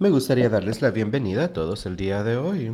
Me 0.00 0.08
gustaría 0.08 0.48
darles 0.48 0.80
la 0.80 0.90
bienvenida 0.90 1.44
a 1.44 1.52
todos 1.52 1.84
el 1.84 1.94
día 1.94 2.22
de 2.22 2.38
hoy. 2.38 2.72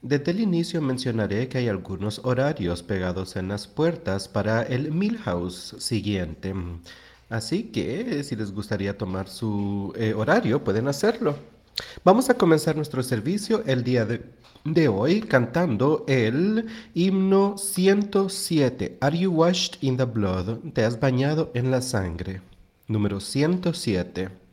Desde 0.00 0.30
el 0.30 0.38
inicio 0.38 0.80
mencionaré 0.80 1.48
que 1.48 1.58
hay 1.58 1.66
algunos 1.66 2.20
horarios 2.22 2.84
pegados 2.84 3.34
en 3.34 3.48
las 3.48 3.66
puertas 3.66 4.28
para 4.28 4.62
el 4.62 4.92
Milhouse 4.92 5.74
siguiente. 5.80 6.54
Así 7.30 7.64
que 7.64 8.22
si 8.22 8.36
les 8.36 8.52
gustaría 8.52 8.96
tomar 8.96 9.26
su 9.28 9.92
eh, 9.96 10.14
horario, 10.14 10.62
pueden 10.62 10.86
hacerlo. 10.86 11.34
Vamos 12.04 12.30
a 12.30 12.34
comenzar 12.34 12.76
nuestro 12.76 13.02
servicio 13.02 13.64
el 13.66 13.82
día 13.82 14.04
de, 14.04 14.22
de 14.64 14.86
hoy 14.86 15.22
cantando 15.22 16.04
el 16.06 16.68
himno 16.94 17.58
107. 17.58 18.98
Are 19.00 19.18
you 19.18 19.32
washed 19.32 19.82
in 19.82 19.96
the 19.96 20.04
blood? 20.04 20.58
¿Te 20.74 20.84
has 20.84 21.00
bañado 21.00 21.50
en 21.54 21.72
la 21.72 21.82
sangre? 21.82 22.40
Número 22.86 23.18
107. 23.18 24.49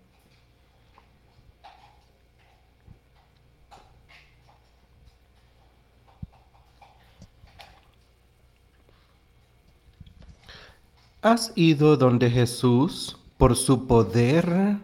¿Has 11.30 11.52
ido 11.56 11.98
donde 11.98 12.30
Jesús 12.30 13.18
por 13.38 13.58
su 13.58 13.86
poder 13.86 14.78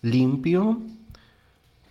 limpio? 0.00 0.80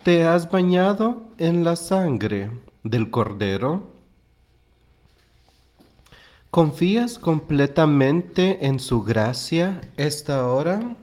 ¿Te 0.02 0.24
has 0.24 0.50
bañado 0.50 1.28
en 1.38 1.62
la 1.62 1.76
sangre 1.76 2.50
del 2.82 3.08
Cordero? 3.12 3.88
¿Confías 6.50 7.20
completamente 7.20 8.66
en 8.66 8.80
su 8.80 9.04
gracia 9.04 9.80
esta 9.96 10.44
hora? 10.48 10.96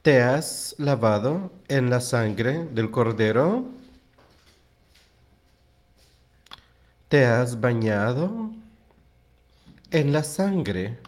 ¿Te 0.00 0.22
has 0.22 0.74
lavado 0.78 1.52
en 1.68 1.90
la 1.90 2.00
sangre 2.00 2.64
del 2.64 2.90
Cordero? 2.90 3.66
¿Te 7.10 7.26
has 7.26 7.60
bañado 7.60 8.52
en 9.90 10.14
la 10.14 10.24
sangre 10.24 10.98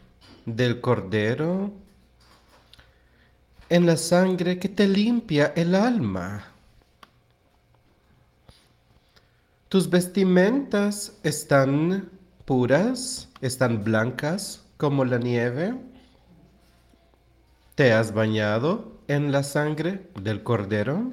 del 0.57 0.81
Cordero, 0.81 1.73
en 3.69 3.87
la 3.87 3.97
sangre 3.97 4.59
que 4.59 4.69
te 4.69 4.87
limpia 4.89 5.53
el 5.57 5.75
alma. 5.75 6.45
Tus 9.69 9.91
vestimentas 9.91 11.13
están 11.23 12.09
puras, 12.47 13.29
están 13.43 13.85
blancas 13.85 14.65
como 14.79 15.05
la 15.05 15.19
nieve. 15.19 15.75
¿Te 17.75 17.93
has 17.93 18.15
bañado 18.15 18.99
en 19.07 19.31
la 19.31 19.43
sangre 19.43 20.09
del 20.21 20.43
Cordero? 20.43 21.11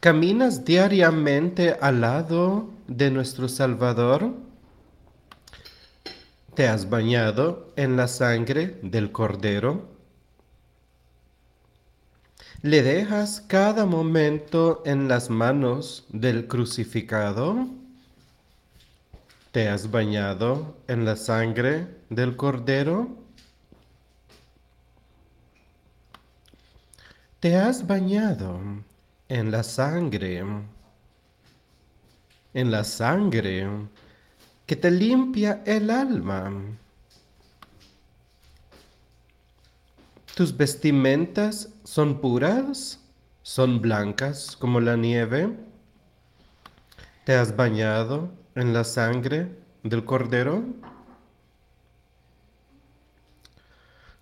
¿Caminas 0.00 0.64
diariamente 0.64 1.76
al 1.80 2.00
lado 2.00 2.70
de 2.88 3.10
nuestro 3.10 3.48
Salvador? 3.48 4.47
¿Te 6.58 6.66
has 6.66 6.90
bañado 6.90 7.72
en 7.76 7.96
la 7.96 8.08
sangre 8.08 8.80
del 8.82 9.12
Cordero? 9.12 9.86
¿Le 12.62 12.82
dejas 12.82 13.44
cada 13.46 13.86
momento 13.86 14.82
en 14.84 15.06
las 15.06 15.30
manos 15.30 16.04
del 16.08 16.48
crucificado? 16.48 17.68
¿Te 19.52 19.68
has 19.68 19.88
bañado 19.88 20.74
en 20.88 21.04
la 21.04 21.14
sangre 21.14 21.86
del 22.10 22.34
Cordero? 22.34 23.08
¿Te 27.38 27.54
has 27.54 27.86
bañado 27.86 28.58
en 29.28 29.52
la 29.52 29.62
sangre? 29.62 30.44
En 32.52 32.70
la 32.72 32.82
sangre 32.82 33.64
que 34.68 34.76
te 34.76 34.90
limpia 34.90 35.62
el 35.64 35.88
alma. 35.88 36.52
Tus 40.36 40.54
vestimentas 40.54 41.70
son 41.84 42.20
puras, 42.20 43.00
son 43.42 43.80
blancas 43.80 44.58
como 44.60 44.78
la 44.80 44.94
nieve. 44.94 45.56
¿Te 47.24 47.34
has 47.34 47.56
bañado 47.56 48.30
en 48.54 48.74
la 48.74 48.84
sangre 48.84 49.56
del 49.84 50.04
cordero? 50.04 50.62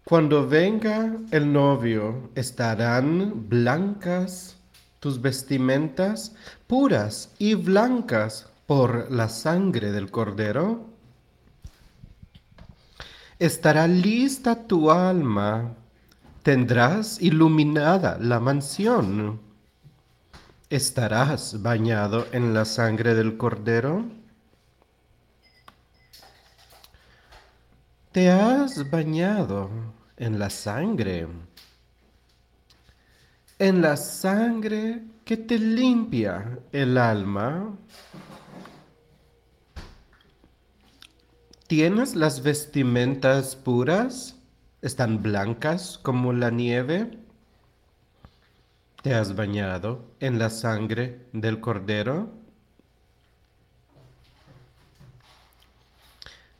Cuando 0.04 0.46
venga 0.46 1.12
el 1.32 1.52
novio, 1.52 2.30
estarán 2.36 3.48
blancas 3.48 4.56
tus 5.00 5.20
vestimentas, 5.20 6.36
puras 6.68 7.34
y 7.36 7.54
blancas 7.54 8.48
por 8.66 9.10
la 9.10 9.28
sangre 9.28 9.92
del 9.92 10.10
cordero? 10.10 10.86
Estará 13.38 13.86
lista 13.86 14.66
tu 14.66 14.90
alma, 14.90 15.74
tendrás 16.42 17.20
iluminada 17.20 18.18
la 18.18 18.40
mansión. 18.40 19.40
¿Estarás 20.68 21.62
bañado 21.62 22.26
en 22.32 22.52
la 22.52 22.64
sangre 22.64 23.14
del 23.14 23.36
cordero? 23.36 24.04
¿Te 28.10 28.30
has 28.30 28.90
bañado 28.90 29.70
en 30.16 30.38
la 30.38 30.48
sangre? 30.48 31.28
En 33.58 33.82
la 33.82 33.96
sangre 33.96 35.02
que 35.26 35.36
te 35.36 35.58
limpia 35.58 36.58
el 36.72 36.96
alma. 36.96 37.76
¿Tienes 41.66 42.14
las 42.14 42.44
vestimentas 42.44 43.56
puras? 43.56 44.36
¿Están 44.82 45.20
blancas 45.20 45.98
como 46.00 46.32
la 46.32 46.50
nieve? 46.50 47.18
¿Te 49.02 49.14
has 49.14 49.34
bañado 49.34 50.04
en 50.20 50.38
la 50.38 50.50
sangre 50.50 51.26
del 51.32 51.58
cordero? 51.58 52.30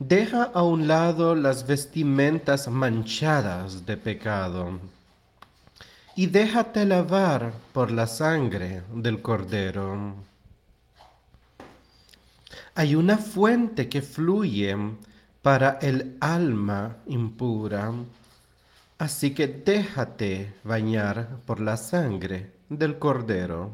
Deja 0.01 0.43
a 0.43 0.65
un 0.65 0.89
lado 0.89 1.37
las 1.37 1.69
vestimentas 1.69 2.67
manchadas 2.67 3.87
de 3.87 3.97
pecado 3.97 4.81
y 6.17 6.27
déjate 6.27 6.85
lavar 6.85 7.53
por 7.73 7.93
la 7.93 8.09
sangre 8.09 8.83
del 8.93 9.23
cordero. 9.23 10.17
Hay 12.79 12.95
una 12.95 13.17
fuente 13.17 13.89
que 13.89 14.03
fluye 14.03 14.77
para 15.41 15.79
el 15.81 16.19
alma 16.21 16.99
impura. 17.07 17.91
Así 18.99 19.33
que 19.33 19.49
déjate 19.49 20.53
bañar 20.63 21.41
por 21.47 21.59
la 21.59 21.79
sangre 21.79 22.53
del 22.69 22.99
cordero. 22.99 23.71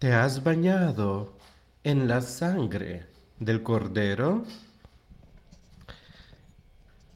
¿Te 0.00 0.12
has 0.12 0.42
bañado 0.42 1.34
en 1.84 2.08
la 2.08 2.20
sangre 2.20 3.06
del 3.38 3.62
cordero? 3.62 4.44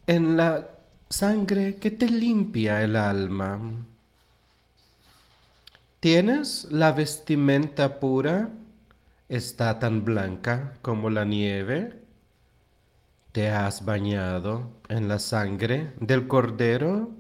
En 0.06 0.37
la 0.37 0.65
sangre 1.10 1.75
que 1.75 1.91
te 1.91 2.09
limpia 2.09 2.84
el 2.84 2.94
alma. 2.94 3.59
¿Tienes 6.00 6.69
la 6.70 6.93
vestimenta 6.93 7.99
pura? 7.99 8.50
¿Está 9.28 9.78
tan 9.81 10.05
blanca 10.05 10.75
como 10.81 11.11
la 11.11 11.25
nieve? 11.25 12.00
¿Te 13.32 13.50
has 13.50 13.84
bañado 13.84 14.70
en 14.88 15.08
la 15.08 15.19
sangre 15.19 15.93
del 16.00 16.28
cordero? 16.28 17.11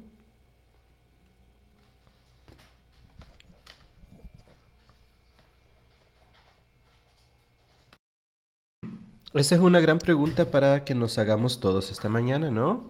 Esa 9.34 9.54
es 9.56 9.60
una 9.60 9.80
gran 9.80 9.98
pregunta 9.98 10.50
para 10.50 10.84
que 10.84 10.94
nos 10.94 11.18
hagamos 11.18 11.60
todos 11.60 11.90
esta 11.90 12.08
mañana, 12.08 12.50
¿no? 12.50 12.84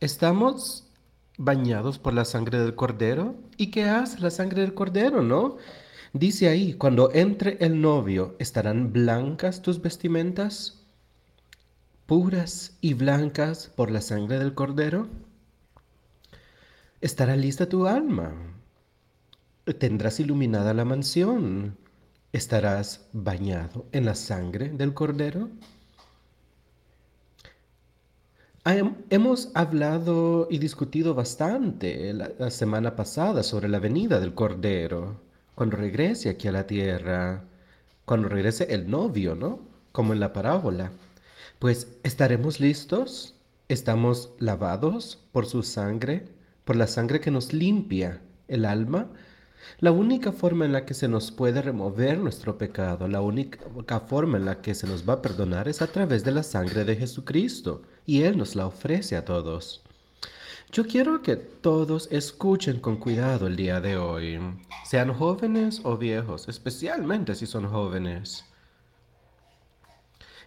¿Estamos 0.00 0.83
bañados 1.36 1.98
por 1.98 2.14
la 2.14 2.24
sangre 2.24 2.58
del 2.58 2.74
cordero. 2.74 3.34
¿Y 3.56 3.70
qué 3.70 3.84
hace 3.84 4.20
la 4.20 4.30
sangre 4.30 4.62
del 4.62 4.74
cordero, 4.74 5.22
no? 5.22 5.56
Dice 6.12 6.48
ahí, 6.48 6.74
cuando 6.74 7.12
entre 7.12 7.56
el 7.60 7.80
novio, 7.80 8.36
¿estarán 8.38 8.92
blancas 8.92 9.62
tus 9.62 9.82
vestimentas? 9.82 10.84
¿Puras 12.06 12.76
y 12.80 12.94
blancas 12.94 13.72
por 13.74 13.90
la 13.90 14.00
sangre 14.00 14.38
del 14.38 14.54
cordero? 14.54 15.08
¿Estará 17.00 17.36
lista 17.36 17.68
tu 17.68 17.86
alma? 17.86 18.32
¿Tendrás 19.78 20.20
iluminada 20.20 20.72
la 20.74 20.84
mansión? 20.84 21.76
¿Estarás 22.32 23.08
bañado 23.12 23.86
en 23.92 24.04
la 24.04 24.14
sangre 24.14 24.68
del 24.68 24.94
cordero? 24.94 25.50
Hemos 28.66 29.50
hablado 29.52 30.48
y 30.50 30.56
discutido 30.56 31.14
bastante 31.14 32.14
la, 32.14 32.50
semana 32.50 32.96
pasada 32.96 33.42
sobre 33.42 33.68
la 33.68 33.78
venida 33.78 34.20
del 34.20 34.32
Cordero, 34.32 35.20
cuando 35.54 35.76
regrese 35.76 36.30
aquí 36.30 36.48
a 36.48 36.52
la 36.52 36.66
tierra, 36.66 37.44
cuando 38.06 38.30
regrese 38.30 38.72
el 38.72 38.90
novio, 38.90 39.34
¿no? 39.34 39.60
Como 39.92 40.14
en 40.14 40.20
la 40.20 40.32
parábola. 40.32 40.92
Pues, 41.58 41.98
¿estaremos 42.04 42.58
listos? 42.58 43.34
¿Estamos 43.68 44.30
lavados 44.38 45.22
por 45.32 45.44
su 45.44 45.62
sangre, 45.62 46.24
por 46.64 46.76
la 46.76 46.86
sangre 46.86 47.20
que 47.20 47.30
nos 47.30 47.52
limpia 47.52 48.22
el 48.48 48.64
alma? 48.64 49.10
La 49.78 49.92
única 49.92 50.32
forma 50.32 50.64
en 50.64 50.72
la 50.72 50.86
que 50.86 50.94
se 50.94 51.06
nos 51.08 51.32
puede 51.32 51.60
remover 51.60 52.18
nuestro 52.18 52.56
pecado, 52.56 53.08
la 53.08 53.20
única 53.20 54.00
forma 54.00 54.38
en 54.38 54.46
la 54.46 54.62
que 54.62 54.74
se 54.74 54.86
nos 54.86 55.06
va 55.06 55.14
a 55.14 55.22
perdonar 55.22 55.68
es 55.68 55.82
a 55.82 55.86
través 55.86 56.24
de 56.24 56.32
la 56.32 56.42
sangre 56.42 56.86
de 56.86 56.96
Jesucristo, 56.96 57.82
y 58.06 58.22
Él 58.22 58.36
nos 58.38 58.54
la 58.54 58.66
ofrece 58.66 59.16
a 59.16 59.24
todos. 59.24 59.82
Yo 60.72 60.86
quiero 60.86 61.22
que 61.22 61.36
todos 61.36 62.08
escuchen 62.10 62.80
con 62.80 62.96
cuidado 62.96 63.46
el 63.46 63.54
día 63.54 63.80
de 63.80 63.96
hoy, 63.96 64.40
sean 64.84 65.14
jóvenes 65.14 65.80
o 65.84 65.96
viejos, 65.96 66.48
especialmente 66.48 67.34
si 67.34 67.46
son 67.46 67.68
jóvenes. 67.68 68.44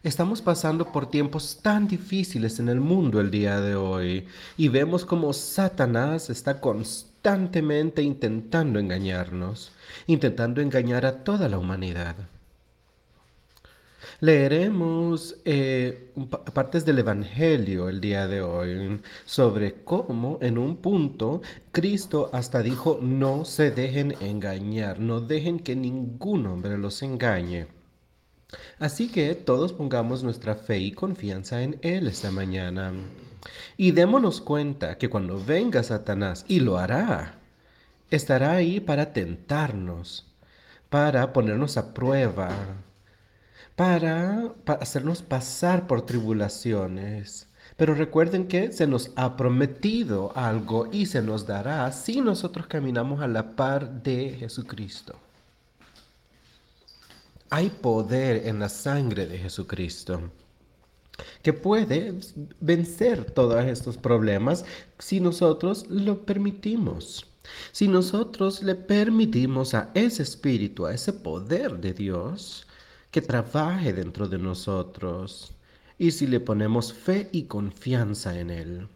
Estamos 0.03 0.41
pasando 0.41 0.91
por 0.91 1.09
tiempos 1.09 1.59
tan 1.61 1.87
difíciles 1.87 2.59
en 2.59 2.69
el 2.69 2.79
mundo 2.79 3.19
el 3.19 3.31
día 3.31 3.59
de 3.61 3.75
hoy 3.75 4.27
y 4.55 4.67
vemos 4.67 5.05
como 5.05 5.33
Satanás 5.33 6.29
está 6.29 6.61
constantemente 6.61 8.03
intentando 8.03 8.79
engañarnos, 8.79 9.71
intentando 10.05 10.61
engañar 10.61 11.05
a 11.05 11.23
toda 11.23 11.49
la 11.49 11.57
humanidad. 11.57 12.15
Leeremos 14.19 15.37
eh, 15.45 16.13
partes 16.53 16.85
del 16.85 16.99
Evangelio 16.99 17.89
el 17.89 17.99
día 17.99 18.27
de 18.27 18.41
hoy 18.41 19.01
sobre 19.25 19.83
cómo 19.83 20.37
en 20.41 20.57
un 20.57 20.77
punto 20.77 21.41
Cristo 21.71 22.29
hasta 22.33 22.61
dijo 22.61 22.99
no 23.01 23.45
se 23.45 23.71
dejen 23.71 24.15
engañar, 24.21 24.99
no 24.99 25.21
dejen 25.21 25.59
que 25.59 25.75
ningún 25.75 26.45
hombre 26.47 26.77
los 26.77 27.01
engañe. 27.01 27.67
Así 28.79 29.09
que 29.11 29.35
todos 29.35 29.73
pongamos 29.73 30.23
nuestra 30.23 30.55
fe 30.55 30.79
y 30.79 30.91
confianza 30.91 31.61
en 31.63 31.79
Él 31.81 32.07
esta 32.07 32.31
mañana. 32.31 32.93
Y 33.77 33.91
démonos 33.91 34.41
cuenta 34.41 34.97
que 34.97 35.09
cuando 35.09 35.43
venga 35.43 35.83
Satanás, 35.83 36.45
y 36.47 36.59
lo 36.59 36.77
hará, 36.77 37.39
estará 38.09 38.51
ahí 38.53 38.79
para 38.79 39.13
tentarnos, 39.13 40.25
para 40.89 41.33
ponernos 41.33 41.77
a 41.77 41.93
prueba, 41.93 42.49
para, 43.77 44.55
hacernos 44.81 45.21
pasar 45.21 45.85
por 45.85 46.03
tribulaciones. 46.03 47.47
Pero 47.77 47.93
recuerden 47.93 48.47
que 48.47 48.71
se 48.71 48.87
nos 48.87 49.11
ha 49.15 49.37
prometido 49.37 50.35
algo 50.35 50.89
y 50.91 51.05
se 51.05 51.21
nos 51.21 51.45
dará 51.45 51.91
si 51.91 52.19
nosotros 52.19 52.65
caminamos 52.65 53.21
a 53.21 53.27
la 53.27 53.55
par 53.55 54.01
de 54.01 54.35
Jesucristo. 54.39 55.15
Hay 57.51 57.69
poder 57.69 58.47
en 58.47 58.59
la 58.59 58.67
sangre 58.67 59.27
de 59.27 59.37
Jesucristo 59.37 60.21
que 61.43 61.53
puede 61.53 62.15
vencer 62.59 63.29
todos 63.29 63.63
estos 63.63 63.95
problemas 63.95 64.65
si 64.97 65.19
nosotros 65.19 65.85
lo 65.87 66.25
permitimos. 66.25 67.27
Si 67.71 67.87
nosotros 67.87 68.63
le 68.63 68.73
permitimos 68.73 69.75
a 69.75 69.91
ese 69.93 70.23
espíritu, 70.23 70.87
a 70.87 70.95
ese 70.95 71.13
poder 71.13 71.77
de 71.77 71.93
Dios, 71.93 72.66
que 73.17 73.21
trabaje 73.23 73.93
dentro 73.93 74.27
de 74.27 74.37
nosotros, 74.37 75.51
y 75.97 76.11
si 76.11 76.27
le 76.27 76.39
ponemos 76.39 76.93
fe 76.93 77.29
y 77.31 77.45
confianza 77.45 78.39
en 78.39 78.51
Él, 78.51 78.87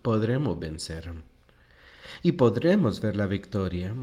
podremos 0.00 0.58
vencer. 0.58 1.12
Y 2.22 2.32
podremos 2.32 3.02
ver 3.02 3.16
la 3.16 3.26
victoria 3.26 3.94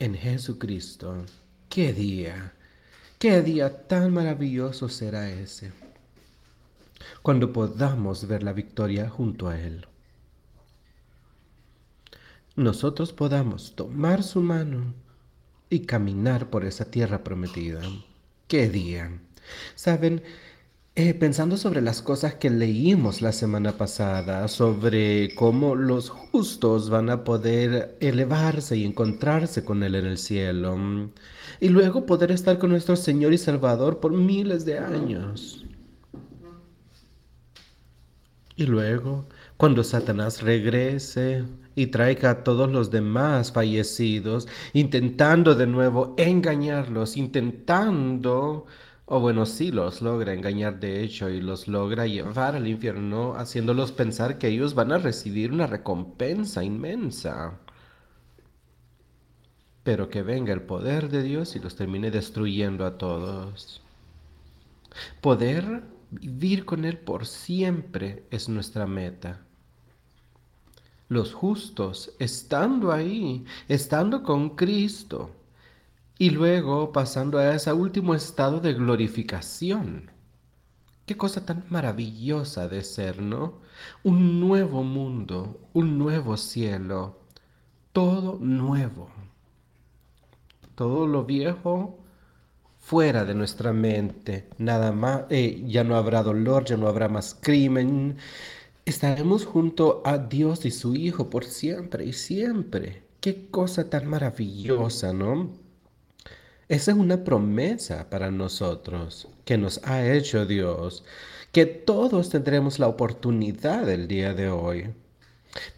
en 0.00 0.14
Jesucristo. 0.16 1.24
¡Qué 1.68 1.92
día! 1.92 2.52
Qué 3.20 3.42
día 3.42 3.86
tan 3.86 4.12
maravilloso 4.12 4.88
será 4.88 5.30
ese, 5.30 5.70
cuando 7.22 7.52
podamos 7.52 8.26
ver 8.26 8.42
la 8.42 8.52
victoria 8.52 9.08
junto 9.08 9.46
a 9.46 9.60
Él. 9.60 9.86
Nosotros 12.56 13.12
podamos 13.12 13.76
tomar 13.76 14.24
su 14.24 14.40
mano 14.40 14.94
y 15.68 15.86
caminar 15.86 16.50
por 16.50 16.64
esa 16.64 16.90
tierra 16.90 17.22
prometida. 17.22 17.82
Qué 18.50 18.68
día. 18.68 19.12
Saben, 19.76 20.24
eh, 20.96 21.14
pensando 21.14 21.56
sobre 21.56 21.82
las 21.82 22.02
cosas 22.02 22.34
que 22.34 22.50
leímos 22.50 23.22
la 23.22 23.30
semana 23.30 23.78
pasada, 23.78 24.48
sobre 24.48 25.36
cómo 25.36 25.76
los 25.76 26.10
justos 26.10 26.90
van 26.90 27.10
a 27.10 27.22
poder 27.22 27.96
elevarse 28.00 28.76
y 28.76 28.84
encontrarse 28.84 29.64
con 29.64 29.84
Él 29.84 29.94
en 29.94 30.06
el 30.06 30.18
cielo 30.18 30.76
y 31.60 31.68
luego 31.68 32.06
poder 32.06 32.32
estar 32.32 32.58
con 32.58 32.70
nuestro 32.70 32.96
Señor 32.96 33.34
y 33.34 33.38
Salvador 33.38 34.00
por 34.00 34.10
miles 34.12 34.64
de 34.64 34.80
años. 34.80 35.64
Y 38.56 38.66
luego, 38.66 39.28
cuando 39.56 39.84
Satanás 39.84 40.42
regrese 40.42 41.44
y 41.74 41.86
traiga 41.88 42.30
a 42.30 42.44
todos 42.44 42.70
los 42.70 42.90
demás 42.90 43.52
fallecidos, 43.52 44.48
intentando 44.72 45.54
de 45.54 45.66
nuevo 45.66 46.14
engañarlos, 46.18 47.16
intentando, 47.16 48.66
o 49.06 49.20
bueno, 49.20 49.46
sí 49.46 49.70
los 49.72 50.02
logra 50.02 50.32
engañar 50.34 50.80
de 50.80 51.02
hecho 51.02 51.30
y 51.30 51.40
los 51.40 51.68
logra 51.68 52.06
llevar 52.06 52.56
al 52.56 52.66
infierno, 52.68 53.34
haciéndolos 53.36 53.92
pensar 53.92 54.38
que 54.38 54.48
ellos 54.48 54.74
van 54.74 54.92
a 54.92 54.98
recibir 54.98 55.52
una 55.52 55.66
recompensa 55.66 56.62
inmensa 56.64 57.60
pero 59.82 60.08
que 60.10 60.22
venga 60.22 60.52
el 60.52 60.62
poder 60.62 61.08
de 61.08 61.22
Dios 61.22 61.56
y 61.56 61.58
los 61.60 61.76
termine 61.76 62.10
destruyendo 62.10 62.84
a 62.86 62.98
todos. 62.98 63.82
Poder 65.20 65.82
vivir 66.10 66.64
con 66.64 66.84
Él 66.84 66.98
por 66.98 67.26
siempre 67.26 68.24
es 68.30 68.48
nuestra 68.48 68.86
meta. 68.86 69.46
Los 71.10 71.34
justos, 71.34 72.14
estando 72.18 72.90
ahí, 72.90 73.44
estando 73.68 74.22
con 74.22 74.56
Cristo, 74.56 75.30
y 76.16 76.30
luego 76.30 76.90
pasando 76.90 77.36
a 77.36 77.54
ese 77.54 77.70
último 77.74 78.14
estado 78.14 78.60
de 78.60 78.72
glorificación. 78.72 80.10
Qué 81.04 81.18
cosa 81.18 81.44
tan 81.44 81.64
maravillosa 81.68 82.66
de 82.66 82.82
ser, 82.82 83.20
¿no? 83.20 83.60
Un 84.04 84.40
nuevo 84.40 84.82
mundo, 84.82 85.68
un 85.74 85.98
nuevo 85.98 86.38
cielo, 86.38 87.18
todo 87.92 88.38
nuevo 88.40 89.10
todo 90.80 91.06
lo 91.06 91.26
viejo 91.26 91.98
fuera 92.78 93.26
de 93.26 93.34
nuestra 93.34 93.70
mente, 93.74 94.48
nada 94.56 94.92
más, 94.92 95.24
eh, 95.28 95.62
ya 95.66 95.84
no 95.84 95.94
habrá 95.94 96.22
dolor, 96.22 96.64
ya 96.64 96.78
no 96.78 96.88
habrá 96.88 97.06
más 97.06 97.36
crimen, 97.38 98.16
estaremos 98.84 99.44
junto 99.44 100.02
a 100.04 100.18
Dios 100.18 100.64
y 100.64 100.70
su 100.70 100.94
Hijo 100.94 101.30
por 101.30 101.44
siempre 101.44 102.04
y 102.04 102.12
siempre. 102.12 103.02
Qué 103.20 103.48
cosa 103.50 103.88
tan 103.90 104.06
maravillosa, 104.06 105.12
¿no? 105.12 105.50
Esa 106.68 106.92
es 106.92 106.96
una 106.96 107.24
promesa 107.24 108.08
para 108.10 108.30
nosotros 108.30 109.28
que 109.44 109.58
nos 109.58 109.80
ha 109.84 110.06
hecho 110.06 110.46
Dios, 110.46 111.04
que 111.52 111.66
todos 111.66 112.30
tendremos 112.30 112.78
la 112.78 112.86
oportunidad 112.86 113.88
el 113.90 114.06
día 114.06 114.34
de 114.34 114.50
hoy. 114.50 114.90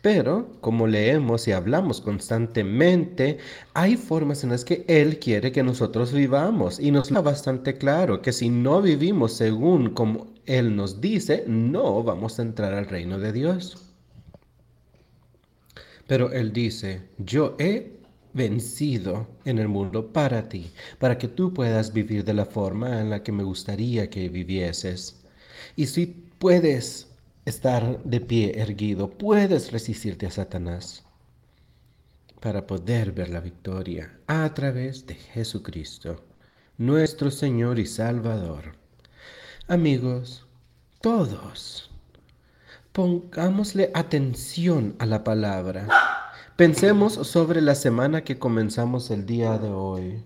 Pero, 0.03 0.49
como 0.61 0.87
leemos 0.87 1.49
y 1.49 1.53
hablamos 1.53 2.01
constantemente, 2.03 3.39
hay 3.73 3.97
formas 3.97 4.45
en 4.45 4.51
las 4.51 4.65
que 4.65 4.85
Él 4.87 5.19
quiere 5.19 5.51
que 5.53 5.63
nosotros 5.63 6.13
vivamos 6.13 6.79
y 6.79 6.91
nos 6.91 7.09
da 7.11 7.23
bastante 7.23 7.79
claro 7.79 8.21
que 8.21 8.33
si 8.33 8.51
no 8.51 8.83
vivimos 8.83 9.33
según 9.33 9.91
como 9.91 10.32
Él 10.47 10.75
nos 10.75 11.01
dice, 11.01 11.45
no 11.47 12.03
vamos 12.03 12.39
a 12.39 12.43
entrar 12.43 12.75
al 12.75 12.87
reino 12.87 13.19
de 13.19 13.33
Dios. 13.33 13.93
Pero 16.07 16.33
Él 16.33 16.53
dice, 16.53 17.03
yo 17.19 17.55
he 17.59 18.01
vencido 18.35 19.29
en 19.45 19.59
el 19.59 19.69
mundo 19.69 20.13
para 20.13 20.49
ti, 20.49 20.73
para 20.99 21.19
que 21.19 21.29
tú 21.29 21.53
puedas 21.53 21.93
vivir 21.93 22.25
de 22.25 22.35
la 22.35 22.47
forma 22.47 23.01
en 23.01 23.11
la 23.11 23.23
que 23.23 23.33
me 23.33 23.45
gustaría 23.45 24.11
que 24.11 24.29
vivieses. 24.29 25.23
Y 25.77 25.87
si 25.87 26.07
puedes 26.07 27.09
estar 27.45 28.03
de 28.05 28.21
pie 28.21 28.61
erguido, 28.61 29.11
puedes 29.11 29.73
resistirte 29.73 30.27
a 30.27 30.31
Satanás 30.31 31.05
para 32.41 32.67
poder 32.67 33.13
ver 33.13 33.29
la 33.29 33.41
victoria 33.41 34.19
a 34.27 34.53
través 34.53 35.07
de 35.07 35.15
Jesucristo, 35.15 36.25
nuestro 36.77 37.31
Señor 37.31 37.79
y 37.79 37.87
Salvador. 37.87 38.82
Amigos, 39.69 40.45
todos, 41.01 41.89
pongámosle 42.91 43.93
atención 43.95 44.97
a 44.99 45.07
la 45.07 45.23
palabra. 45.23 45.87
Pensemos 46.57 47.15
sobre 47.15 47.61
la 47.63 47.77
semana 47.77 48.25
que 48.25 48.41
comenzamos 48.41 49.11
el 49.13 49.25
día 49.25 49.59
de 49.59 49.69
hoy, 49.69 50.25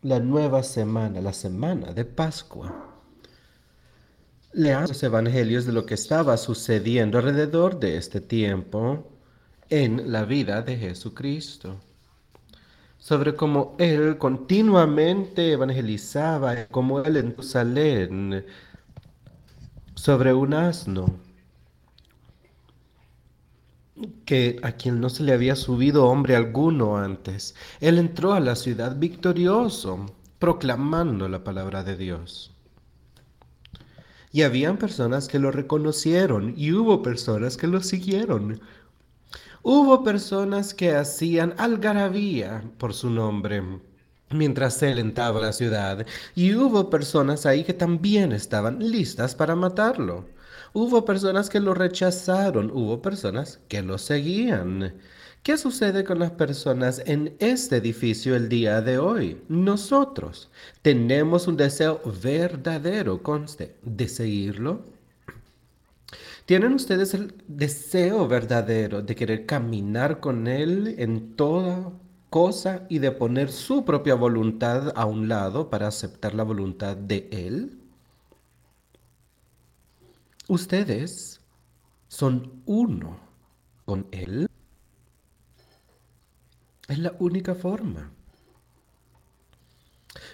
la 0.00 0.20
nueva 0.20 0.62
semana, 0.62 1.20
la 1.20 1.34
semana 1.34 1.92
de 1.92 2.06
Pascua. 2.06 2.74
leamos 4.52 4.88
los 4.88 5.02
evangelios 5.02 5.66
de 5.66 5.72
lo 5.72 5.84
que 5.84 5.94
estaba 5.94 6.38
sucediendo 6.38 7.18
alrededor 7.18 7.78
de 7.78 7.98
este 7.98 8.22
tiempo 8.22 9.06
en 9.68 10.10
la 10.10 10.24
vida 10.24 10.62
de 10.62 10.78
Jesucristo. 10.78 11.76
Sobre 12.98 13.34
cómo 13.34 13.76
Él 13.78 14.16
continuamente 14.18 15.52
evangelizaba, 15.52 16.66
como 16.66 17.00
Él 17.00 17.18
en 17.18 17.30
Jerusalén, 17.30 18.44
sobre 19.98 20.32
un 20.32 20.54
asno, 20.54 21.06
que 24.24 24.60
a 24.62 24.72
quien 24.72 25.00
no 25.00 25.10
se 25.10 25.24
le 25.24 25.32
había 25.32 25.56
subido 25.56 26.06
hombre 26.06 26.36
alguno 26.36 26.98
antes. 26.98 27.56
Él 27.80 27.98
entró 27.98 28.32
a 28.32 28.38
la 28.38 28.54
ciudad 28.54 28.96
victorioso, 28.96 30.06
proclamando 30.38 31.28
la 31.28 31.42
palabra 31.42 31.82
de 31.82 31.96
Dios. 31.96 32.52
Y 34.30 34.42
habían 34.42 34.76
personas 34.76 35.26
que 35.26 35.40
lo 35.40 35.50
reconocieron 35.50 36.54
y 36.56 36.72
hubo 36.72 37.02
personas 37.02 37.56
que 37.56 37.66
lo 37.66 37.82
siguieron. 37.82 38.60
Hubo 39.64 40.04
personas 40.04 40.74
que 40.74 40.94
hacían 40.94 41.54
algarabía 41.58 42.62
por 42.78 42.94
su 42.94 43.10
nombre 43.10 43.62
mientras 44.30 44.82
él 44.82 44.98
entraba 44.98 45.40
la 45.40 45.52
ciudad 45.52 46.06
y 46.34 46.54
hubo 46.54 46.90
personas 46.90 47.46
ahí 47.46 47.64
que 47.64 47.74
también 47.74 48.32
estaban 48.32 48.78
listas 48.78 49.34
para 49.34 49.56
matarlo. 49.56 50.26
Hubo 50.72 51.04
personas 51.04 51.48
que 51.48 51.60
lo 51.60 51.74
rechazaron, 51.74 52.70
hubo 52.70 53.00
personas 53.00 53.60
que 53.68 53.82
lo 53.82 53.98
seguían. 53.98 54.94
¿Qué 55.42 55.56
sucede 55.56 56.04
con 56.04 56.18
las 56.18 56.32
personas 56.32 57.02
en 57.06 57.34
este 57.38 57.76
edificio 57.76 58.36
el 58.36 58.48
día 58.48 58.82
de 58.82 58.98
hoy? 58.98 59.40
Nosotros 59.48 60.50
tenemos 60.82 61.48
un 61.48 61.56
deseo 61.56 62.00
verdadero, 62.22 63.22
conste, 63.22 63.76
de 63.82 64.08
seguirlo. 64.08 64.84
¿Tienen 66.44 66.72
ustedes 66.74 67.14
el 67.14 67.34
deseo 67.46 68.26
verdadero 68.26 69.02
de 69.02 69.14
querer 69.14 69.46
caminar 69.46 70.20
con 70.20 70.46
Él 70.48 70.94
en 70.98 71.36
toda 71.36 71.92
cosa 72.30 72.86
y 72.88 72.98
de 72.98 73.12
poner 73.12 73.50
su 73.50 73.84
propia 73.84 74.14
voluntad 74.14 74.92
a 74.96 75.06
un 75.06 75.28
lado 75.28 75.70
para 75.70 75.88
aceptar 75.88 76.34
la 76.34 76.42
voluntad 76.42 76.96
de 76.96 77.28
Él? 77.32 77.78
Ustedes 80.48 81.40
son 82.08 82.62
uno 82.64 83.18
con 83.84 84.06
Él. 84.10 84.48
Es 86.88 86.98
la 86.98 87.14
única 87.18 87.54
forma. 87.54 88.10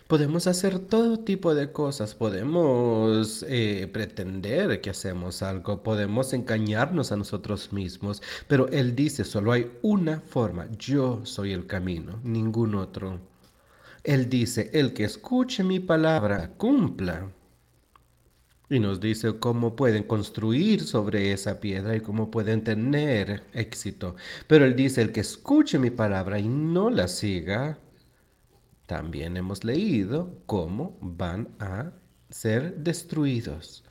Podemos 0.07 0.47
hacer 0.47 0.79
todo 0.81 1.19
tipo 1.21 1.55
de 1.55 1.73
cosas, 1.73 2.15
podemos 2.15 3.43
eh, 3.49 3.89
pretender 3.91 4.83
que 4.83 4.91
hacemos 4.91 5.43
algo, 5.43 5.83
podemos 5.83 6.35
engañarnos 6.35 7.11
a 7.11 7.17
nosotros 7.17 7.73
mismos, 7.73 8.23
pero 8.47 8.69
Él 8.69 8.95
dice, 8.95 9.25
solo 9.25 9.53
hay 9.53 9.71
una 9.81 10.21
forma, 10.21 10.69
yo 10.79 11.25
soy 11.25 11.53
el 11.53 11.67
camino, 11.67 12.21
ningún 12.23 12.75
otro. 12.75 13.19
Él 14.03 14.29
dice, 14.29 14.71
el 14.75 14.93
que 14.93 15.05
escuche 15.05 15.65
mi 15.65 15.81
palabra, 15.81 16.51
cumpla. 16.59 17.33
Y 18.69 18.81
nos 18.81 19.01
dice 19.01 19.39
cómo 19.39 19.75
pueden 19.75 20.03
construir 20.05 20.83
sobre 20.83 21.33
esa 21.33 21.61
piedra 21.61 21.97
y 21.97 22.01
cómo 22.01 22.31
pueden 22.31 22.63
tener 22.65 23.45
éxito. 23.55 24.17
Pero 24.49 24.67
él 24.67 24.77
dice, 24.77 25.01
el 25.01 25.13
que 25.13 25.21
escuche 25.21 25.79
mi 25.79 25.91
palabra 25.91 26.39
y 26.39 26.49
no 26.49 26.91
la 26.91 27.09
siga, 27.09 27.79
también 28.95 29.37
hemos 29.37 29.65
leído 29.65 30.39
cómo 30.47 30.97
van 31.01 31.49
a 31.59 31.91
ser 32.31 32.77
destruidos. 32.77 33.83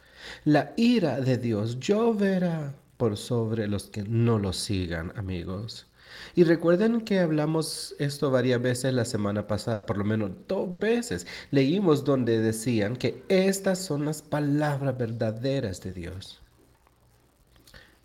La 0.46 0.72
ira 0.78 1.20
de 1.20 1.38
Dios 1.38 1.78
lloverá 1.82 2.74
por 2.96 3.18
sobre 3.18 3.68
los 3.68 3.90
que 3.90 4.04
no 4.04 4.40
lo 4.40 4.54
sigan, 4.54 5.12
amigos. 5.18 5.88
Y 6.36 6.46
recuerden 6.46 7.02
que 7.02 7.20
hablamos 7.20 7.98
esto 8.00 8.32
varias 8.32 8.62
veces 8.62 8.94
la 8.94 9.04
semana 9.04 9.46
pasada, 9.46 9.82
por 9.82 9.98
lo 9.98 10.06
menos 10.06 10.32
dos 10.48 10.78
veces. 10.78 11.28
Leímos 11.52 12.06
donde 12.06 12.40
decían 12.40 12.96
que 12.96 13.26
estas 13.28 13.80
son 13.80 14.06
las 14.06 14.22
palabras 14.22 14.98
verdaderas 14.98 15.82
de 15.82 15.92
Dios. 15.92 16.42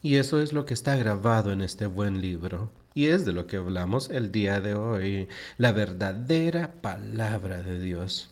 Y 0.02 0.16
eso 0.16 0.42
es 0.42 0.52
lo 0.52 0.66
que 0.66 0.74
está 0.74 0.96
grabado 0.96 1.52
en 1.52 1.60
este 1.60 1.86
buen 1.86 2.20
libro. 2.20 2.72
Y 2.98 3.06
es 3.06 3.24
de 3.24 3.32
lo 3.32 3.46
que 3.46 3.58
hablamos 3.58 4.10
el 4.10 4.32
día 4.32 4.60
de 4.60 4.74
hoy, 4.74 5.28
la 5.56 5.70
verdadera 5.70 6.82
palabra 6.82 7.62
de 7.62 7.78
Dios. 7.78 8.28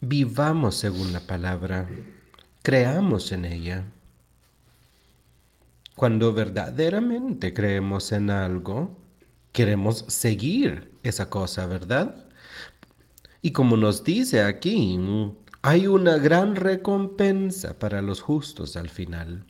Vivamos 0.00 0.76
según 0.76 1.12
la 1.12 1.20
palabra, 1.20 1.86
creamos 2.62 3.30
en 3.32 3.44
ella. 3.44 3.84
Cuando 5.96 6.32
verdaderamente 6.32 7.52
creemos 7.52 8.10
en 8.12 8.30
algo, 8.30 8.96
queremos 9.52 10.06
seguir 10.08 10.90
esa 11.02 11.28
cosa, 11.28 11.66
¿verdad? 11.66 12.24
Y 13.42 13.52
como 13.52 13.76
nos 13.76 14.02
dice 14.02 14.44
aquí, 14.44 14.98
hay 15.60 15.88
una 15.88 16.16
gran 16.16 16.56
recompensa 16.56 17.78
para 17.78 18.00
los 18.00 18.22
justos 18.22 18.78
al 18.78 18.88
final. 18.88 19.44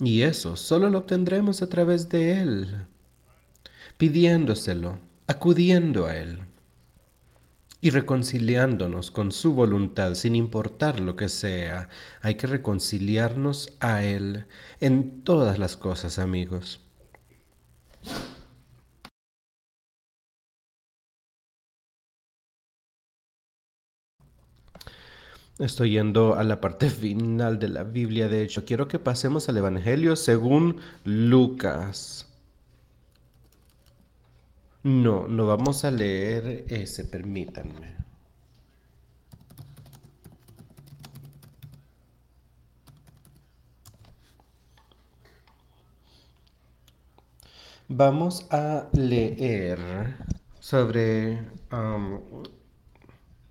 Y 0.00 0.22
eso 0.22 0.56
solo 0.56 0.90
lo 0.90 0.98
obtendremos 0.98 1.60
a 1.62 1.68
través 1.68 2.08
de 2.08 2.40
Él, 2.40 2.86
pidiéndoselo, 3.96 5.00
acudiendo 5.26 6.06
a 6.06 6.16
Él 6.16 6.38
y 7.80 7.90
reconciliándonos 7.90 9.10
con 9.10 9.32
su 9.32 9.54
voluntad, 9.54 10.14
sin 10.14 10.36
importar 10.36 11.00
lo 11.00 11.16
que 11.16 11.28
sea. 11.28 11.88
Hay 12.22 12.36
que 12.36 12.46
reconciliarnos 12.46 13.72
a 13.80 14.04
Él 14.04 14.46
en 14.80 15.22
todas 15.22 15.58
las 15.58 15.76
cosas, 15.76 16.18
amigos. 16.18 16.80
Estoy 25.58 25.90
yendo 25.90 26.36
a 26.36 26.44
la 26.44 26.60
parte 26.60 26.88
final 27.02 27.58
de 27.58 27.68
la 27.68 27.82
Biblia, 27.84 28.28
de 28.28 28.42
hecho, 28.42 28.64
quiero 28.64 28.86
que 28.88 28.98
pasemos 28.98 29.48
al 29.48 29.56
Evangelio 29.56 30.14
según 30.16 30.80
Lucas. 31.04 32.26
No, 34.82 35.28
no 35.28 35.46
vamos 35.46 35.84
a 35.84 35.90
leer 35.90 36.64
ese, 36.68 37.04
permítanme. 37.04 37.96
Vamos 47.88 48.46
a 48.50 48.88
leer 48.92 49.78
sobre... 50.60 51.40
Um, 51.72 52.20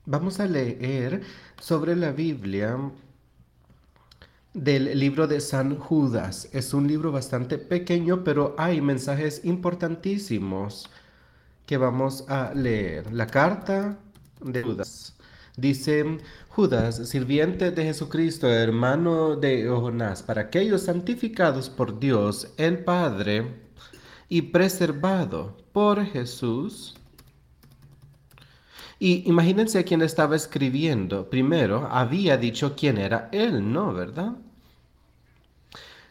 vamos 0.07 0.39
a 0.39 0.47
leer 0.47 1.21
sobre 1.61 1.95
la 1.95 2.11
Biblia 2.11 2.79
del 4.53 4.97
libro 4.97 5.27
de 5.27 5.39
San 5.39 5.77
Judas. 5.77 6.49
Es 6.53 6.73
un 6.73 6.87
libro 6.87 7.11
bastante 7.11 7.59
pequeño, 7.59 8.23
pero 8.23 8.55
hay 8.57 8.81
mensajes 8.81 9.45
importantísimos 9.45 10.89
que 11.67 11.77
vamos 11.77 12.25
a 12.29 12.53
leer. 12.55 13.13
La 13.13 13.27
carta 13.27 13.99
de 14.41 14.63
Judas. 14.63 15.13
Dice 15.57 16.19
Judas, 16.49 17.09
sirviente 17.09 17.71
de 17.71 17.83
Jesucristo, 17.83 18.47
hermano 18.47 19.35
de 19.35 19.67
Jonás, 19.67 20.23
para 20.23 20.43
aquellos 20.43 20.83
santificados 20.83 21.69
por 21.69 21.99
Dios 21.99 22.53
el 22.57 22.83
Padre 22.83 23.55
y 24.29 24.43
preservado 24.43 25.57
por 25.73 26.05
Jesús. 26.05 26.96
Y 28.99 29.27
imagínense 29.29 29.83
quién 29.83 30.01
estaba 30.01 30.35
escribiendo. 30.35 31.29
Primero, 31.29 31.87
había 31.91 32.37
dicho 32.37 32.75
quién 32.75 32.97
era 32.97 33.29
él, 33.31 33.71
¿no? 33.71 33.93
¿Verdad? 33.93 34.33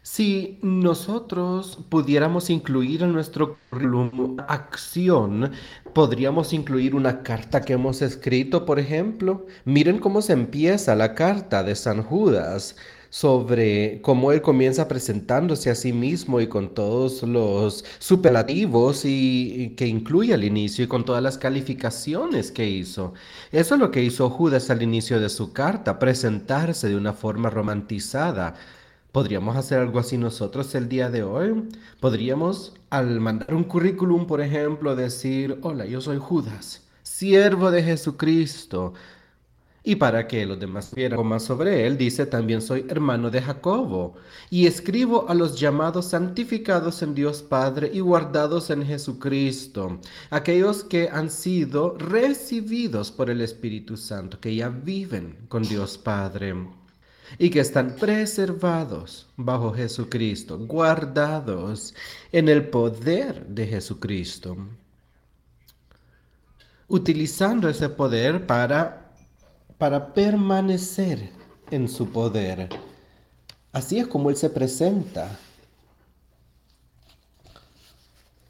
Si 0.03 0.61
nosotros 0.63 1.81
pudiéramos 1.89 2.49
incluir 2.49 3.03
en 3.03 3.13
nuestro 3.13 3.59
currículum 3.71 4.37
acción, 4.47 5.51
podríamos 5.93 6.53
incluir 6.53 6.95
una 6.95 7.25
carta 7.25 7.63
que 7.63 7.73
hemos 7.73 8.03
escrito, 8.03 8.65
por 8.65 8.79
ejemplo. 8.79 9.47
Miren 9.65 9.99
cómo 9.99 10.23
se 10.23 10.33
empieza 10.33 10.95
la 10.95 11.15
carta 11.15 11.65
de 11.65 11.75
San 11.75 12.05
Judas 12.05 12.77
sobre 13.17 14.03
cómo 14.03 14.31
él 14.31 14.43
comienza 14.43 14.89
presentándose 14.89 15.71
a 15.71 15.75
sí 15.75 15.95
mismo 15.95 16.39
y 16.43 16.49
con 16.49 16.75
todos 16.75 17.23
los 17.23 17.83
superlativos 17.99 19.07
y, 19.07 19.75
que 19.75 19.87
incluye 19.87 20.35
al 20.35 20.45
inicio 20.45 20.85
y 20.85 20.89
con 20.89 21.07
todas 21.07 21.23
las 21.23 21.39
calificaciones 21.39 22.53
que 22.53 22.69
hizo. 22.69 23.15
Eso 23.53 23.75
es 23.75 23.81
lo 23.81 23.91
que 23.91 24.03
hizo 24.03 24.29
Judas 24.29 24.69
al 24.69 24.83
inicio 24.83 25.19
de 25.19 25.31
su 25.31 25.55
carta, 25.55 25.99
presentarse 25.99 26.89
de 26.89 26.97
una 26.97 27.15
forma 27.15 27.49
romantizada 27.49 28.55
¿Podríamos 29.13 29.57
hacer 29.57 29.79
algo 29.79 29.99
así 29.99 30.19
nosotros 30.19 30.75
el 30.75 30.91
día 30.91 31.09
de 31.09 31.23
hoy? 31.23 31.71
Podríamos, 32.01 32.75
al 32.91 33.19
mandar 33.21 33.55
un 33.55 33.65
currículum, 33.65 34.27
por 34.27 34.43
ejemplo, 34.43 34.95
decir, 34.95 35.59
hola, 35.63 35.87
yo 35.87 36.03
soy 36.03 36.19
Judas, 36.19 36.83
siervo 37.03 37.71
de 37.71 37.83
Jesucristo, 37.83 38.93
Y 39.89 39.95
para 39.95 40.27
que 40.27 40.45
los 40.45 40.59
demás 40.59 40.93
vieran 40.93 41.25
más 41.25 41.45
sobre 41.45 41.87
él, 41.87 41.97
dice, 41.97 42.27
también 42.27 42.61
soy 42.61 42.85
hermano 42.89 43.31
de 43.31 43.41
Jacobo, 43.41 44.17
y 44.51 44.67
escribo 44.67 45.29
a 45.29 45.35
los 45.35 45.61
llamados 45.61 46.07
santificados 46.07 47.03
en 47.03 47.15
Dios 47.15 47.41
Padre 47.41 47.93
y 47.95 48.01
guardados 48.01 48.71
en 48.71 48.85
Jesucristo, 48.85 50.01
aquellos 50.31 50.83
que 50.83 51.09
han 51.09 51.31
sido 51.31 51.97
recibidos 51.99 53.13
por 53.13 53.31
el 53.31 53.41
Espíritu 53.41 53.97
Santo, 53.97 54.41
que 54.41 54.57
ya 54.57 54.71
viven 54.71 55.37
con 55.47 55.63
Dios 55.63 55.99
Padre 55.99 56.57
y 57.39 57.49
que 57.51 57.61
están 57.61 57.95
preservados 57.95 59.29
bajo 59.37 59.73
Jesucristo, 59.73 60.59
guardados 60.59 61.95
en 62.33 62.49
el 62.49 62.71
poder 62.71 63.47
de 63.47 63.69
Jesucristo, 63.69 64.57
utilizando 66.89 67.69
ese 67.69 67.89
poder 67.89 68.49
para 68.49 69.06
para 69.79 70.15
permanecer 70.15 71.31
en 71.71 71.89
su 71.89 72.11
poder. 72.11 72.69
Así 73.73 73.99
es 73.99 74.07
como 74.07 74.31
Él 74.31 74.37
se 74.37 74.51
presenta. 74.51 75.39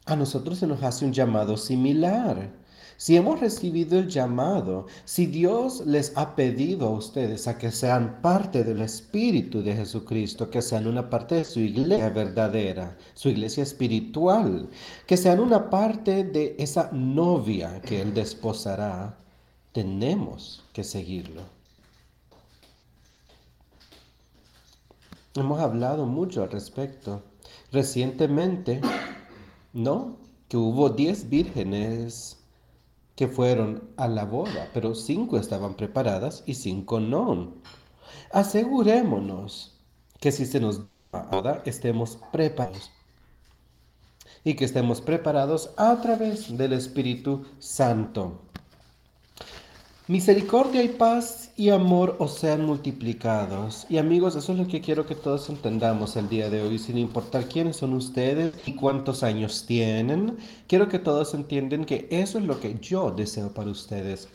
A 0.05 0.15
nosotros 0.15 0.59
se 0.59 0.67
nos 0.67 0.81
hace 0.83 1.03
un 1.03 1.11
llamado 1.11 1.57
similar. 1.57 2.49
Si 2.95 3.15
hemos 3.15 3.39
recibido 3.39 3.99
el 3.99 4.07
llamado, 4.07 4.87
si 5.05 5.27
Dios 5.27 5.85
les 5.85 6.13
ha 6.15 6.35
pedido 6.35 6.87
a 6.87 6.91
ustedes 6.91 7.47
a 7.47 7.57
que 7.57 7.71
sean 7.71 8.21
parte 8.21 8.63
del 8.63 8.81
Espíritu 8.81 9.61
de 9.61 9.75
Jesucristo, 9.75 10.49
que 10.49 10.63
sean 10.63 10.87
una 10.87 11.09
parte 11.09 11.35
de 11.35 11.43
su 11.43 11.59
iglesia 11.59 12.09
verdadera, 12.09 12.97
su 13.13 13.29
iglesia 13.29 13.61
espiritual, 13.63 14.69
que 15.05 15.17
sean 15.17 15.39
una 15.39 15.69
parte 15.69 16.23
de 16.23 16.55
esa 16.57 16.89
novia 16.91 17.81
que 17.81 18.01
Él 18.01 18.15
desposará, 18.15 19.15
tenemos 19.77 20.63
que 20.73 20.83
seguirlo. 20.83 21.43
Hemos 25.35 25.59
hablado 25.59 26.07
mucho 26.07 26.41
al 26.41 26.49
respecto. 26.49 27.21
Recientemente, 27.71 28.81
¿no? 29.73 30.17
Que 30.49 30.57
hubo 30.57 30.89
10 30.89 31.29
vírgenes 31.29 32.39
que 33.15 33.27
fueron 33.27 33.83
a 33.97 34.07
la 34.07 34.25
boda, 34.25 34.67
pero 34.73 34.95
cinco 34.95 35.37
estaban 35.37 35.75
preparadas 35.75 36.41
y 36.47 36.55
cinco 36.55 36.99
no. 36.99 37.53
Asegurémonos 38.31 39.79
que 40.19 40.31
si 40.31 40.47
se 40.47 40.59
nos 40.59 40.87
da 41.11 41.61
estemos 41.65 42.17
preparados 42.31 42.89
y 44.43 44.55
que 44.55 44.65
estemos 44.65 45.01
preparados 45.01 45.69
a 45.77 46.01
través 46.01 46.57
del 46.57 46.73
Espíritu 46.73 47.45
Santo. 47.59 48.46
Misericordia 50.09 50.81
y 50.83 50.87
paz 50.87 51.51
y 51.57 51.67
amor 51.67 52.15
os 52.19 52.35
sean 52.35 52.65
multiplicados. 52.65 53.85
Y 53.89 53.97
amigos, 53.97 54.37
eso 54.37 54.53
es 54.53 54.57
lo 54.57 54.65
que 54.65 54.79
quiero 54.79 55.05
que 55.05 55.15
todos 55.15 55.49
entendamos 55.49 56.15
el 56.15 56.29
día 56.29 56.49
de 56.49 56.61
hoy, 56.61 56.79
sin 56.79 56.97
importar 56.97 57.49
quiénes 57.49 57.75
son 57.75 57.91
ustedes 57.91 58.53
y 58.65 58.75
cuántos 58.75 59.21
años 59.21 59.65
tienen. 59.65 60.37
Quiero 60.65 60.87
que 60.87 60.99
todos 60.99 61.33
entiendan 61.33 61.83
que 61.83 62.07
eso 62.09 62.37
es 62.37 62.45
lo 62.45 62.57
que 62.61 62.79
yo 62.79 63.11
deseo 63.11 63.53
para 63.53 63.69
ustedes. 63.69 64.29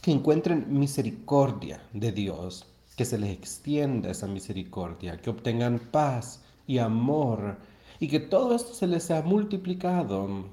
Que 0.00 0.10
encuentren 0.10 0.64
misericordia 0.70 1.82
de 1.92 2.10
Dios, 2.10 2.64
que 2.96 3.04
se 3.04 3.18
les 3.18 3.30
extienda 3.30 4.10
esa 4.10 4.26
misericordia, 4.26 5.18
que 5.18 5.28
obtengan 5.28 5.80
paz 5.90 6.40
y 6.66 6.78
amor 6.78 7.58
y 8.00 8.08
que 8.08 8.20
todo 8.20 8.54
esto 8.54 8.72
se 8.72 8.86
les 8.86 9.02
sea 9.02 9.20
multiplicado. 9.20 10.46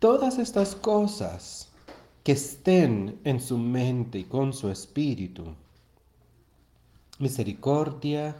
Todas 0.00 0.40
estas 0.40 0.74
cosas 0.74 1.65
que 2.26 2.32
estén 2.32 3.20
en 3.22 3.38
su 3.38 3.56
mente 3.56 4.18
y 4.18 4.24
con 4.24 4.52
su 4.52 4.68
espíritu. 4.68 5.44
Misericordia, 7.20 8.34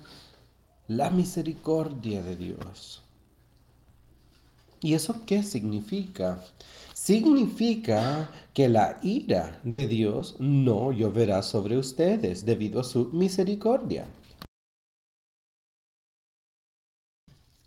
la 0.89 1.09
misericordia 1.09 2.21
de 2.21 2.35
Dios. 2.35 3.01
¿Y 4.81 4.95
eso 4.95 5.25
qué 5.25 5.45
significa? 5.45 6.43
Significa 6.95 8.29
que 8.53 8.69
la 8.69 8.99
ira 9.05 9.61
de 9.63 9.87
Dios 9.87 10.35
no 10.41 10.91
lloverá 10.91 11.41
sobre 11.43 11.79
ustedes 11.79 12.45
debido 12.45 12.81
a 12.81 12.85
su 12.85 13.11
misericordia. 13.13 14.05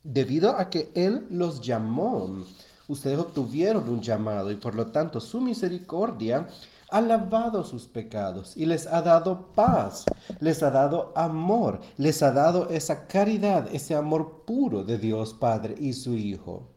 Debido 0.03 0.57
a 0.57 0.69
que 0.69 0.91
Él 0.95 1.27
los 1.29 1.61
llamó 1.61 2.43
ustedes 2.89 3.19
obtuvieron 3.19 3.87
un 3.87 4.01
llamado 4.01 4.51
y 4.51 4.55
por 4.55 4.75
lo 4.75 4.87
tanto 4.87 5.21
su 5.21 5.39
misericordia 5.39 6.47
ha 6.89 7.01
lavado 7.01 7.63
sus 7.63 7.85
pecados 7.85 8.57
y 8.57 8.65
les 8.65 8.87
ha 8.87 9.01
dado 9.01 9.47
paz, 9.53 10.05
les 10.39 10.61
ha 10.63 10.71
dado 10.71 11.13
amor, 11.15 11.79
les 11.97 12.21
ha 12.23 12.31
dado 12.31 12.67
esa 12.69 13.07
caridad, 13.07 13.69
ese 13.71 13.95
amor 13.95 14.43
puro 14.45 14.83
de 14.83 14.97
Dios 14.97 15.33
Padre 15.33 15.75
y 15.79 15.93
su 15.93 16.15
Hijo. 16.15 16.67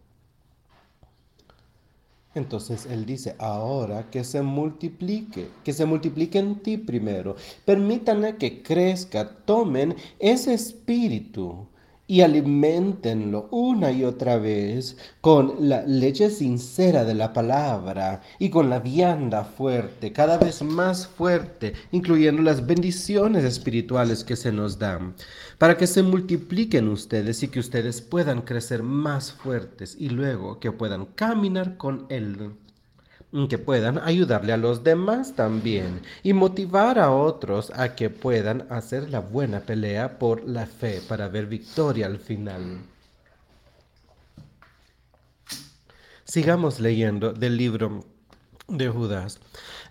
Entonces 2.34 2.86
Él 2.86 3.04
dice, 3.04 3.36
ahora 3.38 4.10
que 4.10 4.24
se 4.24 4.42
multiplique, 4.42 5.50
que 5.64 5.72
se 5.72 5.84
multiplique 5.84 6.38
en 6.38 6.62
ti 6.62 6.78
primero. 6.78 7.36
Permítanle 7.64 8.36
que 8.36 8.62
crezca, 8.62 9.36
tomen 9.44 9.96
ese 10.18 10.54
espíritu 10.54 11.66
y 12.12 12.20
alimentenlo 12.20 13.48
una 13.50 13.90
y 13.90 14.04
otra 14.04 14.36
vez 14.36 14.98
con 15.22 15.54
la 15.66 15.80
leche 15.80 16.28
sincera 16.28 17.04
de 17.04 17.14
la 17.14 17.32
palabra 17.32 18.20
y 18.38 18.50
con 18.50 18.68
la 18.68 18.80
vianda 18.80 19.44
fuerte, 19.44 20.12
cada 20.12 20.36
vez 20.36 20.60
más 20.60 21.06
fuerte, 21.06 21.72
incluyendo 21.90 22.42
las 22.42 22.66
bendiciones 22.66 23.44
espirituales 23.44 24.24
que 24.24 24.36
se 24.36 24.52
nos 24.52 24.78
dan, 24.78 25.14
para 25.56 25.78
que 25.78 25.86
se 25.86 26.02
multipliquen 26.02 26.88
ustedes 26.88 27.42
y 27.44 27.48
que 27.48 27.60
ustedes 27.60 28.02
puedan 28.02 28.42
crecer 28.42 28.82
más 28.82 29.32
fuertes 29.32 29.96
y 29.98 30.10
luego 30.10 30.60
que 30.60 30.70
puedan 30.70 31.06
caminar 31.06 31.78
con 31.78 32.04
Él 32.10 32.36
que 33.48 33.56
puedan 33.56 33.98
ayudarle 33.98 34.52
a 34.52 34.58
los 34.58 34.84
demás 34.84 35.34
también 35.34 36.02
y 36.22 36.34
motivar 36.34 36.98
a 36.98 37.10
otros 37.10 37.70
a 37.74 37.94
que 37.94 38.10
puedan 38.10 38.66
hacer 38.70 39.08
la 39.08 39.20
buena 39.20 39.60
pelea 39.60 40.18
por 40.18 40.46
la 40.46 40.66
fe 40.66 41.00
para 41.08 41.28
ver 41.28 41.46
victoria 41.46 42.06
al 42.06 42.18
final. 42.18 42.80
Sigamos 46.24 46.78
leyendo 46.78 47.32
del 47.32 47.56
libro 47.56 48.04
de 48.72 48.88
Judas. 48.88 49.38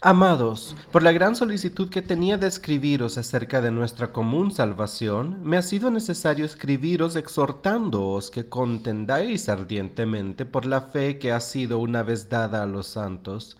Amados, 0.01 0.75
por 0.91 1.03
la 1.03 1.11
gran 1.11 1.35
solicitud 1.35 1.89
que 1.89 2.01
tenía 2.01 2.37
de 2.37 2.47
escribiros 2.47 3.17
acerca 3.17 3.61
de 3.61 3.69
nuestra 3.69 4.11
común 4.11 4.51
salvación, 4.51 5.39
me 5.43 5.57
ha 5.57 5.61
sido 5.61 5.91
necesario 5.91 6.43
escribiros 6.43 7.15
exhortándoos 7.15 8.31
que 8.31 8.49
contendáis 8.49 9.47
ardientemente 9.47 10.45
por 10.45 10.65
la 10.65 10.81
fe 10.81 11.19
que 11.19 11.31
ha 11.31 11.39
sido 11.39 11.77
una 11.77 12.01
vez 12.01 12.29
dada 12.29 12.63
a 12.63 12.65
los 12.65 12.87
santos. 12.87 13.57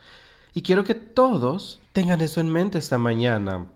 Y 0.53 0.63
quiero 0.63 0.83
que 0.83 0.95
todos 0.95 1.79
tengan 1.93 2.21
eso 2.21 2.41
en 2.41 2.49
mente 2.49 2.79
esta 2.79 2.97
mañana. 2.97 3.67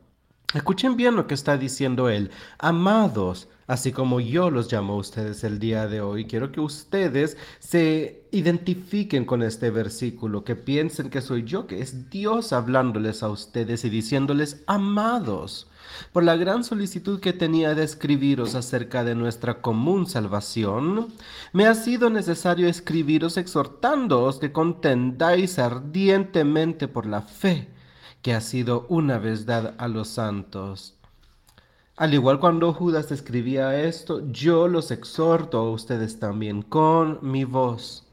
Escuchen 0.54 0.96
bien 0.96 1.16
lo 1.16 1.28
que 1.28 1.34
está 1.34 1.58
diciendo 1.58 2.10
él. 2.10 2.32
Amados, 2.58 3.48
así 3.68 3.92
como 3.92 4.20
yo 4.20 4.50
los 4.50 4.72
llamo 4.72 4.94
a 4.94 4.98
ustedes 4.98 5.44
el 5.44 5.60
día 5.60 5.88
de 5.88 6.02
hoy. 6.02 6.26
Quiero 6.26 6.52
que 6.52 6.62
ustedes 6.62 7.38
se 7.60 8.25
identifiquen 8.38 9.26
con 9.26 9.42
este 9.42 9.70
versículo, 9.70 10.44
que 10.44 10.56
piensen 10.56 11.10
que 11.10 11.22
soy 11.22 11.44
yo, 11.44 11.68
que 11.68 11.82
es 11.82 12.10
Dios 12.10 12.54
hablándoles 12.54 13.24
a 13.24 13.30
ustedes 13.30 13.86
y 13.86 13.90
diciéndoles 13.90 14.64
amados 14.68 15.68
por 16.12 16.24
la 16.24 16.36
gran 16.36 16.64
solicitud 16.64 17.20
que 17.20 17.32
tenía 17.32 17.74
de 17.76 17.84
escribiros 17.84 18.56
acerca 18.56 19.04
de 19.04 19.16
nuestra 19.16 19.62
común 19.62 20.08
salvación, 20.08 21.08
me 21.54 21.68
ha 21.68 21.76
sido 21.76 22.10
necesario 22.10 22.68
escribiros 22.68 23.38
exhortándoos 23.38 24.40
que 24.40 24.52
contendáis 24.52 25.58
ardientemente 25.58 26.88
por 26.88 27.06
la 27.06 27.22
fe 27.22 27.70
que 28.22 28.34
ha 28.34 28.42
sido 28.42 28.86
una 28.90 29.20
vez 29.20 29.46
dada 29.46 29.76
a 29.78 29.88
los 29.88 30.10
santos 30.10 30.96
al 31.98 32.14
igual 32.14 32.42
cuando 32.42 32.74
Judas 32.74 33.10
escribía 33.14 33.80
esto, 33.80 34.30
yo 34.30 34.68
los 34.68 34.92
exhorto 34.92 35.60
a 35.60 35.72
ustedes 35.72 36.20
también 36.20 36.62
con 36.62 37.20
mi 37.22 37.46
voz. 37.46 38.05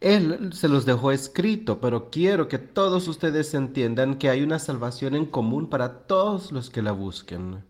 Él 0.00 0.52
se 0.52 0.68
los 0.68 0.84
dejó 0.84 1.10
escrito, 1.12 1.80
pero 1.80 2.10
quiero 2.10 2.48
que 2.48 2.58
todos 2.58 3.08
ustedes 3.08 3.54
entiendan 3.54 4.18
que 4.18 4.28
hay 4.28 4.42
una 4.42 4.58
salvación 4.58 5.14
en 5.14 5.26
común 5.26 5.68
para 5.68 6.06
todos 6.06 6.52
los 6.52 6.70
que 6.70 6.82
la 6.82 6.92
busquen. 6.92 7.64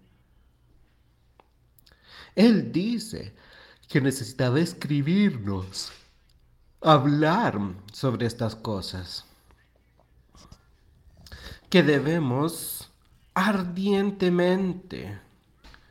Él 2.35 2.73
dice 2.73 3.35
que 3.89 4.01
necesitaba 4.01 4.61
escribirnos, 4.61 5.93
hablar 6.81 7.59
sobre 7.93 8.27
estas 8.27 8.55
cosas, 8.57 9.25
que 11.71 11.83
debemos 11.83 12.91
ardientemente 13.35 15.19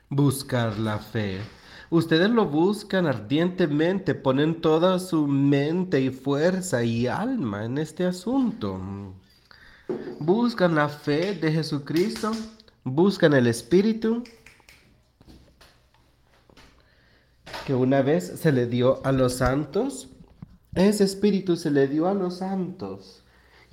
buscar 0.10 0.78
la 0.78 1.00
fe. 1.00 1.42
Ustedes 1.90 2.30
lo 2.32 2.46
buscan 2.46 3.06
ardientemente, 3.06 4.16
ponen 4.16 4.60
toda 4.62 5.00
su 5.00 5.28
mente 5.28 6.02
y 6.02 6.10
fuerza 6.10 6.84
y 6.84 7.08
alma 7.08 7.66
en 7.66 7.78
este 7.78 8.06
asunto. 8.06 8.80
buscan 10.20 10.76
la 10.76 10.90
fe 10.90 11.36
de 11.36 11.52
Jesucristo, 11.52 12.32
buscan 12.84 13.34
el 13.34 13.46
Espíritu 13.48 14.24
que 17.66 17.76
una 17.76 18.02
vez 18.02 18.40
se 18.40 18.52
le 18.52 18.66
dio 18.68 19.06
a 19.06 19.12
los 19.12 19.36
santos. 19.36 20.10
Ese 20.74 21.04
Espíritu 21.04 21.56
se 21.56 21.72
le 21.72 21.88
dio 21.88 22.08
a 22.08 22.14
los 22.14 22.38
santos. 22.38 23.25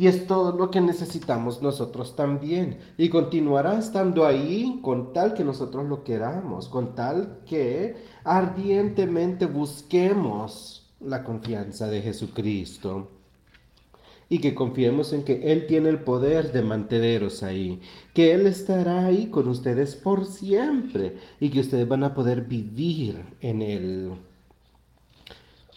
Y 0.03 0.09
es 0.09 0.27
todo 0.27 0.51
lo 0.59 0.69
que 0.69 0.81
necesitamos 0.81 1.63
nosotros 1.63 2.17
también. 2.17 2.79
Y 2.99 3.09
continuará 3.09 3.79
estando 3.79 4.27
ahí 4.27 4.81
con 4.83 5.13
tal 5.13 5.33
que 5.33 5.45
nosotros 5.45 5.89
lo 5.89 6.03
queramos, 6.03 6.69
con 6.69 6.97
tal 6.97 7.39
que 7.47 7.95
ardientemente 8.25 9.47
busquemos 9.47 10.91
la 10.99 11.23
confianza 11.23 11.87
de 11.87 12.03
Jesucristo 12.03 13.11
y 14.29 14.41
que 14.41 14.57
confiemos 14.57 15.13
en 15.13 15.23
que 15.23 15.53
Él 15.53 15.69
tiene 15.69 15.91
el 15.91 16.01
poder 16.01 16.51
de 16.51 16.63
manteneros 16.63 17.45
ahí, 17.45 17.81
que 18.13 18.35
Él 18.35 18.49
estará 18.49 19.07
ahí 19.07 19.29
con 19.29 19.47
ustedes 19.47 19.95
por 19.95 20.27
siempre 20.27 21.17
y 21.39 21.49
que 21.49 21.61
ustedes 21.61 21.87
van 21.87 22.03
a 22.03 22.13
poder 22.13 22.41
vivir 22.41 23.25
en 23.41 23.63
Él. 23.63 24.13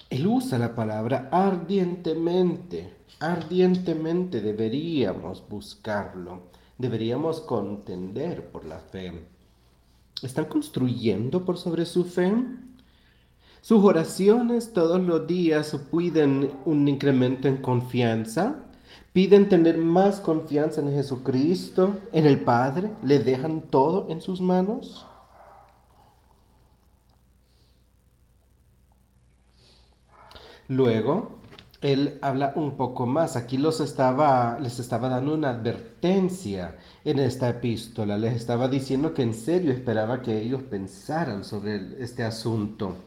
Él 0.09 0.25
usa 0.25 0.57
la 0.57 0.73
palabra 0.73 1.29
ardientemente, 1.31 3.04
ardientemente 3.19 4.41
deberíamos 4.41 5.47
buscarlo, 5.47 6.43
deberíamos 6.78 7.41
contender 7.41 8.49
por 8.51 8.65
la 8.65 8.80
fe. 8.80 9.25
¿Están 10.21 10.45
construyendo 10.45 11.43
por 11.45 11.58
sobre 11.58 11.86
su 11.86 12.06
fe? 12.06 12.34
Sus 13.62 13.84
oraciones 13.84 14.73
todos 14.73 15.01
los 15.01 15.25
días 15.25 15.75
piden 15.91 16.51
un 16.65 16.88
incremento 16.88 17.47
en 17.47 17.58
confianza, 17.58 18.58
piden 19.12 19.49
tener 19.49 19.78
más 19.78 20.19
confianza 20.19 20.82
en 20.82 20.91
Jesucristo, 20.91 21.97
en 22.12 22.25
el 22.25 22.41
Padre, 22.41 22.91
le 23.04 23.19
dejan 23.19 23.62
todo 23.62 24.08
en 24.10 24.21
sus 24.21 24.39
manos. 24.39 25.06
Luego, 30.67 31.34
él 31.93 32.17
habla 32.21 32.53
un 32.55 32.77
poco 32.77 33.05
más. 33.05 33.35
Aquí 33.35 33.57
los 33.57 33.79
estaba, 33.79 34.57
les 34.59 34.79
estaba 34.79 35.09
dando 35.09 35.33
una 35.33 35.51
advertencia 35.51 36.75
en 37.03 37.19
esta 37.19 37.49
epístola. 37.49 38.17
Les 38.17 38.35
estaba 38.35 38.67
diciendo 38.67 39.13
que 39.13 39.23
en 39.23 39.33
serio 39.33 39.71
esperaba 39.71 40.21
que 40.21 40.41
ellos 40.41 40.63
pensaran 40.63 41.43
sobre 41.43 42.01
este 42.03 42.23
asunto 42.23 42.97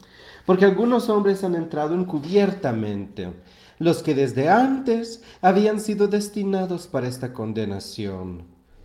porque 0.48 0.64
algunos 0.64 1.10
hombres 1.10 1.44
han 1.44 1.54
entrado 1.54 1.94
encubiertamente, 1.94 3.34
los 3.78 4.02
que 4.02 4.14
desde 4.14 4.48
antes 4.48 5.22
habían 5.42 5.78
sido 5.78 6.08
destinados 6.08 6.86
para 6.86 7.06
esta 7.06 7.34
condenación, 7.34 8.44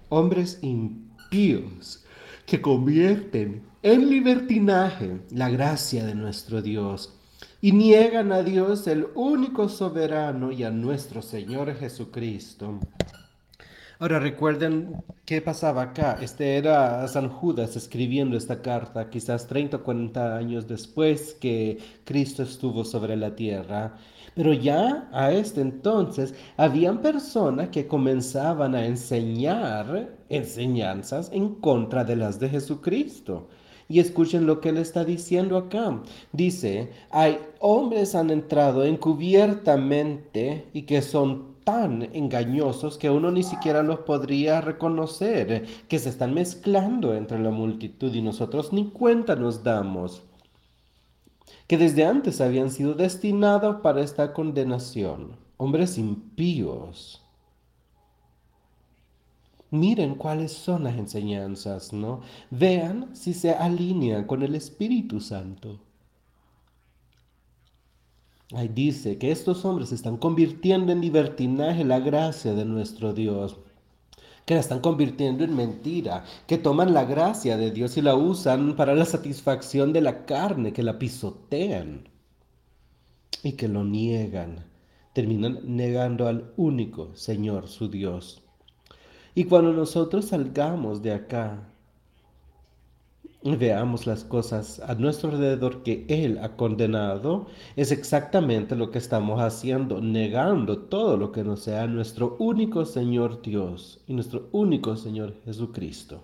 hombres 0.10 0.60
impíos 0.62 2.04
que 2.46 2.62
convierten 2.62 3.64
en 3.82 4.10
libertinaje 4.10 5.22
la 5.30 5.50
gracia 5.50 6.06
de 6.06 6.16
nuestro 6.16 6.62
Dios 6.62 7.18
y 7.64 7.72
niegan 7.72 8.34
a 8.34 8.44
Dios 8.44 8.88
el 8.88 9.08
único 9.16 9.70
soberano 9.70 10.52
y 10.52 10.66
a 10.66 10.70
nuestro 10.70 11.22
Señor 11.22 11.74
Jesucristo. 11.76 12.78
Ahora 14.00 14.20
recuerden 14.20 15.02
qué 15.24 15.42
pasaba 15.42 15.84
acá. 15.84 16.18
Este 16.22 16.58
era 16.58 17.08
San 17.08 17.30
Judas 17.30 17.78
escribiendo 17.78 18.36
esta 18.36 18.62
carta, 18.62 19.10
quizás 19.10 19.48
30 19.48 19.78
o 19.78 19.84
40 19.84 20.36
años 20.36 20.68
después 20.68 21.38
que 21.40 21.78
Cristo 22.04 22.44
estuvo 22.44 22.84
sobre 22.84 23.16
la 23.16 23.34
tierra. 23.34 23.96
Pero 24.36 24.52
ya 24.52 25.08
a 25.14 25.32
este 25.32 25.62
entonces 25.62 26.36
habían 26.58 27.02
personas 27.02 27.70
que 27.70 27.88
comenzaban 27.88 28.76
a 28.76 28.86
enseñar 28.86 30.18
enseñanzas 30.28 31.30
en 31.32 31.56
contra 31.56 32.04
de 32.04 32.18
las 32.18 32.42
de 32.42 32.50
Jesucristo. 32.50 33.48
Y 33.90 34.00
escuchen 34.00 34.46
lo 34.46 34.62
que 34.62 34.70
él 34.70 34.78
está 34.78 35.04
diciendo 35.06 35.58
acá. 35.58 36.02
Dice, 36.32 36.92
hay 37.10 37.40
hombres 37.60 38.16
han 38.16 38.30
entrado 38.30 38.84
encubiertamente 38.84 40.68
y 40.74 40.84
que 40.84 41.02
son 41.02 41.54
tan 41.64 42.04
engañosos 42.14 42.98
que 42.98 43.10
uno 43.10 43.32
ni 43.32 43.44
siquiera 43.44 43.84
los 43.84 44.00
podría 44.00 44.62
reconocer, 44.62 45.66
que 45.88 46.00
se 46.00 46.10
están 46.10 46.34
mezclando 46.34 47.16
entre 47.16 47.40
la 47.40 47.52
multitud 47.52 48.14
y 48.14 48.22
nosotros 48.22 48.74
ni 48.74 48.90
cuenta 48.90 49.36
nos 49.36 49.64
damos, 49.64 50.24
que 51.68 51.78
desde 51.78 52.06
antes 52.06 52.42
habían 52.42 52.70
sido 52.70 52.94
destinados 52.94 53.78
para 53.82 54.02
esta 54.02 54.34
condenación, 54.34 55.38
hombres 55.58 55.98
impíos. 55.98 57.23
Miren 59.74 60.14
cuáles 60.14 60.52
son 60.52 60.84
las 60.84 61.00
enseñanzas, 61.00 61.94
¿no? 61.94 62.22
Vean 62.52 63.10
si 63.16 63.34
se 63.34 63.56
alinean 63.56 64.26
con 64.26 64.44
el 64.44 64.54
Espíritu 64.54 65.20
Santo. 65.20 65.80
Ahí 68.54 68.68
dice 68.68 69.18
que 69.18 69.32
estos 69.32 69.66
hombres 69.66 69.92
están 69.92 70.18
convirtiendo 70.18 70.92
en 70.92 71.02
libertinaje 71.02 71.84
la 71.86 72.00
gracia 72.00 72.54
de 72.54 72.66
nuestro 72.66 73.14
Dios, 73.14 73.58
que 74.46 74.54
la 74.54 74.60
están 74.60 74.80
convirtiendo 74.80 75.44
en 75.44 75.56
mentira, 75.56 76.24
que 76.46 76.60
toman 76.60 76.94
la 76.94 77.06
gracia 77.06 77.58
de 77.58 77.72
Dios 77.72 77.98
y 77.98 78.04
la 78.04 78.14
usan 78.14 78.76
para 78.76 78.94
la 78.94 79.06
satisfacción 79.06 79.92
de 79.92 80.02
la 80.02 80.26
carne, 80.26 80.72
que 80.72 80.84
la 80.84 81.00
pisotean 81.00 82.10
y 83.42 83.54
que 83.54 83.68
lo 83.68 83.84
niegan. 83.84 84.68
Terminan 85.14 85.62
negando 85.64 86.28
al 86.28 86.54
único 86.58 87.16
Señor, 87.16 87.68
su 87.68 87.88
Dios. 87.90 88.43
Y 89.36 89.46
cuando 89.46 89.74
nosotros 89.74 90.26
salgamos 90.26 91.02
de 91.02 91.14
acá 91.14 91.70
veamos 93.44 94.08
las 94.08 94.24
cosas 94.24 94.80
a 94.80 94.96
nuestro 94.96 95.32
alrededor 95.32 95.84
que 95.84 96.06
Él 96.08 96.40
ha 96.42 96.56
condenado, 96.56 97.48
es 97.76 97.92
exactamente 97.92 98.76
lo 98.76 98.90
que 98.90 99.00
estamos 99.00 99.42
haciendo, 99.42 100.02
negando 100.02 100.78
todo 100.78 101.18
lo 101.18 101.32
que 101.32 101.44
no 101.44 101.58
sea 101.58 101.88
nuestro 101.88 102.38
único 102.40 102.86
Señor 102.86 103.42
Dios 103.42 104.00
y 104.08 104.14
nuestro 104.14 104.48
único 104.52 104.96
Señor 104.96 105.36
Jesucristo. 105.44 106.22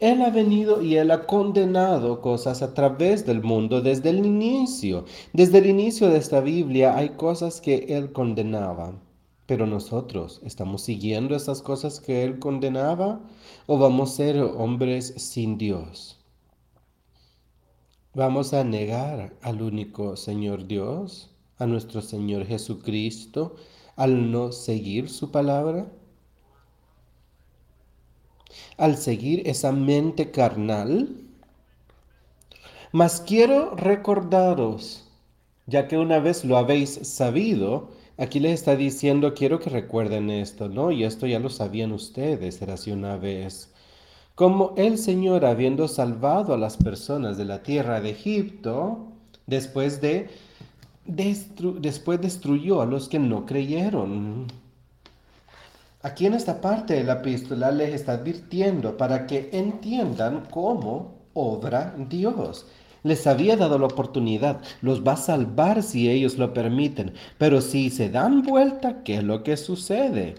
Él 0.00 0.22
ha 0.22 0.30
venido 0.30 0.82
y 0.82 0.96
Él 0.96 1.12
ha 1.12 1.24
condenado 1.24 2.20
cosas 2.20 2.62
a 2.62 2.74
través 2.74 3.24
del 3.24 3.42
mundo 3.42 3.80
desde 3.80 4.10
el 4.10 4.26
inicio. 4.26 5.04
Desde 5.32 5.58
el 5.58 5.66
inicio 5.66 6.08
de 6.08 6.18
esta 6.18 6.40
Biblia 6.40 6.96
hay 6.96 7.10
cosas 7.10 7.60
que 7.60 7.86
Él 7.88 8.12
condenaba. 8.12 8.92
Pero 9.46 9.66
nosotros, 9.66 10.40
¿estamos 10.44 10.82
siguiendo 10.82 11.36
esas 11.36 11.60
cosas 11.60 12.00
que 12.00 12.24
Él 12.24 12.38
condenaba 12.38 13.20
o 13.66 13.78
vamos 13.78 14.12
a 14.12 14.16
ser 14.16 14.38
hombres 14.38 15.12
sin 15.18 15.58
Dios? 15.58 16.18
¿Vamos 18.14 18.54
a 18.54 18.64
negar 18.64 19.34
al 19.42 19.60
único 19.60 20.16
Señor 20.16 20.66
Dios, 20.66 21.30
a 21.58 21.66
nuestro 21.66 22.00
Señor 22.00 22.46
Jesucristo, 22.46 23.56
al 23.96 24.30
no 24.30 24.50
seguir 24.52 25.10
su 25.10 25.30
palabra? 25.30 25.92
Al 28.78 28.96
seguir 28.96 29.46
esa 29.46 29.72
mente 29.72 30.30
carnal? 30.30 31.20
Mas 32.92 33.20
quiero 33.20 33.74
recordaros, 33.74 35.08
ya 35.66 35.86
que 35.88 35.98
una 35.98 36.20
vez 36.20 36.44
lo 36.44 36.56
habéis 36.56 36.94
sabido, 37.02 37.90
Aquí 38.16 38.38
les 38.38 38.52
está 38.52 38.76
diciendo, 38.76 39.34
quiero 39.34 39.58
que 39.58 39.70
recuerden 39.70 40.30
esto, 40.30 40.68
¿no? 40.68 40.92
Y 40.92 41.04
esto 41.04 41.26
ya 41.26 41.40
lo 41.40 41.50
sabían 41.50 41.92
ustedes, 41.92 42.62
era 42.62 42.74
así 42.74 42.92
una 42.92 43.16
vez. 43.16 43.72
Como 44.34 44.74
el 44.76 44.98
Señor, 44.98 45.44
habiendo 45.44 45.88
salvado 45.88 46.54
a 46.54 46.58
las 46.58 46.76
personas 46.76 47.36
de 47.36 47.44
la 47.44 47.62
tierra 47.62 48.00
de 48.00 48.10
Egipto, 48.10 49.06
después 49.46 50.00
de 50.00 50.30
después 51.06 52.20
destruyó 52.20 52.80
a 52.80 52.86
los 52.86 53.08
que 53.08 53.18
no 53.18 53.44
creyeron. 53.46 54.46
Aquí 56.02 56.26
en 56.26 56.34
esta 56.34 56.60
parte 56.60 56.94
de 56.94 57.04
la 57.04 57.14
epístola 57.14 57.70
les 57.70 57.94
está 57.94 58.12
advirtiendo 58.12 58.96
para 58.96 59.26
que 59.26 59.50
entiendan 59.52 60.46
cómo 60.50 61.14
obra 61.34 61.94
Dios. 62.08 62.66
Les 63.04 63.26
había 63.26 63.56
dado 63.56 63.78
la 63.78 63.86
oportunidad, 63.86 64.62
los 64.80 65.06
va 65.06 65.12
a 65.12 65.16
salvar 65.16 65.82
si 65.82 66.10
ellos 66.10 66.38
lo 66.38 66.54
permiten, 66.54 67.12
pero 67.38 67.60
si 67.60 67.90
se 67.90 68.08
dan 68.08 68.42
vuelta, 68.42 69.04
¿qué 69.04 69.18
es 69.18 69.22
lo 69.22 69.44
que 69.44 69.56
sucede? 69.58 70.34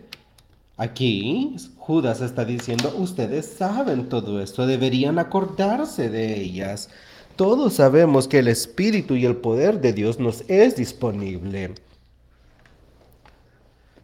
Aquí 0.76 1.56
Judas 1.78 2.22
está 2.22 2.44
diciendo, 2.44 2.94
ustedes 2.98 3.46
saben 3.46 4.10
todo 4.10 4.42
esto, 4.42 4.66
deberían 4.66 5.20
acordarse 5.20 6.10
de 6.10 6.42
ellas. 6.42 6.90
Todos 7.36 7.76
sabemos 7.76 8.28
que 8.28 8.40
el 8.40 8.48
Espíritu 8.48 9.16
y 9.16 9.26
el 9.26 9.36
poder 9.36 9.80
de 9.80 9.94
Dios 9.94 10.20
nos 10.20 10.44
es 10.50 10.76
disponible. 10.76 11.76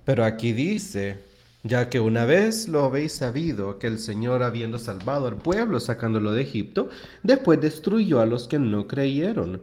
Pero 0.06 0.24
aquí 0.24 0.54
dice, 0.54 1.20
ya 1.64 1.90
que 1.90 2.00
una 2.00 2.26
vez 2.26 2.68
lo 2.68 2.84
habéis 2.84 3.14
sabido 3.14 3.78
que 3.78 3.88
el 3.88 4.00
Señor 4.00 4.44
habiendo 4.44 4.80
salvado 4.80 5.28
al 5.28 5.38
pueblo 5.38 5.80
sacándolo 5.80 6.32
de 6.32 6.42
Egipto, 6.42 6.90
después 7.24 7.62
destruyó 7.62 8.20
a 8.20 8.26
los 8.26 8.48
que 8.48 8.60
no 8.60 8.88
creyeron. 8.88 9.62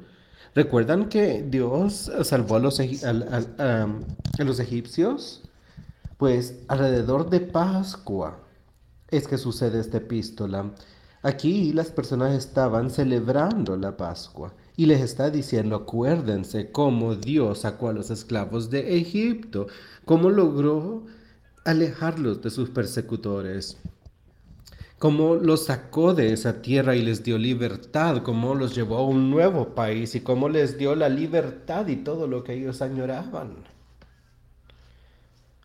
¿Recuerdan 0.54 1.08
que 1.08 1.44
Dios 1.48 2.10
salvó 2.22 2.56
a 2.56 2.60
los, 2.60 2.80
los 4.38 4.60
egipcios? 4.60 5.42
Pues 6.16 6.60
alrededor 6.68 7.30
de 7.30 7.40
Pascua 7.40 8.40
es 9.10 9.26
que 9.28 9.38
sucede 9.38 9.80
esta 9.80 9.98
epístola. 9.98 10.72
Aquí 11.22 11.72
las 11.72 11.90
personas 11.90 12.36
estaban 12.36 12.90
celebrando 12.90 13.76
la 13.76 13.96
Pascua 13.96 14.54
y 14.76 14.86
les 14.86 15.00
está 15.00 15.30
diciendo, 15.30 15.74
acuérdense 15.74 16.70
cómo 16.70 17.16
Dios 17.16 17.60
sacó 17.60 17.88
a 17.88 17.92
los 17.92 18.10
esclavos 18.10 18.70
de 18.70 18.98
Egipto, 18.98 19.66
cómo 20.04 20.30
logró 20.30 21.04
alejarlos 21.68 22.40
de 22.40 22.48
sus 22.48 22.70
persecutores, 22.70 23.76
cómo 24.98 25.34
los 25.34 25.66
sacó 25.66 26.14
de 26.14 26.32
esa 26.32 26.62
tierra 26.62 26.96
y 26.96 27.02
les 27.02 27.22
dio 27.22 27.36
libertad, 27.36 28.22
cómo 28.22 28.54
los 28.54 28.74
llevó 28.74 28.96
a 28.96 29.06
un 29.06 29.30
nuevo 29.30 29.74
país 29.74 30.14
y 30.14 30.22
cómo 30.22 30.48
les 30.48 30.78
dio 30.78 30.94
la 30.94 31.10
libertad 31.10 31.86
y 31.88 31.96
todo 31.96 32.26
lo 32.26 32.42
que 32.42 32.54
ellos 32.54 32.80
añoraban. 32.80 33.64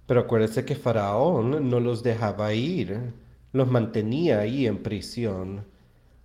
Pero 0.06 0.20
acuérdense 0.20 0.66
que 0.66 0.76
Faraón 0.76 1.70
no 1.70 1.80
los 1.80 2.04
dejaba 2.04 2.54
ir, 2.54 3.14
los 3.54 3.72
mantenía 3.72 4.40
ahí 4.40 4.68
en 4.68 4.84
prisión. 4.84 5.64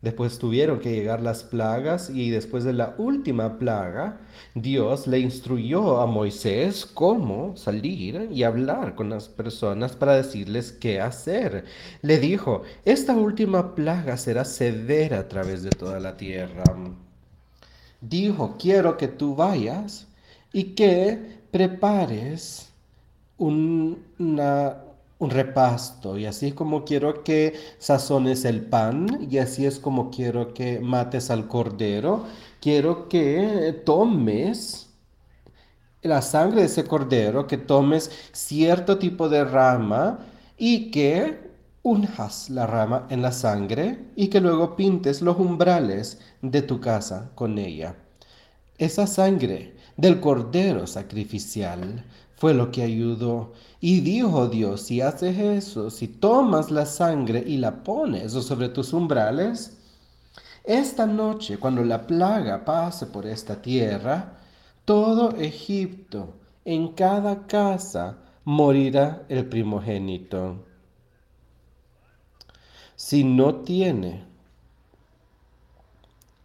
Después 0.01 0.39
tuvieron 0.39 0.79
que 0.79 0.93
llegar 0.93 1.21
las 1.21 1.43
plagas 1.43 2.09
y 2.09 2.31
después 2.31 2.63
de 2.63 2.73
la 2.73 2.95
última 2.99 3.59
plaga, 3.59 4.21
Dios 4.55 5.09
le 5.09 5.19
instruyó 5.19 6.01
a 6.01 6.07
Moisés 6.07 6.87
cómo 6.87 7.57
salir 7.57 8.29
y 8.31 8.45
hablar 8.45 8.95
con 8.95 9.11
las 9.11 9.29
personas 9.29 9.97
para 9.97 10.15
decirles 10.15 10.71
qué 10.71 11.01
hacer. 11.01 11.65
Le 12.03 12.19
dijo, 12.19 12.63
esta 12.85 13.17
última 13.17 13.75
plaga 13.75 14.17
será 14.17 14.45
severa 14.45 15.19
a 15.19 15.29
través 15.29 15.65
de 15.65 15.71
toda 15.71 15.99
la 15.99 16.17
tierra. 16.17 16.63
Dijo, 18.01 18.57
quiero 18.57 18.97
que 18.97 19.09
tú 19.09 19.35
vayas 19.35 20.07
y 20.53 20.75
que 20.77 21.41
prepares 21.51 22.71
una 23.37 24.77
un 25.19 25.31
repasto 25.31 26.17
y 26.17 26.27
así 26.27 26.49
es 26.49 26.55
como 26.55 26.85
quiero 26.85 27.25
que 27.25 27.55
sazones 27.79 28.45
el 28.45 28.63
pan 28.63 29.27
y 29.31 29.39
así 29.39 29.67
es 29.67 29.79
como 29.79 30.11
quiero 30.11 30.55
que 30.55 30.81
mates 30.81 31.31
al 31.31 31.49
cordero. 31.49 32.25
Quiero 32.61 33.09
que 33.09 33.83
tomes 33.85 34.91
la 36.03 36.23
sangre 36.23 36.61
de 36.61 36.67
ese 36.67 36.85
cordero, 36.85 37.47
que 37.47 37.59
tomes 37.59 38.11
cierto 38.33 38.99
tipo 38.99 39.29
de 39.29 39.45
rama 39.45 40.21
y 40.57 40.91
que 40.91 41.49
unjas 41.83 42.51
la 42.51 42.67
rama 42.67 43.07
en 43.11 43.23
la 43.23 43.33
sangre 43.33 44.07
y 44.17 44.29
que 44.29 44.41
luego 44.41 44.77
pintes 44.77 45.23
los 45.23 45.39
umbrales 45.39 46.21
de 46.43 46.63
tu 46.63 46.81
casa 46.81 47.31
con 47.35 47.59
ella. 47.59 47.97
Esa 48.77 49.07
sangre 49.07 49.75
del 49.97 50.21
cordero 50.21 50.87
sacrificial 50.87 52.05
fue 52.39 52.55
lo 52.55 52.71
que 52.71 52.83
ayudó. 52.83 53.53
Y 53.81 54.01
dijo 54.01 54.49
Dios, 54.49 54.83
si 54.83 55.01
haces 55.01 55.39
eso, 55.39 55.91
si 55.91 56.09
tomas 56.09 56.71
la 56.71 56.87
sangre 56.87 57.43
y 57.47 57.59
la 57.59 57.83
pones 57.83 58.33
sobre 58.33 58.69
tus 58.69 58.93
umbrales, 58.93 59.77
esta 60.65 61.07
noche, 61.07 61.59
cuando 61.59 61.83
la 61.85 62.07
plaga 62.07 62.65
pase 62.65 63.07
por 63.07 63.27
esta 63.27 63.61
tierra, 63.61 64.39
todo 64.85 65.31
Egipto, 65.37 66.35
en 66.65 66.89
cada 66.93 67.47
casa, 67.47 68.19
morirá 68.45 69.25
el 69.29 69.47
primogénito. 69.47 70.65
Si 72.95 73.25
no 73.25 73.57
tiene 73.57 74.25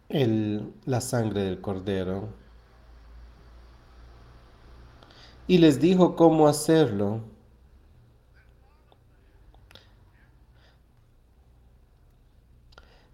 el, 0.08 0.72
la 0.86 1.00
sangre 1.00 1.42
del 1.42 1.60
cordero, 1.60 2.43
y 5.46 5.58
les 5.58 5.80
dijo 5.80 6.16
cómo 6.16 6.48
hacerlo. 6.48 7.20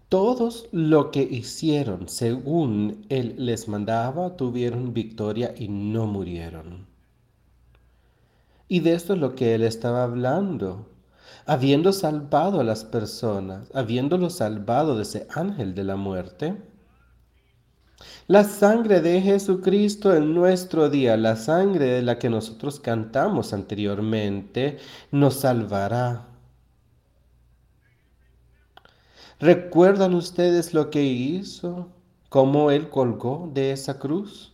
Todos 0.09 0.67
lo 0.73 1.09
que 1.11 1.23
hicieron 1.23 2.09
según 2.09 3.05
él 3.07 3.35
les 3.37 3.69
mandaba 3.69 4.35
tuvieron 4.35 4.93
victoria 4.93 5.53
y 5.57 5.69
no 5.69 6.05
murieron. 6.05 6.87
Y 8.67 8.81
de 8.81 8.93
esto 8.93 9.13
es 9.13 9.19
lo 9.19 9.35
que 9.35 9.55
él 9.55 9.63
estaba 9.63 10.03
hablando. 10.03 10.87
Habiendo 11.45 11.93
salvado 11.93 12.59
a 12.59 12.63
las 12.63 12.83
personas, 12.83 13.71
habiéndolo 13.73 14.29
salvado 14.29 14.95
de 14.95 15.03
ese 15.03 15.27
ángel 15.33 15.75
de 15.75 15.83
la 15.85 15.95
muerte, 15.95 16.61
la 18.27 18.43
sangre 18.43 19.01
de 19.01 19.21
Jesucristo 19.21 20.15
en 20.15 20.33
nuestro 20.33 20.89
día, 20.89 21.17
la 21.17 21.35
sangre 21.35 21.85
de 21.85 22.01
la 22.01 22.17
que 22.17 22.29
nosotros 22.29 22.79
cantamos 22.79 23.53
anteriormente, 23.53 24.77
nos 25.11 25.41
salvará. 25.41 26.27
¿Recuerdan 29.39 30.13
ustedes 30.13 30.73
lo 30.73 30.89
que 30.89 31.03
hizo? 31.03 31.89
¿Cómo 32.29 32.71
Él 32.71 32.89
colgó 32.89 33.49
de 33.53 33.71
esa 33.71 33.99
cruz? 33.99 34.53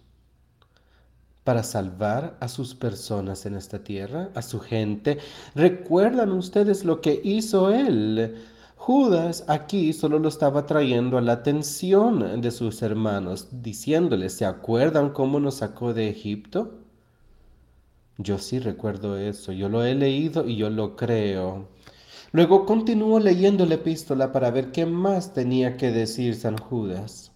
Para 1.43 1.61
salvar 1.63 2.37
a 2.39 2.47
sus 2.47 2.73
personas 2.73 3.45
en 3.45 3.55
esta 3.55 3.83
tierra, 3.83 4.29
a 4.33 4.41
su 4.41 4.59
gente. 4.59 5.19
¿Recuerdan 5.55 6.31
ustedes 6.31 6.83
lo 6.83 7.01
que 7.01 7.21
hizo 7.23 7.69
Él? 7.71 8.35
Judas 8.77 9.43
aquí 9.47 9.91
solo 9.91 10.19
lo 10.19 10.29
estaba 10.29 10.65
trayendo 10.65 11.17
a 11.17 11.21
la 11.21 11.33
atención 11.33 12.39
de 12.39 12.51
sus 12.51 12.81
hermanos, 12.83 13.47
diciéndoles, 13.51 14.33
¿se 14.33 14.45
acuerdan 14.45 15.09
cómo 15.09 15.39
nos 15.39 15.55
sacó 15.55 15.93
de 15.93 16.09
Egipto? 16.09 16.79
Yo 18.17 18.37
sí 18.37 18.59
recuerdo 18.59 19.17
eso, 19.17 19.51
yo 19.51 19.67
lo 19.67 19.83
he 19.83 19.93
leído 19.93 20.47
y 20.47 20.55
yo 20.55 20.69
lo 20.69 20.95
creo. 20.95 21.67
Luego 22.31 22.65
continuó 22.65 23.19
leyendo 23.19 23.65
la 23.65 23.75
epístola 23.75 24.31
para 24.31 24.51
ver 24.51 24.71
qué 24.71 24.85
más 24.85 25.33
tenía 25.33 25.75
que 25.75 25.91
decir 25.91 26.35
San 26.35 26.57
Judas. 26.57 27.31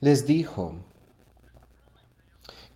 Les 0.00 0.26
dijo 0.26 0.74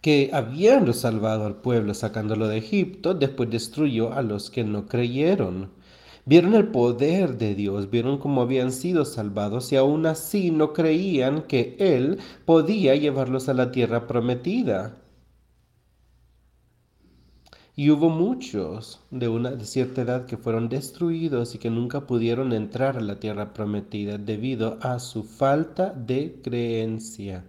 que 0.00 0.30
habiendo 0.32 0.92
salvado 0.92 1.44
al 1.44 1.56
pueblo 1.56 1.92
sacándolo 1.92 2.48
de 2.48 2.58
Egipto, 2.58 3.14
después 3.14 3.50
destruyó 3.50 4.12
a 4.12 4.22
los 4.22 4.48
que 4.48 4.64
no 4.64 4.86
creyeron 4.86 5.81
Vieron 6.24 6.54
el 6.54 6.68
poder 6.68 7.36
de 7.36 7.54
Dios, 7.56 7.90
vieron 7.90 8.18
cómo 8.18 8.42
habían 8.42 8.70
sido 8.70 9.04
salvados 9.04 9.72
y 9.72 9.76
aún 9.76 10.06
así 10.06 10.52
no 10.52 10.72
creían 10.72 11.42
que 11.42 11.76
Él 11.80 12.18
podía 12.44 12.94
llevarlos 12.94 13.48
a 13.48 13.54
la 13.54 13.72
tierra 13.72 14.06
prometida. 14.06 15.02
Y 17.74 17.90
hubo 17.90 18.08
muchos 18.10 19.00
de 19.10 19.28
una 19.28 19.58
cierta 19.64 20.02
edad 20.02 20.26
que 20.26 20.36
fueron 20.36 20.68
destruidos 20.68 21.54
y 21.54 21.58
que 21.58 21.70
nunca 21.70 22.06
pudieron 22.06 22.52
entrar 22.52 22.98
a 22.98 23.00
la 23.00 23.18
tierra 23.18 23.52
prometida 23.54 24.18
debido 24.18 24.78
a 24.82 25.00
su 25.00 25.24
falta 25.24 25.90
de 25.90 26.40
creencia. 26.42 27.44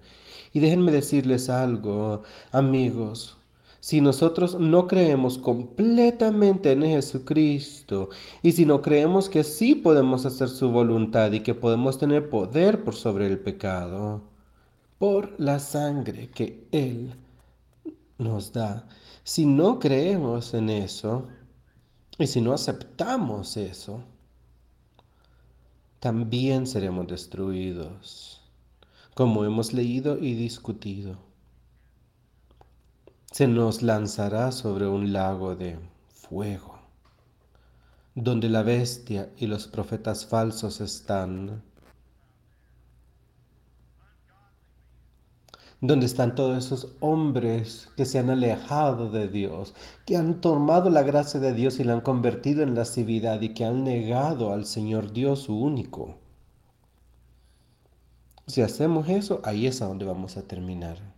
Y 0.54 0.62
déjenme 0.62 0.92
decirles 0.92 1.50
algo, 1.50 2.24
amigos, 2.52 3.38
si 3.84 4.00
nosotros 4.00 4.58
no 4.58 4.88
creemos 4.88 5.38
completamente 5.38 6.72
en 6.72 6.84
Jesucristo 6.84 8.08
y 8.42 8.54
si 8.54 8.66
no 8.66 8.82
creemos 8.82 9.28
que 9.28 9.44
sí 9.44 9.76
podemos 9.76 10.26
hacer 10.26 10.48
su 10.48 10.72
voluntad 10.72 11.34
y 11.34 11.42
que 11.42 11.54
podemos 11.54 11.98
tener 11.98 12.30
poder 12.30 12.86
por 12.86 12.96
sobre 12.96 13.28
el 13.28 13.40
pecado, 13.40 14.22
por 15.00 15.38
la 15.38 15.60
sangre 15.60 16.30
que 16.30 16.66
Él 16.72 17.14
nos 18.18 18.54
da, 18.54 18.88
si 19.26 19.46
no 19.46 19.80
creemos 19.80 20.54
en 20.54 20.70
eso 20.70 21.28
y 22.18 22.28
si 22.28 22.40
no 22.40 22.54
aceptamos 22.54 23.58
eso, 23.58 24.02
también 26.00 26.68
seremos 26.68 27.08
destruidos, 27.08 28.40
como 29.14 29.44
hemos 29.44 29.74
leído 29.74 30.18
y 30.20 30.36
discutido 30.36 31.33
se 33.34 33.48
nos 33.48 33.82
lanzará 33.82 34.52
sobre 34.52 34.86
un 34.86 35.12
lago 35.12 35.56
de 35.56 35.80
fuego, 36.08 36.78
donde 38.14 38.48
la 38.48 38.62
bestia 38.62 39.32
y 39.38 39.48
los 39.48 39.66
profetas 39.66 40.28
falsos 40.28 40.82
están, 40.82 41.64
donde 45.82 46.06
están 46.06 46.36
todos 46.36 46.64
esos 46.64 46.96
hombres 47.00 47.90
que 47.98 48.06
se 48.06 48.20
han 48.20 48.30
alejado 48.30 49.10
de 49.10 49.28
Dios, 49.28 49.74
que 50.06 50.16
han 50.16 50.40
tomado 50.40 50.92
la 50.92 51.02
gracia 51.02 51.40
de 51.40 51.54
Dios 51.54 51.80
y 51.80 51.86
la 51.86 51.94
han 51.94 52.02
convertido 52.02 52.62
en 52.62 52.76
lascividad 52.76 53.42
y 53.42 53.56
que 53.56 53.66
han 53.66 53.84
negado 53.84 54.54
al 54.54 54.68
Señor 54.68 55.12
Dios 55.12 55.40
su 55.40 55.60
único. 55.60 56.20
Si 58.46 58.62
hacemos 58.62 59.10
eso, 59.10 59.42
ahí 59.44 59.66
es 59.66 59.82
a 59.82 59.88
donde 59.88 60.06
vamos 60.06 60.38
a 60.38 60.44
terminar 60.44 61.13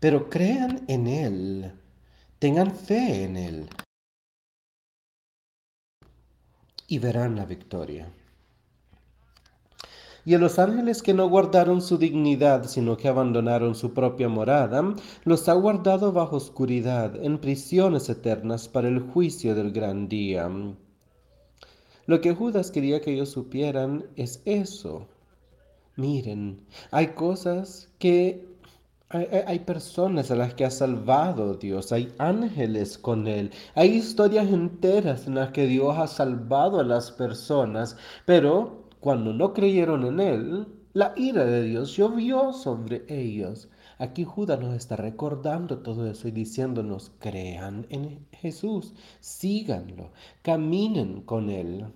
pero 0.00 0.30
crean 0.30 0.84
en 0.88 1.06
Él, 1.06 1.72
tengan 2.38 2.74
fe 2.74 3.24
en 3.24 3.36
Él 3.36 3.68
y 6.86 6.98
verán 6.98 7.36
la 7.36 7.44
victoria. 7.44 8.10
Y 10.24 10.34
a 10.34 10.38
los 10.38 10.58
ángeles 10.58 11.02
que 11.02 11.14
no 11.14 11.28
guardaron 11.28 11.80
su 11.80 11.96
dignidad, 11.96 12.64
sino 12.64 12.96
que 12.96 13.08
abandonaron 13.08 13.74
su 13.74 13.94
propia 13.94 14.28
morada, 14.28 14.94
los 15.24 15.48
ha 15.48 15.54
guardado 15.54 16.12
bajo 16.12 16.36
oscuridad, 16.36 17.16
en 17.24 17.38
prisiones 17.38 18.08
eternas 18.10 18.68
para 18.68 18.88
el 18.88 19.00
juicio 19.00 19.54
del 19.54 19.72
gran 19.72 20.08
día. 20.08 20.50
Lo 22.06 22.20
que 22.20 22.34
Judas 22.34 22.70
quería 22.70 23.00
que 23.00 23.14
ellos 23.14 23.30
supieran 23.30 24.06
es 24.16 24.42
eso. 24.44 25.06
Miren, 25.96 26.60
hay 26.90 27.08
cosas 27.08 27.88
que 27.98 28.46
hay, 29.10 29.60
personas 29.60 30.30
a 30.30 30.36
las 30.36 30.52
que 30.54 30.66
ha 30.66 30.70
salvado 30.70 31.54
Dios, 31.54 31.92
hay 31.92 32.12
ángeles 32.18 32.98
con 32.98 33.26
Él, 33.26 33.50
hay 33.74 33.88
historias 33.94 34.48
enteras 34.48 35.26
en 35.26 35.36
las 35.36 35.50
que 35.52 35.66
Dios 35.66 35.96
ha 35.96 36.06
salvado 36.06 36.78
a 36.80 36.84
las 36.84 37.10
personas, 37.10 37.96
pero 38.26 38.84
cuando 39.00 39.32
no 39.32 39.54
creyeron 39.54 40.04
en 40.04 40.20
Él, 40.20 40.66
la 40.92 41.14
ira 41.16 41.44
de 41.44 41.62
Dios 41.62 41.96
llovió 41.96 42.52
sobre 42.52 43.04
ellos. 43.08 43.68
Aquí 43.98 44.24
Judas 44.24 44.60
nos 44.60 44.74
está 44.74 44.96
recordando 44.96 45.78
todo 45.78 46.06
eso 46.08 46.28
y 46.28 46.30
diciéndonos, 46.30 47.10
crean 47.18 47.86
en 47.88 48.26
Jesús, 48.32 48.94
síganlo, 49.20 50.10
caminen 50.42 51.22
con 51.22 51.50
Él. 51.50 51.86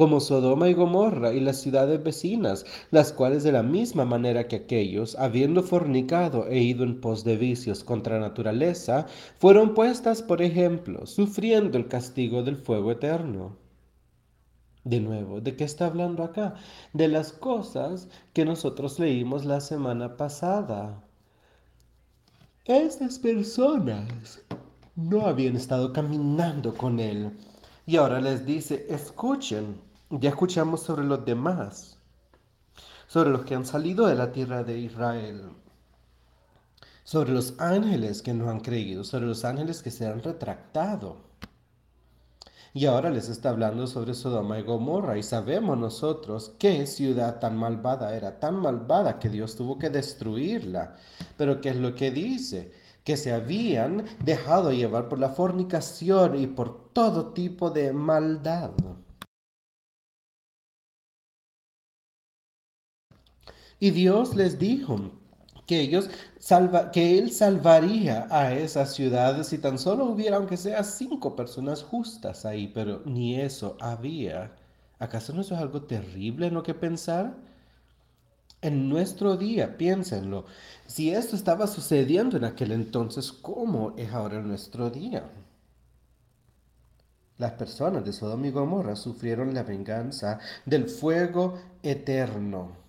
Como 0.00 0.18
Sodoma 0.18 0.70
y 0.70 0.72
Gomorra 0.72 1.34
y 1.34 1.40
las 1.40 1.60
ciudades 1.60 2.02
vecinas, 2.02 2.64
las 2.90 3.12
cuales 3.12 3.42
de 3.42 3.52
la 3.52 3.62
misma 3.62 4.06
manera 4.06 4.48
que 4.48 4.56
aquellos, 4.56 5.14
habiendo 5.16 5.62
fornicado 5.62 6.46
e 6.46 6.58
ido 6.58 6.84
en 6.84 7.02
pos 7.02 7.22
de 7.22 7.36
vicios 7.36 7.84
contra 7.84 8.18
naturaleza, 8.18 9.04
fueron 9.36 9.74
puestas 9.74 10.22
por 10.22 10.40
ejemplo, 10.40 11.04
sufriendo 11.04 11.76
el 11.76 11.86
castigo 11.86 12.42
del 12.42 12.56
fuego 12.56 12.92
eterno. 12.92 13.58
De 14.84 15.00
nuevo, 15.00 15.42
¿de 15.42 15.54
qué 15.54 15.64
está 15.64 15.84
hablando 15.84 16.24
acá? 16.24 16.54
De 16.94 17.06
las 17.06 17.34
cosas 17.34 18.08
que 18.32 18.46
nosotros 18.46 18.98
leímos 18.98 19.44
la 19.44 19.60
semana 19.60 20.16
pasada. 20.16 21.04
Estas 22.64 23.18
personas 23.18 24.40
no 24.96 25.26
habían 25.26 25.56
estado 25.56 25.92
caminando 25.92 26.72
con 26.72 27.00
él. 27.00 27.32
Y 27.84 27.96
ahora 27.96 28.18
les 28.22 28.46
dice, 28.46 28.86
escuchen, 28.88 29.89
ya 30.10 30.30
escuchamos 30.30 30.82
sobre 30.82 31.04
los 31.04 31.24
demás, 31.24 31.96
sobre 33.06 33.30
los 33.30 33.44
que 33.44 33.54
han 33.54 33.64
salido 33.64 34.06
de 34.06 34.16
la 34.16 34.32
tierra 34.32 34.64
de 34.64 34.78
Israel, 34.78 35.50
sobre 37.04 37.32
los 37.32 37.54
ángeles 37.60 38.20
que 38.20 38.34
no 38.34 38.50
han 38.50 38.60
creído, 38.60 39.04
sobre 39.04 39.26
los 39.26 39.44
ángeles 39.44 39.82
que 39.82 39.92
se 39.92 40.06
han 40.06 40.20
retractado. 40.22 41.30
Y 42.72 42.86
ahora 42.86 43.10
les 43.10 43.28
está 43.28 43.50
hablando 43.50 43.86
sobre 43.86 44.14
Sodoma 44.14 44.58
y 44.58 44.62
Gomorra 44.62 45.18
y 45.18 45.22
sabemos 45.22 45.76
nosotros 45.78 46.52
qué 46.58 46.86
ciudad 46.86 47.40
tan 47.40 47.56
malvada 47.56 48.14
era, 48.14 48.38
tan 48.38 48.56
malvada 48.56 49.18
que 49.18 49.28
Dios 49.28 49.56
tuvo 49.56 49.78
que 49.78 49.90
destruirla. 49.90 50.96
Pero 51.36 51.60
¿qué 51.60 51.70
es 51.70 51.76
lo 51.76 51.94
que 51.94 52.12
dice? 52.12 52.72
Que 53.04 53.16
se 53.16 53.32
habían 53.32 54.04
dejado 54.24 54.72
llevar 54.72 55.08
por 55.08 55.18
la 55.18 55.30
fornicación 55.30 56.36
y 56.38 56.46
por 56.46 56.92
todo 56.92 57.32
tipo 57.32 57.70
de 57.70 57.92
maldad. 57.92 58.70
Y 63.80 63.90
Dios 63.90 64.36
les 64.36 64.58
dijo 64.58 65.10
que 65.66 65.80
ellos 65.80 66.10
que 66.92 67.18
él 67.18 67.32
salvaría 67.32 68.26
a 68.30 68.52
esas 68.52 68.94
ciudades 68.94 69.48
si 69.48 69.58
tan 69.58 69.78
solo 69.78 70.04
hubiera 70.04 70.36
aunque 70.36 70.56
sea 70.56 70.84
cinco 70.84 71.34
personas 71.36 71.82
justas 71.82 72.44
ahí, 72.44 72.68
pero 72.74 73.02
ni 73.06 73.40
eso 73.40 73.76
había. 73.80 74.52
¿Acaso 74.98 75.32
no 75.32 75.40
es 75.40 75.52
algo 75.52 75.82
terrible 75.82 76.48
en 76.48 76.54
lo 76.54 76.62
que 76.62 76.74
pensar? 76.74 77.34
En 78.62 78.90
nuestro 78.90 79.36
día, 79.38 79.78
piénsenlo. 79.78 80.44
Si 80.86 81.10
esto 81.10 81.34
estaba 81.36 81.66
sucediendo 81.66 82.36
en 82.36 82.44
aquel 82.44 82.72
entonces, 82.72 83.32
¿cómo 83.32 83.94
es 83.96 84.12
ahora 84.12 84.38
en 84.38 84.48
nuestro 84.48 84.90
día? 84.90 85.30
Las 87.38 87.52
personas 87.52 88.04
de 88.04 88.12
Sodoma 88.12 88.48
y 88.48 88.50
Gomorra 88.50 88.96
sufrieron 88.96 89.54
la 89.54 89.62
venganza 89.62 90.38
del 90.66 90.88
fuego 90.88 91.58
eterno. 91.82 92.79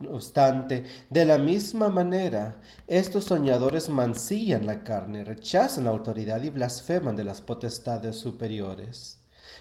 No 0.00 0.12
obstante, 0.12 0.84
de 1.10 1.24
la 1.26 1.36
misma 1.38 1.90
manera, 1.90 2.60
estos 2.86 3.24
soñadores 3.24 3.88
mancillan 3.90 4.64
la 4.66 4.82
carne, 4.82 5.24
rechazan 5.24 5.84
la 5.84 5.90
autoridad 5.90 6.42
y 6.42 6.50
blasfeman 6.50 7.16
de 7.16 7.24
las 7.24 7.42
potestades 7.42 8.16
superiores. 8.16 9.18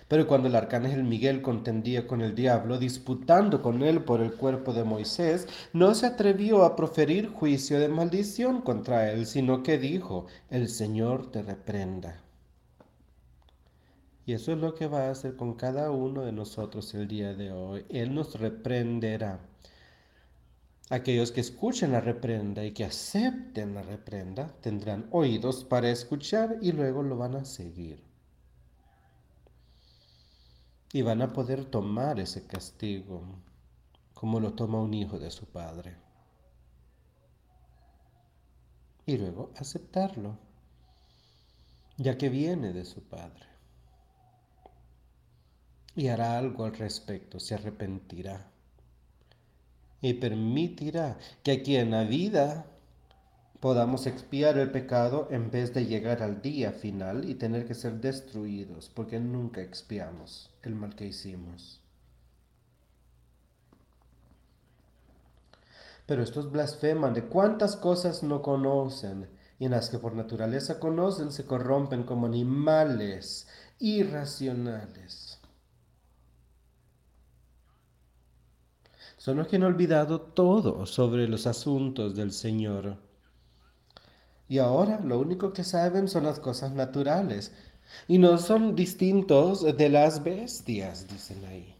Pero 0.08 0.28
cuando 0.28 0.48
el 0.48 0.56
arcángel 0.56 1.04
Miguel 1.04 1.42
contendía 1.42 2.08
con 2.08 2.22
el 2.22 2.36
diablo, 2.36 2.80
disputando 2.80 3.62
con 3.62 3.84
él 3.84 4.04
por 4.04 4.22
el 4.22 4.34
cuerpo 4.34 4.74
de 4.74 4.84
Moisés, 4.84 5.48
no 5.74 5.94
se 5.94 6.06
atrevió 6.06 6.64
a 6.64 6.76
proferir 6.76 7.28
juicio 7.28 7.80
de 7.80 7.90
maldición 7.90 8.62
contra 8.62 9.12
él, 9.12 9.26
sino 9.26 9.62
que 9.62 9.78
dijo, 9.78 10.26
el 10.50 10.70
Señor 10.70 11.32
te 11.32 11.44
reprenda. 11.44 12.24
Y 14.26 14.34
eso 14.34 14.54
es 14.54 14.60
lo 14.60 14.74
que 14.74 14.88
va 14.88 15.08
a 15.08 15.12
hacer 15.12 15.36
con 15.36 15.56
cada 15.56 15.92
uno 15.92 16.24
de 16.24 16.32
nosotros 16.32 16.94
el 16.94 17.08
día 17.08 17.34
de 17.34 17.52
hoy. 17.52 17.86
Él 17.90 18.14
nos 18.14 18.40
reprenderá. 18.40 19.40
Aquellos 20.92 21.32
que 21.32 21.42
escuchen 21.42 21.92
la 21.92 22.02
reprenda 22.02 22.66
y 22.66 22.72
que 22.72 22.84
acepten 22.84 23.76
la 23.76 23.84
reprenda 23.84 24.48
tendrán 24.60 25.08
oídos 25.12 25.64
para 25.64 25.92
escuchar 25.92 26.58
y 26.62 26.72
luego 26.72 27.04
lo 27.04 27.16
van 27.16 27.36
a 27.36 27.46
seguir. 27.46 28.04
Y 30.92 31.04
van 31.04 31.22
a 31.22 31.32
poder 31.32 31.66
tomar 31.66 32.20
ese 32.20 32.48
castigo 32.48 33.22
como 34.16 34.40
lo 34.40 34.56
toma 34.56 34.82
un 34.82 34.96
hijo 34.96 35.20
de 35.20 35.30
su 35.30 35.46
padre. 35.46 35.96
Y 39.06 39.18
luego 39.18 39.52
aceptarlo, 39.58 40.40
ya 41.98 42.18
que 42.18 42.30
viene 42.30 42.74
de 42.74 42.86
su 42.86 43.04
padre. 43.04 43.46
Y 45.96 46.08
hará 46.08 46.40
algo 46.40 46.66
al 46.66 46.76
respecto, 46.76 47.40
se 47.40 47.54
arrepentirá 47.54 48.49
y 50.02 50.14
permitirá 50.14 51.18
que 51.44 51.52
aquí 51.52 51.76
en 51.76 51.92
la 51.92 52.04
vida 52.04 52.66
podamos 53.60 54.08
expiar 54.08 54.58
el 54.58 54.72
pecado 54.72 55.28
en 55.32 55.52
vez 55.52 55.74
de 55.74 55.86
llegar 55.86 56.24
al 56.24 56.42
día 56.42 56.72
final 56.72 57.30
y 57.30 57.36
tener 57.36 57.66
que 57.66 57.76
ser 57.76 58.00
destruidos, 58.00 58.90
porque 58.90 59.20
nunca 59.20 59.62
expiamos 59.62 60.52
el 60.64 60.76
mal 60.76 60.96
que 60.96 61.08
hicimos. 61.08 61.82
Pero 66.06 66.24
estos 66.24 66.52
blasfeman 66.52 67.14
de 67.14 67.26
cuántas 67.26 67.76
cosas 67.76 68.24
no 68.24 68.42
conocen 68.42 69.30
y 69.60 69.66
en 69.66 69.72
las 69.72 69.90
que 69.90 70.00
por 70.00 70.16
naturaleza 70.16 70.80
conocen 70.80 71.32
se 71.32 71.46
corrompen 71.46 72.04
como 72.04 72.26
animales 72.26 73.48
irracionales. 73.78 75.29
Son 79.20 79.36
los 79.36 79.48
que 79.50 79.58
han 79.58 79.64
olvidado 79.64 80.22
todo 80.22 80.86
sobre 80.86 81.28
los 81.28 81.46
asuntos 81.46 82.16
del 82.16 82.32
Señor. 82.32 82.96
Y 84.48 84.60
ahora 84.60 85.02
lo 85.02 85.20
único 85.20 85.52
que 85.52 85.66
saben 85.66 86.08
son 86.08 86.24
las 86.24 86.40
cosas 86.40 86.72
naturales. 86.72 87.54
Y 88.08 88.18
no 88.18 88.38
son 88.38 88.76
distintos 88.76 89.76
de 89.76 89.90
las 89.90 90.24
bestias, 90.24 91.06
dicen 91.10 91.44
ahí. 91.44 91.76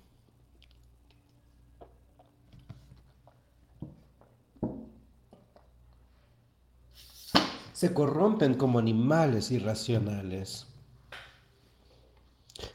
Se 7.72 7.94
corrompen 7.94 8.56
como 8.56 8.80
animales 8.80 9.50
irracionales. 9.50 10.68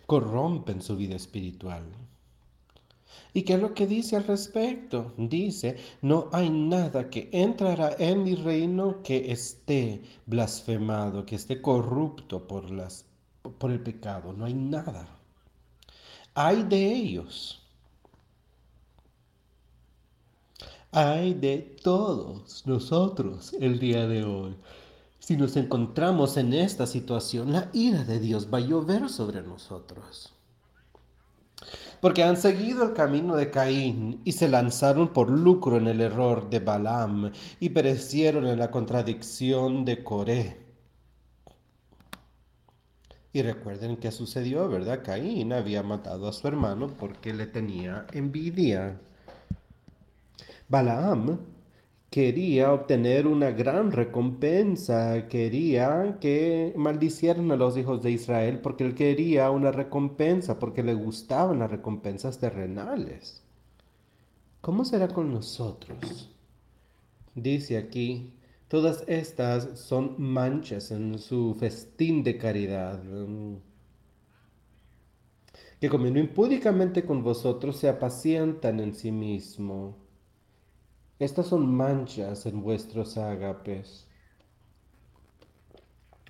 Corrompen 0.06 0.80
su 0.80 0.96
vida 0.96 1.16
espiritual. 1.16 1.84
¿Y 3.36 3.42
qué 3.42 3.54
es 3.54 3.60
lo 3.60 3.74
que 3.74 3.88
dice 3.88 4.14
al 4.16 4.24
respecto? 4.24 5.12
Dice, 5.18 5.76
no 6.02 6.28
hay 6.32 6.48
nada 6.50 7.10
que 7.10 7.28
entrará 7.32 7.96
en 7.98 8.22
mi 8.22 8.36
reino 8.36 9.02
que 9.02 9.32
esté 9.32 10.02
blasfemado, 10.24 11.26
que 11.26 11.34
esté 11.34 11.60
corrupto 11.60 12.46
por, 12.46 12.70
las, 12.70 13.06
por 13.58 13.72
el 13.72 13.80
pecado. 13.80 14.32
No 14.32 14.44
hay 14.44 14.54
nada. 14.54 15.08
Hay 16.34 16.62
de 16.62 16.94
ellos. 16.94 17.60
Hay 20.92 21.34
de 21.34 21.58
todos 21.82 22.64
nosotros 22.66 23.52
el 23.60 23.80
día 23.80 24.06
de 24.06 24.22
hoy. 24.22 24.54
Si 25.18 25.36
nos 25.36 25.56
encontramos 25.56 26.36
en 26.36 26.52
esta 26.52 26.86
situación, 26.86 27.52
la 27.52 27.68
ira 27.72 28.04
de 28.04 28.20
Dios 28.20 28.48
va 28.52 28.58
a 28.58 28.60
llover 28.60 29.08
sobre 29.08 29.42
nosotros 29.42 30.33
porque 32.00 32.22
han 32.22 32.36
seguido 32.36 32.84
el 32.84 32.92
camino 32.92 33.36
de 33.36 33.50
Caín 33.50 34.20
y 34.24 34.32
se 34.32 34.48
lanzaron 34.48 35.08
por 35.12 35.30
lucro 35.30 35.76
en 35.76 35.86
el 35.88 36.00
error 36.00 36.50
de 36.50 36.60
Balaam 36.60 37.32
y 37.60 37.70
perecieron 37.70 38.46
en 38.46 38.58
la 38.58 38.70
contradicción 38.70 39.84
de 39.84 40.02
Coré. 40.04 40.64
Y 43.32 43.42
recuerden 43.42 43.96
qué 43.96 44.12
sucedió, 44.12 44.68
¿verdad? 44.68 45.02
Caín 45.04 45.52
había 45.52 45.82
matado 45.82 46.28
a 46.28 46.32
su 46.32 46.46
hermano 46.46 46.86
porque 46.86 47.34
le 47.34 47.46
tenía 47.46 48.06
envidia. 48.12 49.00
Balaam 50.68 51.53
quería 52.14 52.72
obtener 52.72 53.26
una 53.26 53.50
gran 53.50 53.90
recompensa, 53.90 55.26
quería 55.26 56.18
que 56.20 56.72
maldicieran 56.76 57.50
a 57.50 57.56
los 57.56 57.76
hijos 57.76 58.04
de 58.04 58.12
Israel 58.12 58.60
porque 58.60 58.84
él 58.84 58.94
quería 58.94 59.50
una 59.50 59.72
recompensa, 59.72 60.60
porque 60.60 60.84
le 60.84 60.94
gustaban 60.94 61.58
las 61.58 61.72
recompensas 61.72 62.38
terrenales. 62.38 63.42
¿Cómo 64.60 64.84
será 64.84 65.08
con 65.08 65.32
nosotros? 65.32 66.30
Dice 67.34 67.78
aquí, 67.78 68.32
todas 68.68 69.02
estas 69.08 69.76
son 69.76 70.14
manchas 70.16 70.92
en 70.92 71.18
su 71.18 71.56
festín 71.58 72.22
de 72.22 72.38
caridad. 72.38 73.02
Que 75.80 75.88
comiendo 75.88 76.20
impúdicamente 76.20 77.04
con 77.04 77.24
vosotros 77.24 77.76
se 77.76 77.88
apacientan 77.88 78.78
en 78.78 78.94
sí 78.94 79.10
mismo 79.10 80.03
estas 81.18 81.46
son 81.46 81.74
manchas 81.74 82.46
en 82.46 82.62
vuestros 82.62 83.16
ágapes. 83.16 84.06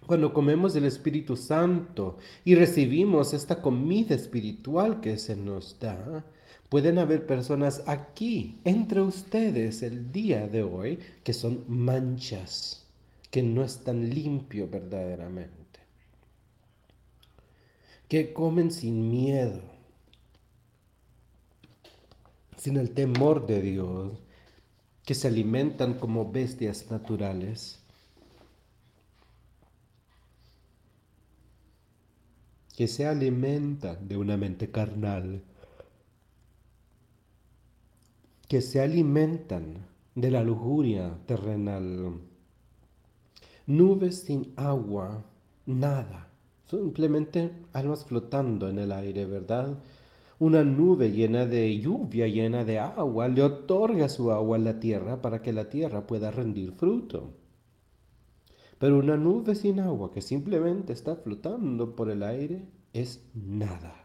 Cuando 0.07 0.35
comemos 0.35 0.77
el 0.77 0.85
Espíritu 0.85 1.35
Santo 1.37 2.19
y 2.45 2.55
recibimos 2.55 3.33
esta 3.33 3.63
comida 3.63 4.15
espiritual 4.15 5.01
que 5.01 5.17
se 5.17 5.35
nos 5.35 5.79
da, 5.81 6.25
pueden 6.69 6.99
haber 6.99 7.27
personas 7.27 7.83
aquí, 7.87 8.61
entre 8.65 9.01
ustedes, 9.01 9.83
el 9.83 10.13
día 10.13 10.47
de 10.47 10.63
hoy, 10.63 10.99
que 11.23 11.33
son 11.33 11.65
manchas, 11.69 12.87
que 13.31 13.43
no 13.43 13.65
están 13.65 14.11
limpios 14.11 14.71
verdaderamente, 14.71 15.81
que 18.09 18.35
comen 18.35 18.71
sin 18.71 19.09
miedo, 19.09 19.63
sin 22.59 22.77
el 22.77 22.91
temor 22.91 23.47
de 23.47 23.63
Dios, 23.63 24.24
que 25.05 25.15
se 25.15 25.29
alimentan 25.29 25.95
como 25.95 26.31
bestias 26.33 26.91
naturales, 26.91 27.79
que 32.77 32.89
se 32.89 33.07
alimentan 33.07 34.09
de 34.09 34.17
una 34.17 34.37
mente 34.37 34.71
carnal, 34.71 35.43
que 38.49 38.61
se 38.61 38.81
alimentan 38.81 39.87
de 40.15 40.31
la 40.31 40.43
lujuria 40.43 41.19
terrenal. 41.27 42.21
Nubes 43.67 44.23
sin 44.23 44.53
agua, 44.57 45.25
nada, 45.67 46.29
simplemente 46.69 47.53
almas 47.73 48.05
flotando 48.05 48.69
en 48.69 48.79
el 48.79 48.93
aire, 48.93 49.25
¿verdad? 49.27 49.79
Una 50.45 50.63
nube 50.63 51.11
llena 51.11 51.47
de 51.47 51.81
lluvia, 51.81 52.27
llena 52.29 52.65
de 52.65 52.79
agua, 52.79 53.29
le 53.29 53.43
otorga 53.43 54.11
su 54.11 54.31
agua 54.31 54.59
a 54.59 54.61
la 54.61 54.79
tierra 54.79 55.23
para 55.23 55.41
que 55.41 55.55
la 55.55 55.71
tierra 55.71 56.07
pueda 56.07 56.31
rendir 56.31 56.73
fruto. 56.73 57.33
Pero 58.79 58.99
una 58.99 59.17
nube 59.17 59.55
sin 59.55 59.81
agua 59.81 60.11
que 60.13 60.21
simplemente 60.21 60.93
está 60.93 61.17
flotando 61.17 61.97
por 61.97 62.11
el 62.11 62.23
aire 62.23 62.69
es 62.93 63.25
nada. 63.33 64.05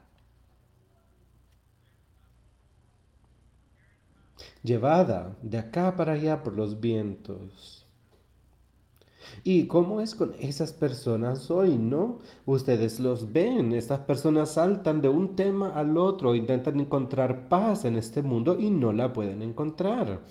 Llevada 4.63 5.35
de 5.41 5.57
acá 5.57 5.97
para 5.97 6.13
allá 6.13 6.41
por 6.41 6.55
los 6.55 6.79
vientos 6.79 7.85
¿Y 9.43 9.67
cómo 9.67 10.01
es 10.01 10.15
con 10.15 10.33
esas 10.39 10.73
personas 10.73 11.49
hoy, 11.49 11.77
no? 11.77 12.19
Ustedes 12.45 12.99
los 12.99 13.31
ven, 13.31 13.73
estas 13.73 13.99
personas 13.99 14.53
saltan 14.53 15.01
de 15.01 15.09
un 15.09 15.35
tema 15.35 15.69
al 15.69 15.97
otro, 15.97 16.35
intentan 16.35 16.79
encontrar 16.79 17.47
paz 17.47 17.85
en 17.85 17.95
este 17.95 18.21
mundo 18.21 18.57
y 18.59 18.69
no 18.69 18.93
la 18.93 19.13
pueden 19.13 19.41
encontrar. 19.41 20.21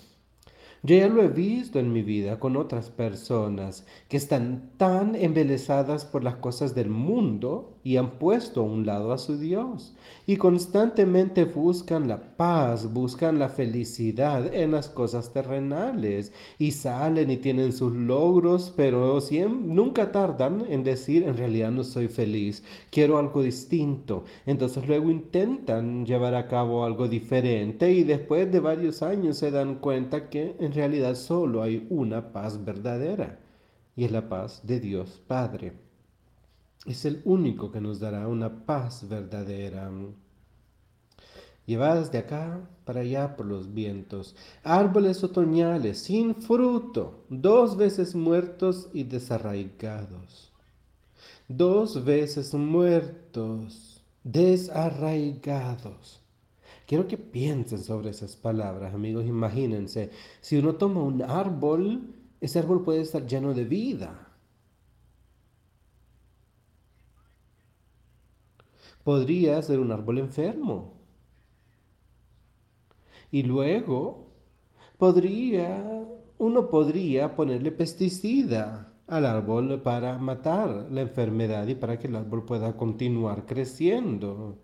Yo 0.83 0.97
ya 0.97 1.09
lo 1.09 1.23
he 1.23 1.29
visto 1.29 1.81
en 1.81 1.93
mi 1.93 2.03
vida 2.03 2.39
con 2.39 2.57
otras 2.57 2.91
personas 2.91 3.85
que 4.09 4.17
están 4.17 4.71
tan 4.77 5.17
embelesadas 5.17 6.05
por 6.05 6.23
las 6.23 6.37
cosas 6.37 6.75
del 6.77 6.89
mundo 6.89 7.78
y 7.85 7.97
han 7.97 8.19
puesto 8.19 8.61
a 8.61 8.65
un 8.65 8.87
lado 8.87 9.13
a 9.13 9.19
su 9.19 9.39
Dios 9.39 9.95
y 10.27 10.37
constantemente 10.37 11.45
buscan 11.45 12.09
la 12.09 12.37
paz, 12.37 12.93
buscan 12.93 13.39
la 13.39 13.49
felicidad 13.49 14.55
en 14.55 14.73
las 14.73 14.89
cosas 14.89 15.33
terrenales 15.33 16.33
y 16.59 16.73
salen 16.73 17.31
y 17.31 17.37
tienen 17.39 17.73
sus 17.73 17.95
logros, 17.95 18.73
pero 18.77 19.19
nunca 19.49 20.13
tardan 20.13 20.65
en 20.69 20.85
decir 20.85 21.23
en 21.23 21.37
realidad 21.37 21.71
no 21.71 21.85
soy 21.85 22.09
feliz, 22.09 22.63
quiero 22.91 23.19
algo 23.19 23.43
distinto. 23.43 24.25
Entonces 24.47 24.87
luego 24.87 25.11
intentan 25.11 26.05
llevar 26.05 26.35
a 26.35 26.47
cabo 26.49 26.85
algo 26.85 27.09
diferente 27.09 27.93
y 27.93 28.05
después 28.05 28.51
de 28.53 28.61
varios 28.61 29.03
años 29.03 29.39
se 29.39 29.51
dan 29.51 29.77
cuenta 29.77 30.29
que 30.29 30.57
en 30.61 30.73
realidad 30.73 31.15
solo 31.15 31.63
hay 31.63 31.87
una 31.91 32.33
paz 32.33 32.65
verdadera 32.65 33.39
y 33.97 34.05
es 34.05 34.13
la 34.13 34.29
paz 34.29 34.61
de 34.65 34.81
Dios 34.81 35.23
Padre 35.27 35.88
es 36.93 37.05
el 37.05 37.21
único 37.25 37.71
que 37.71 37.81
nos 37.81 38.01
dará 38.01 38.27
una 38.29 38.65
paz 38.65 39.07
verdadera. 39.09 39.91
Llevadas 41.67 42.11
de 42.11 42.19
acá 42.19 42.67
para 42.87 43.01
allá 43.01 43.37
por 43.37 43.45
los 43.45 43.75
vientos, 43.75 44.35
árboles 44.65 45.23
otoñales 45.23 45.99
sin 45.99 46.35
fruto, 46.35 47.27
dos 47.29 47.77
veces 47.77 48.15
muertos 48.15 48.89
y 48.95 49.05
desarraigados. 49.05 50.51
Dos 51.47 52.05
veces 52.05 52.55
muertos, 52.55 54.03
desarraigados. 54.25 56.23
Quiero 56.87 57.07
que 57.07 57.19
piensen 57.19 57.85
sobre 57.85 58.11
esas 58.11 58.35
palabras, 58.35 58.95
amigos. 58.95 59.27
Imagínense, 59.27 60.11
si 60.41 60.57
uno 60.57 60.77
toma 60.77 61.03
un 61.03 61.21
árbol, 61.21 62.15
ese 62.41 62.61
árbol 62.61 62.83
puede 62.83 63.03
estar 63.03 63.27
lleno 63.27 63.53
de 63.53 63.65
vida 63.65 64.28
podría 69.09 69.63
ser 69.63 69.81
un 69.81 69.91
árbol 69.91 70.19
enfermo. 70.19 70.93
Y 73.31 73.43
luego 73.43 74.35
podría, 74.99 75.83
uno 76.37 76.69
podría 76.69 77.35
ponerle 77.35 77.73
pesticida 77.73 78.93
al 79.07 79.25
árbol 79.25 79.81
para 79.81 80.19
matar 80.19 80.89
la 80.91 81.01
enfermedad 81.01 81.67
y 81.69 81.75
para 81.75 81.99
que 81.99 82.09
el 82.09 82.17
árbol 82.17 82.45
pueda 82.45 82.77
continuar 82.77 83.47
creciendo. 83.47 84.59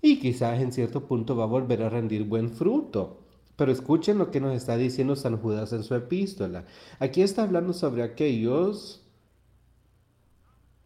Y 0.00 0.18
quizás 0.18 0.62
en 0.62 0.72
cierto 0.72 1.06
punto 1.06 1.36
va 1.36 1.44
a 1.44 1.46
volver 1.58 1.82
a 1.82 1.90
rendir 1.90 2.24
buen 2.24 2.48
fruto. 2.52 3.20
Pero 3.54 3.70
escuchen 3.70 4.16
lo 4.16 4.30
que 4.30 4.40
nos 4.40 4.56
está 4.56 4.78
diciendo 4.78 5.14
San 5.14 5.36
Judas 5.36 5.74
en 5.74 5.82
su 5.82 5.94
epístola. 5.94 6.64
Aquí 7.00 7.20
está 7.20 7.42
hablando 7.42 7.74
sobre 7.74 8.02
aquellos 8.02 9.02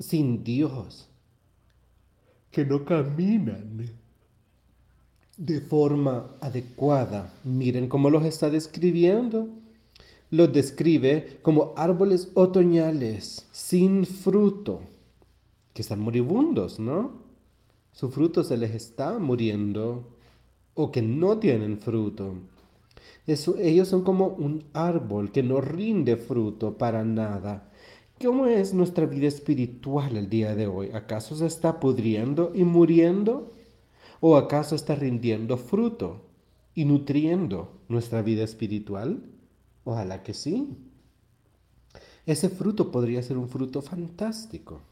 sin 0.00 0.42
Dios, 0.42 1.08
que 2.50 2.64
no 2.64 2.84
caminan 2.84 3.90
de 5.36 5.60
forma 5.60 6.30
adecuada. 6.40 7.32
Miren 7.44 7.88
cómo 7.88 8.10
los 8.10 8.24
está 8.24 8.50
describiendo. 8.50 9.48
Los 10.30 10.52
describe 10.52 11.38
como 11.40 11.72
árboles 11.76 12.30
otoñales 12.34 13.46
sin 13.50 14.04
fruto, 14.04 14.82
que 15.72 15.80
están 15.80 16.00
moribundos, 16.00 16.78
¿no? 16.78 17.12
Su 17.92 18.10
fruto 18.10 18.44
se 18.44 18.58
les 18.58 18.74
está 18.74 19.18
muriendo 19.18 20.04
o 20.74 20.92
que 20.92 21.02
no 21.02 21.38
tienen 21.38 21.78
fruto. 21.78 22.34
ellos 23.26 23.88
son 23.88 24.02
como 24.04 24.26
un 24.28 24.64
árbol 24.74 25.32
que 25.32 25.42
no 25.42 25.60
rinde 25.60 26.16
fruto 26.16 26.76
para 26.76 27.04
nada. 27.04 27.67
¿Cómo 28.20 28.46
es 28.46 28.74
nuestra 28.74 29.06
vida 29.06 29.28
espiritual 29.28 30.16
el 30.16 30.28
día 30.28 30.56
de 30.56 30.66
hoy? 30.66 30.90
¿Acaso 30.92 31.36
se 31.36 31.46
está 31.46 31.78
pudriendo 31.78 32.50
y 32.52 32.64
muriendo? 32.64 33.52
¿O 34.18 34.36
acaso 34.36 34.74
está 34.74 34.96
rindiendo 34.96 35.56
fruto 35.56 36.24
y 36.74 36.84
nutriendo 36.84 37.80
nuestra 37.88 38.22
vida 38.22 38.42
espiritual? 38.42 39.22
Ojalá 39.84 40.24
que 40.24 40.34
sí. 40.34 40.76
Ese 42.26 42.48
fruto 42.48 42.90
podría 42.90 43.22
ser 43.22 43.38
un 43.38 43.48
fruto 43.48 43.82
fantástico. 43.82 44.82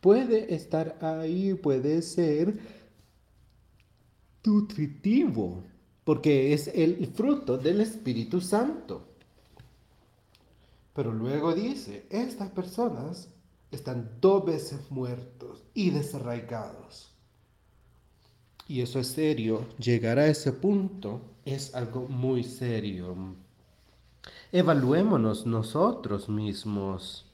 Puede 0.00 0.54
estar 0.54 0.96
ahí, 1.00 1.54
puede 1.54 2.02
ser 2.02 2.56
nutritivo, 4.44 5.64
porque 6.04 6.52
es 6.52 6.68
el 6.68 7.04
fruto 7.08 7.58
del 7.58 7.80
Espíritu 7.80 8.40
Santo. 8.40 9.07
Pero 10.98 11.12
luego 11.12 11.54
dice, 11.54 12.08
estas 12.10 12.50
personas 12.50 13.28
están 13.70 14.18
dos 14.20 14.44
veces 14.44 14.90
muertos 14.90 15.62
y 15.72 15.90
desarraigados. 15.90 17.14
Y 18.66 18.80
eso 18.80 18.98
es 18.98 19.06
serio. 19.06 19.64
Llegar 19.78 20.18
a 20.18 20.26
ese 20.26 20.52
punto 20.52 21.20
es 21.44 21.72
algo 21.76 22.08
muy 22.08 22.42
serio. 22.42 23.14
Evaluémonos 24.50 25.46
nosotros 25.46 26.28
mismos. 26.28 27.30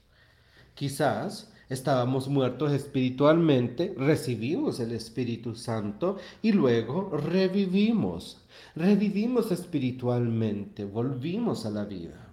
Quizás 0.74 1.50
Estábamos 1.70 2.28
muertos 2.28 2.72
espiritualmente, 2.72 3.94
recibimos 3.96 4.80
el 4.80 4.92
Espíritu 4.92 5.54
Santo 5.54 6.18
y 6.42 6.52
luego 6.52 7.16
revivimos. 7.16 8.44
Revivimos 8.76 9.50
espiritualmente, 9.50 10.84
volvimos 10.84 11.64
a 11.64 11.70
la 11.70 11.86
vida. 11.86 12.23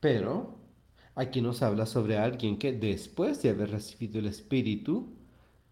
Pero 0.00 0.58
aquí 1.14 1.40
nos 1.40 1.62
habla 1.62 1.86
sobre 1.86 2.18
alguien 2.18 2.58
que 2.58 2.72
después 2.72 3.42
de 3.42 3.50
haber 3.50 3.70
recibido 3.70 4.18
el 4.18 4.26
Espíritu, 4.26 5.08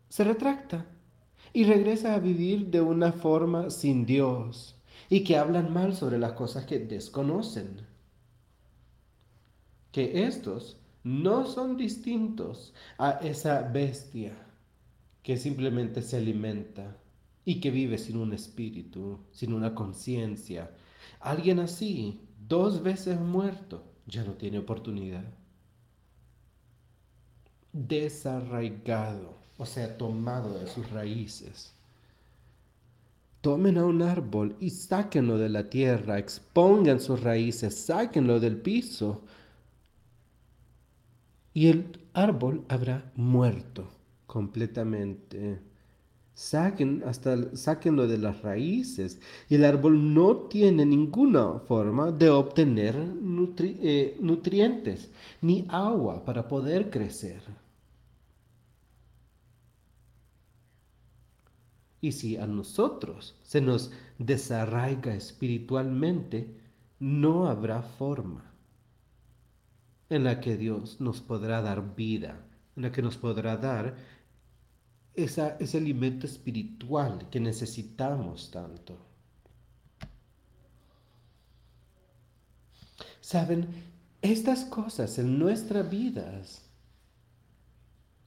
se 0.08 0.24
retracta 0.24 0.86
y 1.52 1.64
regresa 1.64 2.14
a 2.14 2.18
vivir 2.18 2.66
de 2.66 2.80
una 2.80 3.12
forma 3.12 3.70
sin 3.70 4.06
Dios 4.06 4.76
y 5.08 5.24
que 5.24 5.36
hablan 5.36 5.72
mal 5.72 5.94
sobre 5.94 6.18
las 6.18 6.32
cosas 6.32 6.64
que 6.66 6.78
desconocen. 6.78 7.80
Que 9.92 10.24
estos 10.24 10.78
no 11.04 11.46
son 11.46 11.76
distintos 11.76 12.74
a 12.98 13.12
esa 13.22 13.62
bestia 13.62 14.32
que 15.22 15.36
simplemente 15.36 16.02
se 16.02 16.16
alimenta 16.16 16.96
y 17.44 17.60
que 17.60 17.70
vive 17.70 17.98
sin 17.98 18.16
un 18.16 18.32
espíritu, 18.32 19.20
sin 19.30 19.52
una 19.52 19.74
conciencia. 19.74 20.72
Alguien 21.20 21.60
así, 21.60 22.20
dos 22.48 22.82
veces 22.82 23.20
muerto, 23.20 23.84
ya 24.06 24.24
no 24.24 24.32
tiene 24.34 24.58
oportunidad. 24.58 25.24
Desarraigado, 27.72 29.34
o 29.58 29.66
sea, 29.66 29.96
tomado 29.96 30.58
de 30.58 30.66
sus 30.66 30.90
raíces. 30.90 31.72
Tomen 33.40 33.78
a 33.78 33.84
un 33.84 34.02
árbol 34.02 34.56
y 34.58 34.70
sáquenlo 34.70 35.38
de 35.38 35.48
la 35.48 35.68
tierra, 35.70 36.18
expongan 36.18 37.00
sus 37.00 37.22
raíces, 37.22 37.76
sáquenlo 37.76 38.40
del 38.40 38.56
piso, 38.56 39.22
y 41.54 41.68
el 41.68 42.06
árbol 42.12 42.64
habrá 42.68 43.12
muerto 43.14 43.88
completamente. 44.26 45.60
Saquen 46.36 47.02
hasta 47.06 47.56
sáquenlo 47.56 48.06
de 48.06 48.18
las 48.18 48.42
raíces 48.42 49.18
y 49.48 49.54
el 49.54 49.64
árbol 49.64 50.12
no 50.12 50.36
tiene 50.36 50.84
ninguna 50.84 51.60
forma 51.60 52.12
de 52.12 52.28
obtener 52.28 52.94
eh, 53.58 54.18
nutrientes 54.20 55.10
ni 55.40 55.64
agua 55.70 56.26
para 56.26 56.46
poder 56.46 56.90
crecer. 56.90 57.40
Y 62.02 62.12
si 62.12 62.36
a 62.36 62.46
nosotros 62.46 63.34
se 63.42 63.62
nos 63.62 63.90
desarraiga 64.18 65.14
espiritualmente, 65.14 66.54
no 67.00 67.46
habrá 67.48 67.80
forma 67.80 68.44
en 70.10 70.24
la 70.24 70.40
que 70.40 70.58
Dios 70.58 71.00
nos 71.00 71.22
podrá 71.22 71.62
dar 71.62 71.96
vida, 71.96 72.44
en 72.76 72.82
la 72.82 72.92
que 72.92 73.00
nos 73.00 73.16
podrá 73.16 73.56
dar 73.56 73.96
esa, 75.16 75.56
ese 75.58 75.78
alimento 75.78 76.26
espiritual 76.26 77.28
que 77.30 77.40
necesitamos 77.40 78.50
tanto. 78.50 78.96
Saben, 83.20 83.66
estas 84.22 84.64
cosas 84.64 85.18
en 85.18 85.38
nuestras 85.38 85.88
vidas 85.90 86.62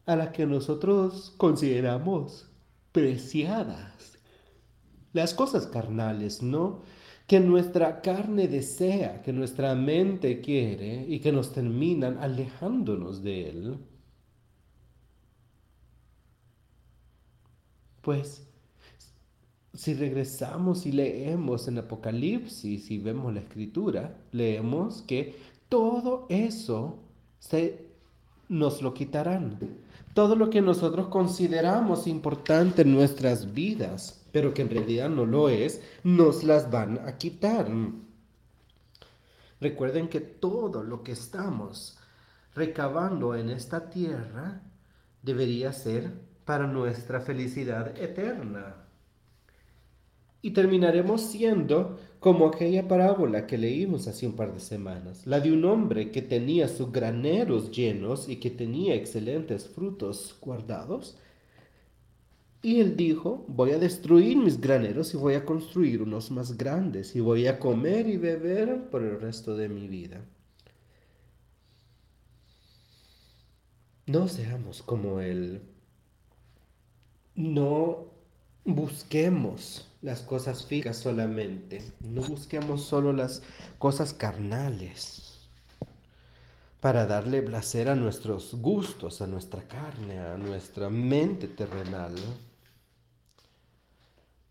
a 0.06 0.16
las 0.16 0.30
que 0.30 0.46
nosotros 0.46 1.34
consideramos 1.38 2.50
preciadas, 2.92 4.18
las 5.14 5.34
cosas 5.34 5.68
carnales, 5.68 6.42
¿no? 6.42 6.82
que 7.30 7.40
nuestra 7.40 8.02
carne 8.02 8.48
desea, 8.48 9.22
que 9.22 9.32
nuestra 9.32 9.76
mente 9.76 10.42
quiere 10.42 11.06
y 11.08 11.20
que 11.20 11.32
nos 11.32 11.54
terminan 11.54 12.18
alejándonos 12.18 13.22
de 13.22 13.50
Él, 13.50 13.78
pues 18.10 18.41
si 19.72 19.93
regresamos 19.93 20.88
y 20.88 20.91
leemos 20.91 21.68
en 21.68 21.78
Apocalipsis 21.78 22.89
y 22.89 22.97
vemos 22.97 23.32
la 23.32 23.41
escritura, 23.41 24.18
leemos 24.32 25.03
que 25.03 25.36
todo 25.70 26.26
eso 26.28 26.97
se 27.38 27.86
nos 28.47 28.82
lo 28.82 28.95
quitarán. 28.95 29.60
Todo 30.16 30.36
lo 30.36 30.49
que 30.49 30.60
nosotros 30.60 31.10
consideramos 31.10 32.07
importante 32.07 32.82
en 32.82 32.95
nuestras 32.95 33.53
vidas, 33.53 34.26
pero 34.32 34.55
que 34.55 34.64
en 34.64 34.72
realidad 34.72 35.12
no 35.12 35.28
lo 35.28 35.47
es, 35.47 35.80
nos 36.03 36.43
las 36.43 36.72
van 36.72 37.07
a 37.07 37.20
quitar. 37.20 37.70
Recuerden 39.62 40.07
que 40.07 40.20
todo 40.20 40.82
lo 40.82 41.03
que 41.03 41.12
estamos 41.12 41.99
recabando 42.55 43.36
en 43.36 43.51
esta 43.51 43.88
tierra 43.91 44.64
debería 45.22 45.72
ser 45.74 46.28
para 46.50 46.66
nuestra 46.66 47.22
felicidad 47.22 47.95
eterna. 48.02 48.76
Y 50.41 50.50
terminaremos 50.50 51.22
siendo 51.22 52.00
como 52.20 52.47
aquella 52.47 52.88
parábola 52.88 53.45
que 53.45 53.60
leímos 53.60 54.08
hace 54.08 54.26
un 54.26 54.36
par 54.36 54.56
de 54.56 54.60
semanas, 54.60 55.28
la 55.28 55.41
de 55.41 55.52
un 55.52 55.64
hombre 55.64 56.10
que 56.10 56.24
tenía 56.24 56.68
sus 56.68 56.91
graneros 56.91 57.70
llenos 57.70 58.28
y 58.28 58.38
que 58.38 58.50
tenía 58.50 58.95
excelentes 58.95 59.70
frutos 59.70 60.36
guardados, 60.41 61.20
y 62.64 62.80
él 62.80 62.97
dijo, 62.97 63.45
voy 63.47 63.74
a 63.74 63.78
destruir 63.78 64.36
mis 64.36 64.60
graneros 64.60 65.14
y 65.14 65.18
voy 65.18 65.36
a 65.36 65.45
construir 65.45 66.02
unos 66.02 66.32
más 66.32 66.58
grandes 66.58 67.16
y 67.16 67.20
voy 67.20 67.45
a 67.45 67.60
comer 67.60 68.08
y 68.08 68.18
beber 68.18 68.89
por 68.89 69.04
el 69.04 69.22
resto 69.22 69.56
de 69.56 69.70
mi 69.70 69.88
vida. 69.88 70.26
No 74.08 74.28
seamos 74.28 74.82
como 74.82 75.20
él. 75.22 75.62
No 77.40 78.12
busquemos 78.66 79.88
las 80.02 80.20
cosas 80.20 80.66
fijas 80.66 80.98
solamente. 80.98 81.82
No 82.02 82.22
busquemos 82.22 82.84
solo 82.84 83.14
las 83.14 83.42
cosas 83.78 84.14
carnales 84.14 85.48
para 86.82 87.06
darle 87.06 87.42
placer 87.42 87.88
a 87.88 87.96
nuestros 87.96 88.56
gustos, 88.56 89.22
a 89.22 89.28
nuestra 89.28 89.66
carne, 89.70 90.20
a 90.20 90.36
nuestra 90.38 90.90
mente 90.90 91.48
terrenal 91.48 92.14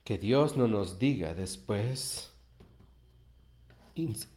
que 0.03 0.16
Dios 0.16 0.57
no 0.57 0.66
nos 0.66 0.99
diga 0.99 1.34
después, 1.34 2.32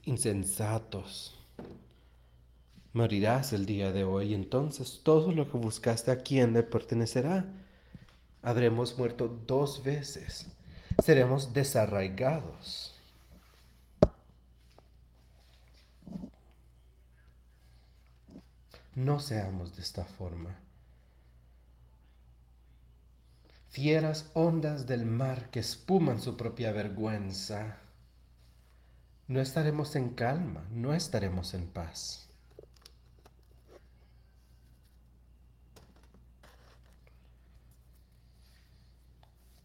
insensatos, 0.04 1.40
morirás 2.92 3.54
el 3.54 3.66
día 3.66 3.94
de 3.94 4.04
hoy, 4.04 4.34
entonces 4.34 5.00
todo 5.04 5.32
lo 5.32 5.50
que 5.50 5.58
buscaste 5.58 6.12
a 6.12 6.18
quién 6.18 6.52
le 6.52 6.64
pertenecerá. 6.64 7.61
Habremos 8.42 8.98
muerto 8.98 9.28
dos 9.28 9.84
veces, 9.84 10.48
seremos 11.04 11.54
desarraigados. 11.54 12.96
No 18.96 19.20
seamos 19.20 19.76
de 19.76 19.82
esta 19.82 20.06
forma 20.06 20.56
fieras 23.72 24.30
ondas 24.34 24.86
del 24.86 25.06
mar 25.06 25.50
que 25.50 25.62
espuman 25.62 26.20
su 26.20 26.36
propia 26.36 26.74
vergüenza. 26.74 27.78
No 29.28 29.40
estaremos 29.40 29.96
en 29.96 30.10
calma, 30.10 30.66
no 30.72 30.94
estaremos 30.94 31.54
en 31.54 31.68
paz. 31.68 32.21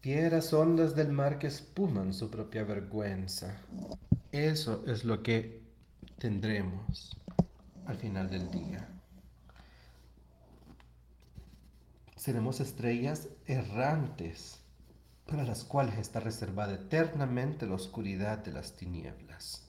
Fieras 0.07 0.53
ondas 0.53 0.95
del 0.95 1.11
mar 1.11 1.37
que 1.37 1.47
espuman 1.47 2.13
su 2.13 2.31
propia 2.31 2.63
vergüenza. 2.63 3.57
Eso 4.31 4.85
es 4.87 5.03
lo 5.03 5.21
que 5.21 5.61
tendremos 6.17 7.17
al 7.85 7.97
final 7.97 8.29
del 8.29 8.49
día. 8.49 8.87
seremos 12.15 12.61
estrellas 12.61 13.27
errantes 13.47 14.61
para 15.25 15.43
las 15.43 15.65
cuales 15.65 15.97
está 15.97 16.21
reservada 16.21 16.75
eternamente 16.75 17.67
la 17.67 17.75
oscuridad 17.75 18.37
de 18.37 18.53
las 18.53 18.77
tinieblas. 18.77 19.66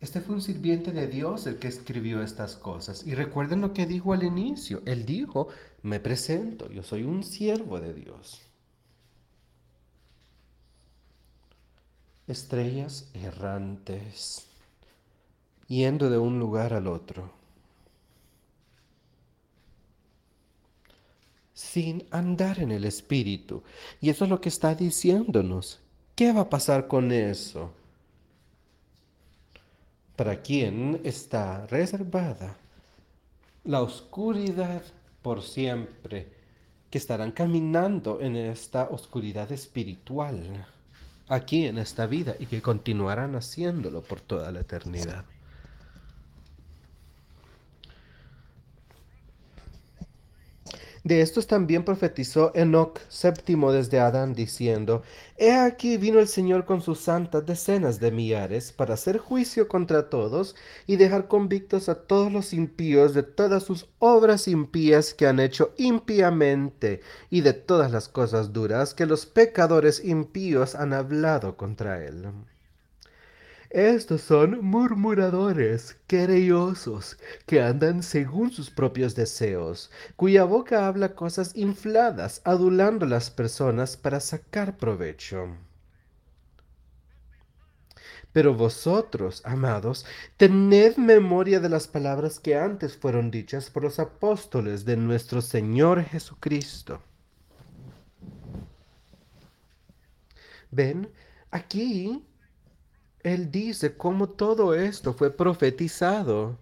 Este 0.00 0.20
fue 0.20 0.36
un 0.36 0.42
sirviente 0.42 0.92
de 0.92 1.08
Dios 1.08 1.46
el 1.46 1.58
que 1.58 1.68
escribió 1.68 2.22
estas 2.22 2.56
cosas. 2.56 3.04
Y 3.06 3.14
recuerden 3.14 3.60
lo 3.60 3.72
que 3.72 3.86
dijo 3.86 4.12
al 4.12 4.22
inicio. 4.22 4.82
Él 4.86 5.04
dijo, 5.04 5.48
me 5.82 5.98
presento, 5.98 6.70
yo 6.70 6.82
soy 6.82 7.02
un 7.02 7.24
siervo 7.24 7.80
de 7.80 7.94
Dios. 7.94 8.42
Estrellas 12.28 13.10
errantes, 13.14 14.46
yendo 15.66 16.10
de 16.10 16.18
un 16.18 16.38
lugar 16.38 16.74
al 16.74 16.86
otro. 16.86 17.38
sin 21.58 22.06
andar 22.12 22.60
en 22.60 22.70
el 22.70 22.84
Espíritu. 22.84 23.62
Y 24.00 24.10
eso 24.10 24.24
es 24.24 24.30
lo 24.30 24.40
que 24.40 24.48
está 24.48 24.74
diciéndonos. 24.76 25.80
¿Qué 26.14 26.32
va 26.32 26.42
a 26.42 26.50
pasar 26.50 26.86
con 26.86 27.12
eso? 27.12 27.72
Para 30.18 30.42
quien 30.42 31.00
está 31.04 31.64
reservada 31.68 32.56
la 33.62 33.82
oscuridad 33.82 34.82
por 35.22 35.42
siempre, 35.42 36.26
que 36.90 36.98
estarán 36.98 37.30
caminando 37.30 38.20
en 38.20 38.34
esta 38.34 38.88
oscuridad 38.90 39.52
espiritual 39.52 40.66
aquí 41.28 41.66
en 41.66 41.78
esta 41.78 42.06
vida 42.06 42.34
y 42.36 42.46
que 42.46 42.60
continuarán 42.60 43.36
haciéndolo 43.36 44.02
por 44.02 44.20
toda 44.20 44.50
la 44.50 44.60
eternidad. 44.60 45.24
De 51.04 51.20
estos 51.20 51.46
también 51.46 51.84
profetizó 51.84 52.50
Enoc 52.54 52.98
séptimo 53.08 53.72
desde 53.72 54.00
Adán, 54.00 54.34
diciendo, 54.34 55.02
He 55.36 55.52
aquí 55.52 55.96
vino 55.96 56.18
el 56.18 56.28
Señor 56.28 56.64
con 56.64 56.82
sus 56.82 56.98
santas 57.00 57.46
decenas 57.46 58.00
de 58.00 58.10
millares 58.10 58.72
para 58.72 58.94
hacer 58.94 59.18
juicio 59.18 59.68
contra 59.68 60.10
todos 60.10 60.56
y 60.86 60.96
dejar 60.96 61.28
convictos 61.28 61.88
a 61.88 61.94
todos 61.94 62.32
los 62.32 62.52
impíos 62.52 63.14
de 63.14 63.22
todas 63.22 63.62
sus 63.62 63.88
obras 63.98 64.48
impías 64.48 65.14
que 65.14 65.26
han 65.26 65.38
hecho 65.38 65.72
impíamente 65.76 67.00
y 67.30 67.42
de 67.42 67.52
todas 67.52 67.92
las 67.92 68.08
cosas 68.08 68.52
duras 68.52 68.94
que 68.94 69.06
los 69.06 69.26
pecadores 69.26 70.04
impíos 70.04 70.74
han 70.74 70.92
hablado 70.92 71.56
contra 71.56 72.04
él. 72.04 72.26
Estos 73.70 74.22
son 74.22 74.64
murmuradores, 74.64 75.98
querellosos, 76.06 77.18
que 77.44 77.60
andan 77.60 78.02
según 78.02 78.50
sus 78.50 78.70
propios 78.70 79.14
deseos, 79.14 79.90
cuya 80.16 80.44
boca 80.44 80.86
habla 80.86 81.14
cosas 81.14 81.54
infladas, 81.54 82.40
adulando 82.44 83.04
a 83.04 83.08
las 83.10 83.30
personas 83.30 83.98
para 83.98 84.20
sacar 84.20 84.78
provecho. 84.78 85.54
Pero 88.32 88.54
vosotros, 88.54 89.42
amados, 89.44 90.06
tened 90.38 90.96
memoria 90.96 91.60
de 91.60 91.68
las 91.68 91.86
palabras 91.86 92.40
que 92.40 92.56
antes 92.56 92.96
fueron 92.96 93.30
dichas 93.30 93.68
por 93.68 93.82
los 93.82 93.98
apóstoles 93.98 94.86
de 94.86 94.96
nuestro 94.96 95.42
Señor 95.42 96.04
Jesucristo. 96.04 97.02
Ven, 100.70 101.10
aquí 101.50 102.22
él 103.22 103.50
dice 103.50 103.96
cómo 103.96 104.28
todo 104.28 104.74
esto 104.74 105.12
fue 105.12 105.30
profetizado 105.30 106.56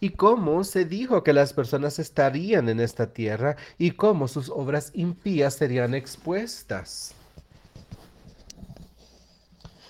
y 0.00 0.10
cómo 0.10 0.64
se 0.64 0.84
dijo 0.86 1.22
que 1.22 1.32
las 1.32 1.52
personas 1.52 1.98
estarían 1.98 2.68
en 2.68 2.80
esta 2.80 3.12
tierra 3.12 3.56
y 3.76 3.92
cómo 3.92 4.28
sus 4.28 4.48
obras 4.48 4.90
impías 4.94 5.54
serían 5.54 5.94
expuestas. 5.94 7.14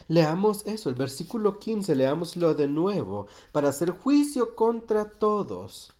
Leamos 0.09 0.67
eso, 0.67 0.89
el 0.89 0.97
versículo 0.97 1.61
15, 1.61 1.95
leámoslo 1.95 2.55
de 2.55 2.67
nuevo, 2.67 3.29
para 3.53 3.69
hacer 3.69 3.91
juicio 3.91 4.57
contra 4.57 5.05
todos. 5.05 5.93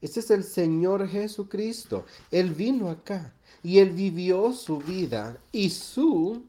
Este 0.00 0.20
es 0.20 0.30
el 0.30 0.42
Señor 0.42 1.06
Jesucristo. 1.06 2.06
Él 2.30 2.54
vino 2.54 2.88
acá 2.88 3.34
y 3.62 3.78
él 3.80 3.90
vivió 3.90 4.52
su 4.54 4.78
vida 4.78 5.36
y 5.52 5.68
su 5.68 6.42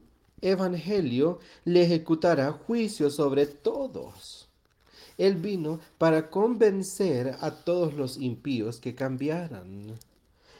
evangelio 0.44 1.38
le 1.64 1.82
ejecutará 1.84 2.52
juicio 2.52 3.10
sobre 3.10 3.46
todos. 3.46 4.48
Él 5.16 5.36
vino 5.36 5.80
para 5.98 6.30
convencer 6.30 7.36
a 7.40 7.50
todos 7.50 7.94
los 7.94 8.16
impíos 8.18 8.80
que 8.80 8.94
cambiaran. 8.94 9.98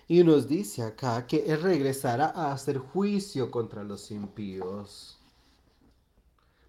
Y 0.07 0.23
nos 0.23 0.49
dice 0.49 0.83
acá 0.83 1.27
que 1.27 1.45
Él 1.47 1.63
regresará 1.63 2.27
a 2.27 2.53
hacer 2.53 2.79
juicio 2.79 3.51
contra 3.51 3.83
los 3.83 4.11
impíos. 4.11 5.19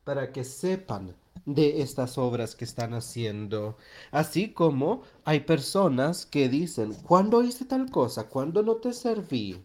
Para 0.03 0.32
que 0.32 0.43
sepan 0.43 1.16
de 1.45 1.82
estas 1.82 2.18
obras 2.18 2.55
que 2.55 2.66
están 2.66 2.93
haciendo. 2.93 3.78
Así 4.11 4.49
como 4.51 5.03
hay 5.26 5.41
personas 5.41 6.26
que 6.26 6.49
dicen, 6.49 6.93
¿cuándo 6.93 7.43
hice 7.43 7.66
tal 7.66 7.91
cosa? 7.91 8.28
¿Cuándo 8.30 8.63
no 8.63 8.76
te 8.76 8.93
serví? 8.93 9.61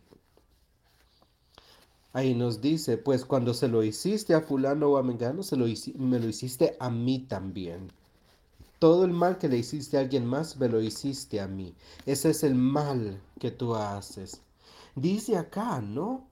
Ahí 2.13 2.35
nos 2.35 2.61
dice, 2.61 2.99
pues 2.99 3.25
cuando 3.25 3.55
se 3.55 3.69
lo 3.69 3.85
hiciste 3.85 4.35
a 4.35 4.41
fulano 4.41 4.89
o 4.89 4.97
a 4.97 5.03
mengano, 5.03 5.45
se 5.45 5.57
lo 5.57 5.67
me 5.97 6.19
lo 6.19 6.29
hiciste 6.29 6.77
a 6.81 6.91
mí 6.91 7.21
también. 7.21 7.93
Todo 8.81 9.05
el 9.05 9.13
mal 9.13 9.39
que 9.39 9.49
le 9.49 9.59
hiciste 9.59 9.97
a 9.97 10.01
alguien 10.01 10.27
más, 10.27 10.57
me 10.57 10.69
lo 10.69 10.81
hiciste 10.81 11.41
a 11.41 11.47
mí. 11.47 11.75
Ese 12.07 12.31
es 12.31 12.43
el 12.43 12.55
mal 12.57 13.21
que 13.39 13.51
tú 13.53 13.77
haces. 13.77 14.43
Dice 14.97 15.37
acá, 15.37 15.81
¿no? 15.81 16.27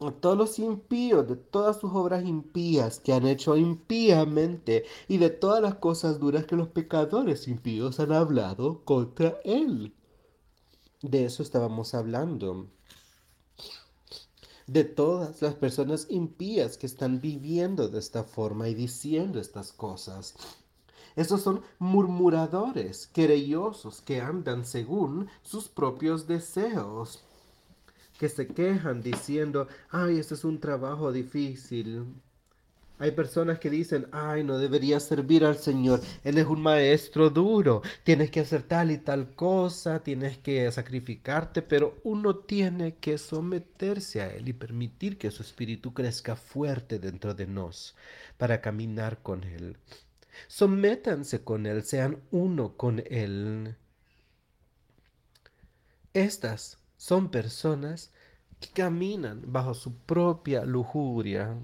A 0.00 0.10
todos 0.10 0.36
los 0.36 0.58
impíos, 0.58 1.28
de 1.28 1.36
todas 1.36 1.78
sus 1.78 1.92
obras 1.92 2.24
impías 2.24 2.98
que 2.98 3.12
han 3.12 3.26
hecho 3.26 3.56
impíamente 3.56 4.84
y 5.08 5.18
de 5.18 5.30
todas 5.30 5.62
las 5.62 5.76
cosas 5.76 6.18
duras 6.18 6.46
que 6.46 6.56
los 6.56 6.68
pecadores 6.68 7.46
impíos 7.48 8.00
han 8.00 8.12
hablado 8.12 8.84
contra 8.84 9.38
él. 9.44 9.94
De 11.00 11.24
eso 11.26 11.42
estábamos 11.42 11.94
hablando 11.94 12.68
de 14.66 14.84
todas 14.84 15.40
las 15.42 15.54
personas 15.54 16.06
impías 16.10 16.76
que 16.76 16.86
están 16.86 17.20
viviendo 17.20 17.88
de 17.88 17.98
esta 17.98 18.24
forma 18.24 18.68
y 18.68 18.74
diciendo 18.74 19.38
estas 19.38 19.72
cosas. 19.72 20.34
Estos 21.14 21.42
son 21.42 21.62
murmuradores, 21.78 23.06
querellosos, 23.06 24.02
que 24.02 24.20
andan 24.20 24.66
según 24.66 25.28
sus 25.42 25.68
propios 25.68 26.26
deseos, 26.26 27.22
que 28.18 28.28
se 28.28 28.48
quejan 28.48 29.02
diciendo, 29.02 29.68
ay, 29.90 30.18
este 30.18 30.34
es 30.34 30.44
un 30.44 30.60
trabajo 30.60 31.12
difícil, 31.12 32.06
hay 32.98 33.10
personas 33.10 33.58
que 33.58 33.68
dicen, 33.68 34.06
ay, 34.12 34.42
no 34.42 34.58
deberías 34.58 35.02
servir 35.02 35.44
al 35.44 35.58
Señor. 35.58 36.00
Él 36.24 36.38
es 36.38 36.46
un 36.46 36.62
maestro 36.62 37.28
duro. 37.28 37.82
Tienes 38.04 38.30
que 38.30 38.40
hacer 38.40 38.62
tal 38.62 38.90
y 38.90 38.98
tal 38.98 39.34
cosa, 39.34 40.02
tienes 40.02 40.38
que 40.38 40.70
sacrificarte, 40.72 41.60
pero 41.60 42.00
uno 42.04 42.36
tiene 42.36 42.96
que 42.96 43.18
someterse 43.18 44.22
a 44.22 44.32
Él 44.32 44.48
y 44.48 44.54
permitir 44.54 45.18
que 45.18 45.30
su 45.30 45.42
espíritu 45.42 45.92
crezca 45.92 46.36
fuerte 46.36 46.98
dentro 46.98 47.34
de 47.34 47.46
nos 47.46 47.94
para 48.38 48.60
caminar 48.62 49.22
con 49.22 49.44
Él. 49.44 49.76
Sométanse 50.48 51.44
con 51.44 51.66
Él, 51.66 51.82
sean 51.84 52.22
uno 52.30 52.76
con 52.76 53.02
Él. 53.10 53.76
Estas 56.14 56.78
son 56.96 57.30
personas 57.30 58.10
que 58.58 58.68
caminan 58.70 59.42
bajo 59.46 59.74
su 59.74 59.94
propia 59.98 60.64
lujuria 60.64 61.58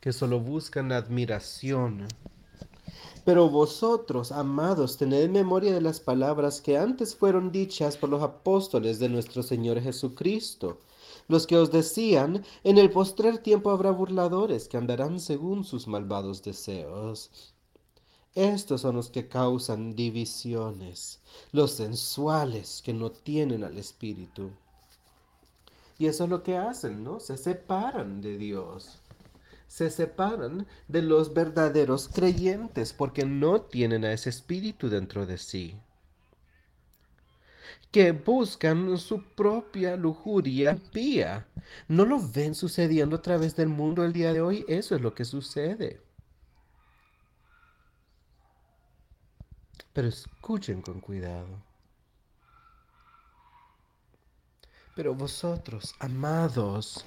que 0.00 0.12
solo 0.12 0.40
buscan 0.40 0.92
admiración. 0.92 2.08
Pero 3.24 3.50
vosotros, 3.50 4.32
amados, 4.32 4.96
tened 4.96 5.28
memoria 5.28 5.74
de 5.74 5.82
las 5.82 6.00
palabras 6.00 6.62
que 6.62 6.78
antes 6.78 7.14
fueron 7.14 7.52
dichas 7.52 7.98
por 7.98 8.08
los 8.08 8.22
apóstoles 8.22 8.98
de 8.98 9.10
nuestro 9.10 9.42
Señor 9.42 9.80
Jesucristo, 9.80 10.78
los 11.28 11.46
que 11.46 11.58
os 11.58 11.70
decían, 11.70 12.44
en 12.64 12.78
el 12.78 12.90
postrer 12.90 13.38
tiempo 13.38 13.70
habrá 13.70 13.90
burladores 13.90 14.68
que 14.68 14.78
andarán 14.78 15.20
según 15.20 15.64
sus 15.64 15.86
malvados 15.86 16.42
deseos. 16.42 17.30
Estos 18.34 18.80
son 18.80 18.96
los 18.96 19.10
que 19.10 19.28
causan 19.28 19.94
divisiones, 19.94 21.20
los 21.52 21.72
sensuales 21.72 22.80
que 22.82 22.94
no 22.94 23.10
tienen 23.10 23.64
al 23.64 23.76
Espíritu. 23.76 24.50
Y 25.98 26.06
eso 26.06 26.24
es 26.24 26.30
lo 26.30 26.42
que 26.42 26.56
hacen, 26.56 27.04
¿no? 27.04 27.20
Se 27.20 27.36
separan 27.36 28.22
de 28.22 28.38
Dios 28.38 28.99
se 29.70 29.88
separan 29.88 30.66
de 30.88 31.00
los 31.00 31.32
verdaderos 31.32 32.08
creyentes 32.08 32.92
porque 32.92 33.24
no 33.24 33.60
tienen 33.62 34.04
a 34.04 34.12
ese 34.12 34.28
espíritu 34.28 34.88
dentro 34.88 35.26
de 35.26 35.38
sí. 35.38 35.80
Que 37.92 38.10
buscan 38.10 38.98
su 38.98 39.22
propia 39.36 39.94
lujuria 39.94 40.76
pía. 40.92 41.46
¿No 41.86 42.04
lo 42.04 42.18
ven 42.18 42.56
sucediendo 42.56 43.14
a 43.14 43.22
través 43.22 43.54
del 43.54 43.68
mundo 43.68 44.04
el 44.04 44.12
día 44.12 44.32
de 44.32 44.40
hoy? 44.40 44.64
Eso 44.66 44.96
es 44.96 45.02
lo 45.02 45.14
que 45.14 45.24
sucede. 45.24 46.02
Pero 49.92 50.08
escuchen 50.08 50.82
con 50.82 51.00
cuidado. 51.00 51.62
Pero 54.96 55.14
vosotros, 55.14 55.94
amados, 56.00 57.04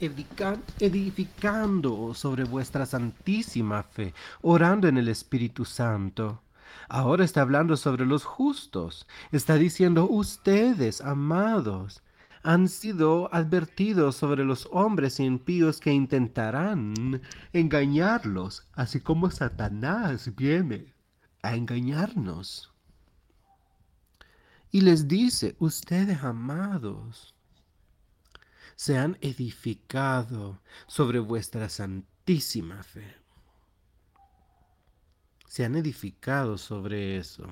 edificando 0.00 2.14
sobre 2.14 2.44
vuestra 2.44 2.86
santísima 2.86 3.82
fe, 3.82 4.14
orando 4.42 4.88
en 4.88 4.98
el 4.98 5.08
Espíritu 5.08 5.64
Santo. 5.64 6.42
Ahora 6.88 7.24
está 7.24 7.42
hablando 7.42 7.76
sobre 7.76 8.06
los 8.06 8.24
justos. 8.24 9.06
Está 9.32 9.56
diciendo, 9.56 10.08
ustedes, 10.08 11.00
amados, 11.00 12.02
han 12.42 12.68
sido 12.68 13.32
advertidos 13.34 14.16
sobre 14.16 14.44
los 14.44 14.68
hombres 14.72 15.20
impíos 15.20 15.80
que 15.80 15.92
intentarán 15.92 17.22
engañarlos, 17.52 18.66
así 18.72 19.00
como 19.00 19.30
Satanás 19.30 20.34
viene 20.36 20.94
a 21.42 21.56
engañarnos. 21.56 22.72
Y 24.70 24.82
les 24.82 25.08
dice, 25.08 25.56
ustedes 25.58 26.22
amados, 26.22 27.34
se 28.78 28.96
han 28.96 29.18
edificado 29.20 30.62
sobre 30.86 31.18
vuestra 31.18 31.68
santísima 31.68 32.84
fe. 32.84 33.16
Se 35.48 35.64
han 35.64 35.74
edificado 35.74 36.56
sobre 36.56 37.18
eso 37.18 37.48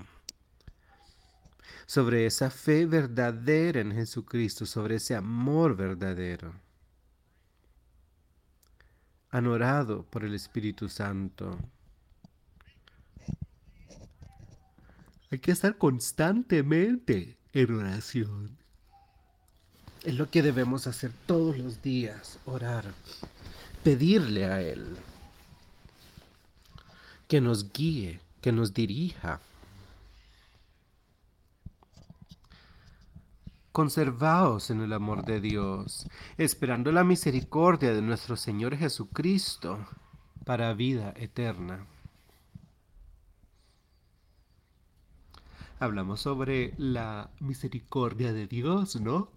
sobre 1.86 2.26
esa 2.26 2.50
fe 2.50 2.84
verdadera 2.84 3.80
en 3.80 3.92
Jesucristo, 3.92 4.66
sobre 4.66 4.96
ese 4.96 5.14
amor 5.14 5.76
verdadero. 5.76 6.52
Han 9.30 9.46
orado 9.46 10.04
por 10.04 10.24
el 10.24 10.34
Espíritu 10.34 10.88
Santo. 10.88 11.58
Hay 15.30 15.38
que 15.38 15.52
estar 15.52 15.78
constantemente 15.78 17.38
en 17.52 17.74
oración. 17.74 18.65
Es 20.06 20.14
lo 20.14 20.30
que 20.30 20.40
debemos 20.40 20.86
hacer 20.86 21.10
todos 21.26 21.58
los 21.58 21.82
días, 21.82 22.38
orar, 22.46 22.84
pedirle 23.82 24.44
a 24.44 24.62
Él 24.62 24.96
que 27.26 27.40
nos 27.40 27.72
guíe, 27.72 28.20
que 28.40 28.52
nos 28.52 28.72
dirija. 28.72 29.40
Conservaos 33.72 34.70
en 34.70 34.80
el 34.80 34.92
amor 34.92 35.24
de 35.24 35.40
Dios, 35.40 36.06
esperando 36.38 36.92
la 36.92 37.02
misericordia 37.02 37.92
de 37.92 38.00
nuestro 38.00 38.36
Señor 38.36 38.76
Jesucristo 38.76 39.88
para 40.44 40.72
vida 40.72 41.14
eterna. 41.16 41.84
Hablamos 45.80 46.20
sobre 46.20 46.74
la 46.78 47.28
misericordia 47.40 48.32
de 48.32 48.46
Dios, 48.46 49.00
¿no? 49.00 49.35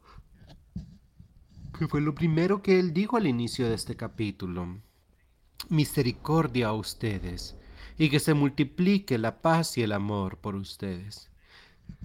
Que 1.80 1.88
fue 1.88 2.02
lo 2.02 2.14
primero 2.14 2.62
que 2.62 2.78
él 2.78 2.94
dijo 2.94 3.16
al 3.16 3.26
inicio 3.26 3.70
de 3.70 3.76
este 3.76 3.96
capítulo. 3.96 4.82
Misericordia 5.70 6.68
a 6.68 6.74
ustedes 6.74 7.56
y 7.98 8.10
que 8.10 8.20
se 8.20 8.34
multiplique 8.34 9.18
la 9.18 9.42
paz 9.42 9.78
y 9.78 9.84
el 9.84 9.94
amor 9.94 10.40
por 10.40 10.56
ustedes. 10.56 11.32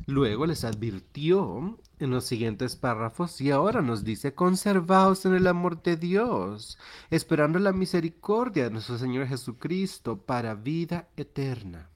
Luego 0.07 0.47
les 0.47 0.62
advirtió 0.62 1.77
en 1.99 2.11
los 2.11 2.25
siguientes 2.25 2.77
párrafos 2.77 3.41
y 3.41 3.51
ahora 3.51 3.83
nos 3.83 4.05
dice, 4.05 4.33
conservaos 4.33 5.27
en 5.27 5.35
el 5.35 5.49
amor 5.49 5.83
de 5.83 5.97
Dios, 5.97 6.79
esperando 7.11 7.59
la 7.59 7.72
misericordia 7.72 8.62
de 8.64 8.70
nuestro 8.70 8.97
Señor 8.97 9.27
Jesucristo 9.27 10.18
para 10.18 10.55
vida 10.55 11.09
eterna. 11.16 11.91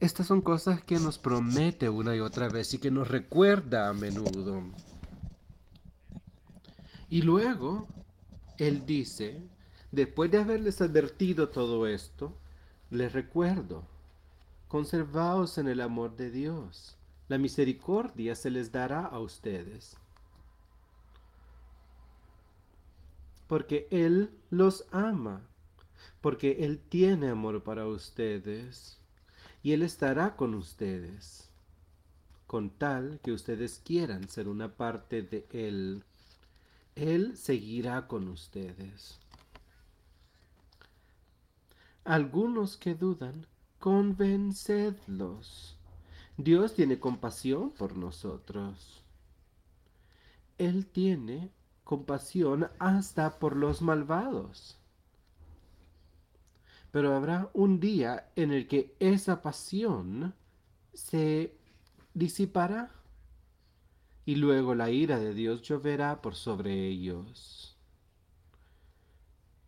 Estas 0.00 0.26
son 0.26 0.40
cosas 0.42 0.82
que 0.82 0.98
nos 0.98 1.18
promete 1.18 1.88
una 1.88 2.14
y 2.14 2.20
otra 2.20 2.48
vez 2.48 2.72
y 2.74 2.78
que 2.78 2.90
nos 2.90 3.08
recuerda 3.08 3.88
a 3.88 3.92
menudo. 3.92 4.62
Y 7.08 7.22
luego, 7.22 7.88
Él 8.58 8.86
dice, 8.86 9.42
después 9.90 10.30
de 10.30 10.38
haberles 10.38 10.80
advertido 10.80 11.48
todo 11.48 11.86
esto, 11.86 12.36
les 12.90 13.12
recuerdo 13.12 13.84
Conservaos 14.68 15.56
en 15.56 15.66
el 15.66 15.80
amor 15.80 16.14
de 16.14 16.30
Dios. 16.30 16.98
La 17.28 17.38
misericordia 17.38 18.34
se 18.34 18.50
les 18.50 18.70
dará 18.70 19.06
a 19.06 19.18
ustedes. 19.18 19.96
Porque 23.46 23.88
Él 23.90 24.30
los 24.50 24.84
ama. 24.92 25.40
Porque 26.20 26.58
Él 26.60 26.80
tiene 26.86 27.30
amor 27.30 27.62
para 27.62 27.86
ustedes. 27.86 28.97
Y 29.62 29.72
Él 29.72 29.82
estará 29.82 30.36
con 30.36 30.54
ustedes. 30.54 31.50
Con 32.46 32.70
tal 32.70 33.20
que 33.22 33.32
ustedes 33.32 33.80
quieran 33.84 34.28
ser 34.28 34.48
una 34.48 34.76
parte 34.76 35.22
de 35.22 35.46
Él. 35.50 36.04
Él 36.94 37.36
seguirá 37.36 38.06
con 38.06 38.28
ustedes. 38.28 39.18
Algunos 42.04 42.76
que 42.76 42.94
dudan 42.94 43.46
convencedlos. 43.78 45.76
Dios 46.36 46.74
tiene 46.74 46.98
compasión 46.98 47.70
por 47.70 47.96
nosotros. 47.96 49.02
Él 50.56 50.86
tiene 50.86 51.50
compasión 51.84 52.68
hasta 52.78 53.38
por 53.38 53.56
los 53.56 53.82
malvados. 53.82 54.78
Pero 56.90 57.14
habrá 57.14 57.50
un 57.52 57.80
día 57.80 58.30
en 58.36 58.52
el 58.52 58.66
que 58.66 58.96
esa 58.98 59.42
pasión 59.42 60.34
se 60.94 61.54
disipará 62.14 62.90
y 64.24 64.36
luego 64.36 64.74
la 64.74 64.90
ira 64.90 65.18
de 65.18 65.34
Dios 65.34 65.62
lloverá 65.62 66.20
por 66.22 66.34
sobre 66.34 66.86
ellos 66.86 67.76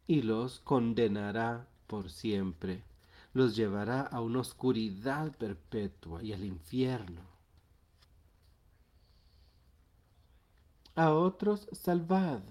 y 0.07 0.23
los 0.23 0.61
condenará 0.61 1.69
por 1.87 2.11
siempre 2.11 2.83
los 3.33 3.55
llevará 3.55 4.03
a 4.03 4.21
una 4.21 4.41
oscuridad 4.41 5.33
perpetua 5.37 6.23
y 6.23 6.33
al 6.33 6.45
infierno. 6.45 7.23
A 10.97 11.13
otros 11.13 11.69
salvad, 11.73 12.43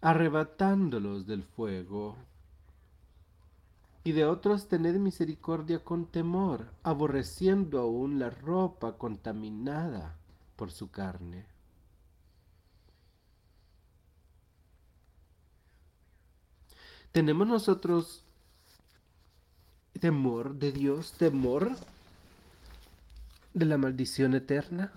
arrebatándolos 0.00 1.26
del 1.26 1.42
fuego. 1.42 2.16
Y 4.04 4.12
de 4.12 4.24
otros 4.24 4.68
tened 4.68 4.96
misericordia 4.96 5.84
con 5.84 6.06
temor, 6.06 6.72
aborreciendo 6.82 7.80
aún 7.80 8.18
la 8.18 8.30
ropa 8.30 8.96
contaminada 8.96 10.16
por 10.56 10.70
su 10.70 10.90
carne. 10.90 11.44
¿Tenemos 17.12 17.46
nosotros 17.46 18.24
temor 19.98 20.54
de 20.54 20.72
Dios, 20.72 21.12
temor 21.12 21.76
de 23.54 23.64
la 23.64 23.76
maldición 23.76 24.34
eterna. 24.34 24.92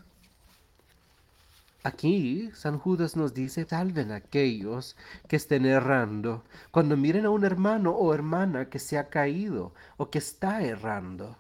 Aquí 1.84 2.52
San 2.54 2.78
Judas 2.78 3.16
nos 3.16 3.34
dice, 3.34 3.66
salven 3.66 4.12
a 4.12 4.18
aquellos 4.18 4.96
que 5.28 5.36
estén 5.36 5.66
errando, 5.66 6.44
cuando 6.70 6.96
miren 6.96 7.26
a 7.26 7.32
un 7.32 7.44
hermano 7.44 7.92
o 7.92 8.14
hermana 8.14 8.70
que 8.70 8.78
se 8.78 9.00
ha 9.00 9.10
caído 9.10 9.74
o 9.98 10.12
que 10.12 10.20
está 10.20 10.62
errando. 10.62 11.38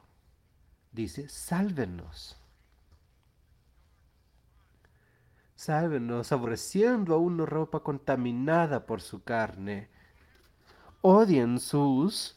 Dice, 0.92 1.30
sálvenos. 1.30 2.38
Sálvenos 5.56 6.32
aborreciendo 6.32 7.14
a 7.14 7.20
una 7.20 7.46
ropa 7.46 7.82
contaminada 7.82 8.88
por 8.88 9.02
su 9.02 9.24
carne. 9.24 9.89
Odien 11.02 11.60
sus 11.60 12.36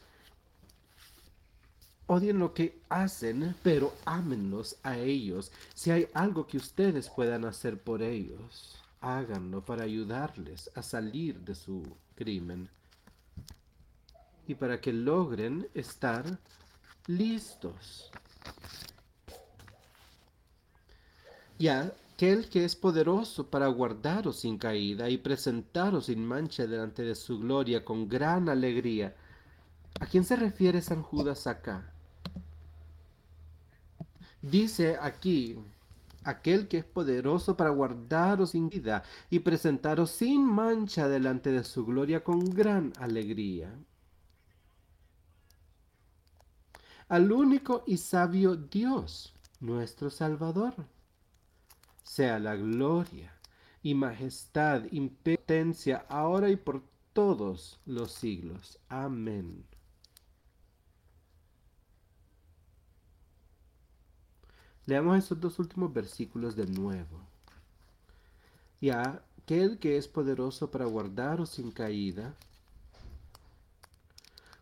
Odien 2.07 2.37
lo 2.37 2.53
que 2.53 2.79
hacen, 2.89 3.55
pero 3.63 3.93
ámenlos 4.05 4.77
a 4.83 4.97
ellos. 4.97 5.51
Si 5.73 5.89
hay 5.89 6.07
algo 6.13 6.45
que 6.45 6.57
ustedes 6.57 7.09
puedan 7.09 7.45
hacer 7.45 7.81
por 7.81 8.03
ellos, 8.03 8.75
háganlo 9.01 9.65
para 9.65 9.83
ayudarles 9.83 10.69
a 10.75 10.83
salir 10.83 11.39
de 11.39 11.55
su 11.55 11.83
crimen 12.15 12.69
y 14.47 14.53
para 14.53 14.79
que 14.79 14.93
logren 14.93 15.67
estar 15.73 16.25
listos. 17.07 18.11
Y 21.57 21.69
aquel 21.69 22.49
que 22.49 22.65
es 22.65 22.75
poderoso 22.75 23.49
para 23.49 23.67
guardaros 23.67 24.41
sin 24.41 24.59
caída 24.59 25.09
y 25.09 25.17
presentaros 25.17 26.05
sin 26.05 26.23
mancha 26.23 26.67
delante 26.67 27.01
de 27.01 27.15
su 27.15 27.39
gloria 27.39 27.83
con 27.83 28.07
gran 28.07 28.49
alegría. 28.49 29.15
¿A 29.99 30.05
quién 30.05 30.23
se 30.23 30.35
refiere 30.35 30.81
San 30.81 31.01
Judas 31.01 31.47
acá? 31.47 31.94
Dice 34.45 34.95
aquí, 35.01 35.57
aquel 36.23 36.67
que 36.67 36.77
es 36.77 36.85
poderoso 36.85 37.57
para 37.57 37.71
guardaros 37.71 38.51
sin 38.51 38.69
vida 38.69 39.01
y 39.31 39.39
presentaros 39.39 40.11
sin 40.11 40.45
mancha 40.45 41.07
delante 41.07 41.51
de 41.51 41.63
su 41.63 41.83
gloria 41.83 42.23
con 42.23 42.45
gran 42.51 42.93
alegría. 42.99 43.73
Al 47.07 47.31
único 47.31 47.83
y 47.87 47.97
sabio 47.97 48.55
Dios, 48.55 49.33
nuestro 49.61 50.11
Salvador, 50.11 50.75
sea 52.03 52.37
la 52.37 52.55
gloria 52.55 53.33
y 53.81 53.95
majestad, 53.95 54.83
impetencia, 54.91 56.05
ahora 56.07 56.49
y 56.51 56.55
por 56.55 56.83
todos 57.13 57.79
los 57.87 58.11
siglos. 58.11 58.77
Amén. 58.89 59.65
Leamos 64.85 65.17
esos 65.17 65.39
dos 65.39 65.59
últimos 65.59 65.93
versículos 65.93 66.55
de 66.55 66.67
nuevo. 66.67 67.19
Y 68.79 68.89
aquel 68.89 69.79
que 69.79 69.97
es 69.97 70.07
poderoso 70.07 70.69
para 70.69 70.85
guardaros 70.85 71.49
sin 71.49 71.71
caída, 71.71 72.35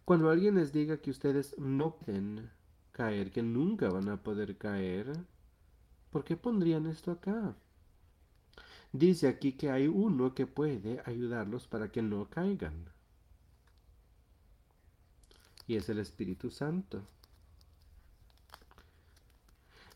cuando 0.05 0.29
alguien 0.29 0.55
les 0.55 0.71
diga 0.71 0.97
que 0.97 1.11
ustedes 1.11 1.57
no 1.57 1.95
pueden 1.95 2.49
caer, 2.91 3.31
que 3.31 3.41
nunca 3.41 3.89
van 3.89 4.09
a 4.09 4.21
poder 4.21 4.57
caer, 4.57 5.25
¿Por 6.13 6.23
qué 6.23 6.37
pondrían 6.37 6.85
esto 6.85 7.09
acá? 7.11 7.55
Dice 8.91 9.27
aquí 9.27 9.53
que 9.53 9.71
hay 9.71 9.87
uno 9.87 10.35
que 10.35 10.45
puede 10.45 11.01
ayudarlos 11.05 11.67
para 11.67 11.91
que 11.91 12.03
no 12.03 12.29
caigan. 12.29 12.85
Y 15.65 15.75
es 15.75 15.89
el 15.89 15.97
Espíritu 15.97 16.51
Santo. 16.51 17.01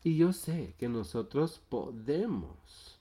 Y 0.04 0.16
yo 0.16 0.32
sé 0.32 0.74
que 0.78 0.88
nosotros 0.88 1.60
podemos 1.68 2.98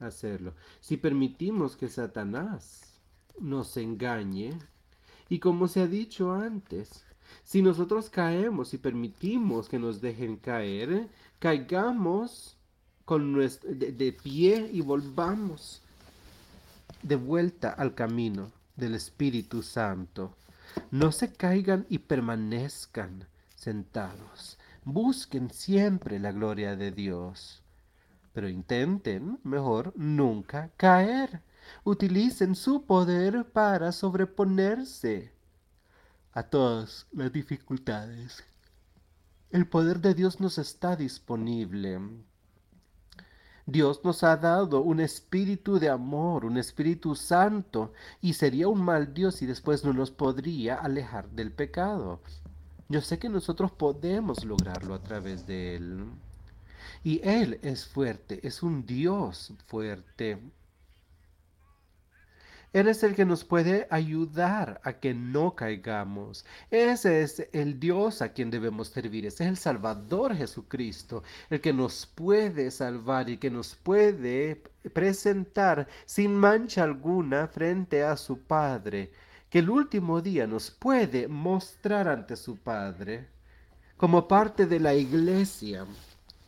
hacerlo. 0.00 0.54
Si 0.80 0.96
permitimos 0.96 1.76
que 1.76 1.88
Satanás 1.88 2.94
nos 3.40 3.76
engañe, 3.76 4.58
y 5.28 5.38
como 5.38 5.68
se 5.68 5.82
ha 5.82 5.86
dicho 5.86 6.32
antes, 6.32 7.04
si 7.44 7.62
nosotros 7.62 8.10
caemos 8.10 8.74
y 8.74 8.78
permitimos 8.78 9.68
que 9.68 9.78
nos 9.78 10.00
dejen 10.00 10.36
caer, 10.36 11.08
caigamos 11.38 12.56
con 13.04 13.32
nuestro, 13.32 13.70
de, 13.74 14.12
pie 14.12 14.68
y 14.72 14.80
volvamos 14.80 15.82
de 17.02 17.16
vuelta 17.16 17.70
al 17.70 17.94
camino 17.94 18.50
del 18.76 18.94
Espíritu 18.94 19.62
Santo. 19.62 20.34
No 20.90 21.12
se 21.12 21.32
caigan 21.32 21.86
y 21.88 21.98
permanezcan 21.98 23.26
sentados. 23.54 24.57
Busquen 24.90 25.50
siempre 25.50 26.18
la 26.18 26.32
gloria 26.32 26.74
de 26.74 26.90
Dios. 26.90 27.62
Pero 28.32 28.48
intenten, 28.48 29.38
mejor, 29.44 29.92
nunca 29.96 30.70
caer. 30.78 31.42
Utilicen 31.84 32.54
su 32.54 32.86
poder 32.86 33.44
para 33.52 33.92
sobreponerse 33.92 35.30
a 36.32 36.42
todas 36.44 37.06
las 37.12 37.30
dificultades. 37.30 38.42
El 39.50 39.68
poder 39.68 40.00
de 40.00 40.14
Dios 40.14 40.40
nos 40.40 40.56
está 40.56 40.96
disponible. 40.96 42.00
Dios 43.66 44.00
nos 44.04 44.24
ha 44.24 44.38
dado 44.38 44.80
un 44.80 45.00
espíritu 45.00 45.78
de 45.78 45.90
amor, 45.90 46.46
un 46.46 46.56
espíritu 46.56 47.14
santo, 47.14 47.92
y 48.22 48.32
sería 48.32 48.68
un 48.68 48.82
mal 48.82 49.12
Dios 49.12 49.34
si 49.34 49.44
después 49.44 49.84
no 49.84 49.92
nos 49.92 50.10
podría 50.10 50.76
alejar 50.76 51.28
del 51.28 51.52
pecado. 51.52 52.22
Yo 52.88 53.02
sé 53.02 53.18
que 53.18 53.28
nosotros 53.28 53.70
podemos 53.70 54.44
lograrlo 54.44 54.94
a 54.94 55.02
través 55.02 55.46
de 55.46 55.76
Él. 55.76 56.06
Y 57.04 57.20
Él 57.22 57.58
es 57.62 57.86
fuerte, 57.86 58.40
es 58.46 58.62
un 58.62 58.86
Dios 58.86 59.52
fuerte. 59.66 60.38
Él 62.72 62.88
es 62.88 63.02
el 63.02 63.14
que 63.14 63.24
nos 63.24 63.44
puede 63.44 63.86
ayudar 63.90 64.80
a 64.84 64.94
que 64.94 65.14
no 65.14 65.54
caigamos. 65.54 66.44
Ese 66.70 67.22
es 67.22 67.48
el 67.52 67.80
Dios 67.80 68.20
a 68.20 68.32
quien 68.32 68.50
debemos 68.50 68.88
servir. 68.88 69.26
Ese 69.26 69.44
es 69.44 69.50
el 69.50 69.56
Salvador 69.56 70.34
Jesucristo, 70.34 71.22
el 71.48 71.60
que 71.60 71.72
nos 71.72 72.06
puede 72.06 72.70
salvar 72.70 73.30
y 73.30 73.38
que 73.38 73.50
nos 73.50 73.74
puede 73.74 74.62
presentar 74.92 75.88
sin 76.04 76.34
mancha 76.34 76.84
alguna 76.84 77.48
frente 77.48 78.02
a 78.02 78.16
su 78.16 78.38
Padre, 78.40 79.12
que 79.50 79.60
el 79.60 79.70
último 79.70 80.20
día 80.20 80.46
nos 80.46 80.70
puede 80.70 81.28
mostrar 81.28 82.08
ante 82.08 82.36
su 82.36 82.56
Padre 82.58 83.28
como 83.96 84.28
parte 84.28 84.66
de 84.66 84.80
la 84.80 84.94
iglesia 84.94 85.86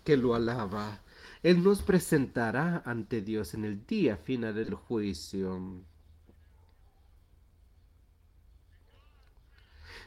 que 0.05 0.17
lo 0.17 0.35
alaba. 0.35 1.01
Él 1.43 1.63
nos 1.63 1.83
presentará 1.83 2.83
ante 2.85 3.23
Dios 3.23 3.55
en 3.55 3.65
el 3.65 3.87
día 3.87 4.17
final 4.17 4.55
del 4.55 4.75
juicio. 4.75 5.83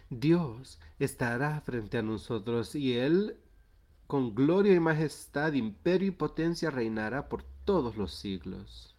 Dios 0.09 0.79
estará 0.99 1.59
frente 1.61 1.97
a 1.97 2.03
nosotros 2.03 2.75
y 2.75 2.97
Él 2.97 3.37
con 4.05 4.35
gloria 4.35 4.73
y 4.73 4.79
majestad, 4.79 5.53
imperio 5.53 6.09
y 6.09 6.11
potencia 6.11 6.69
reinará 6.69 7.29
por 7.29 7.43
todos 7.65 7.97
los 7.97 8.13
siglos. 8.13 8.92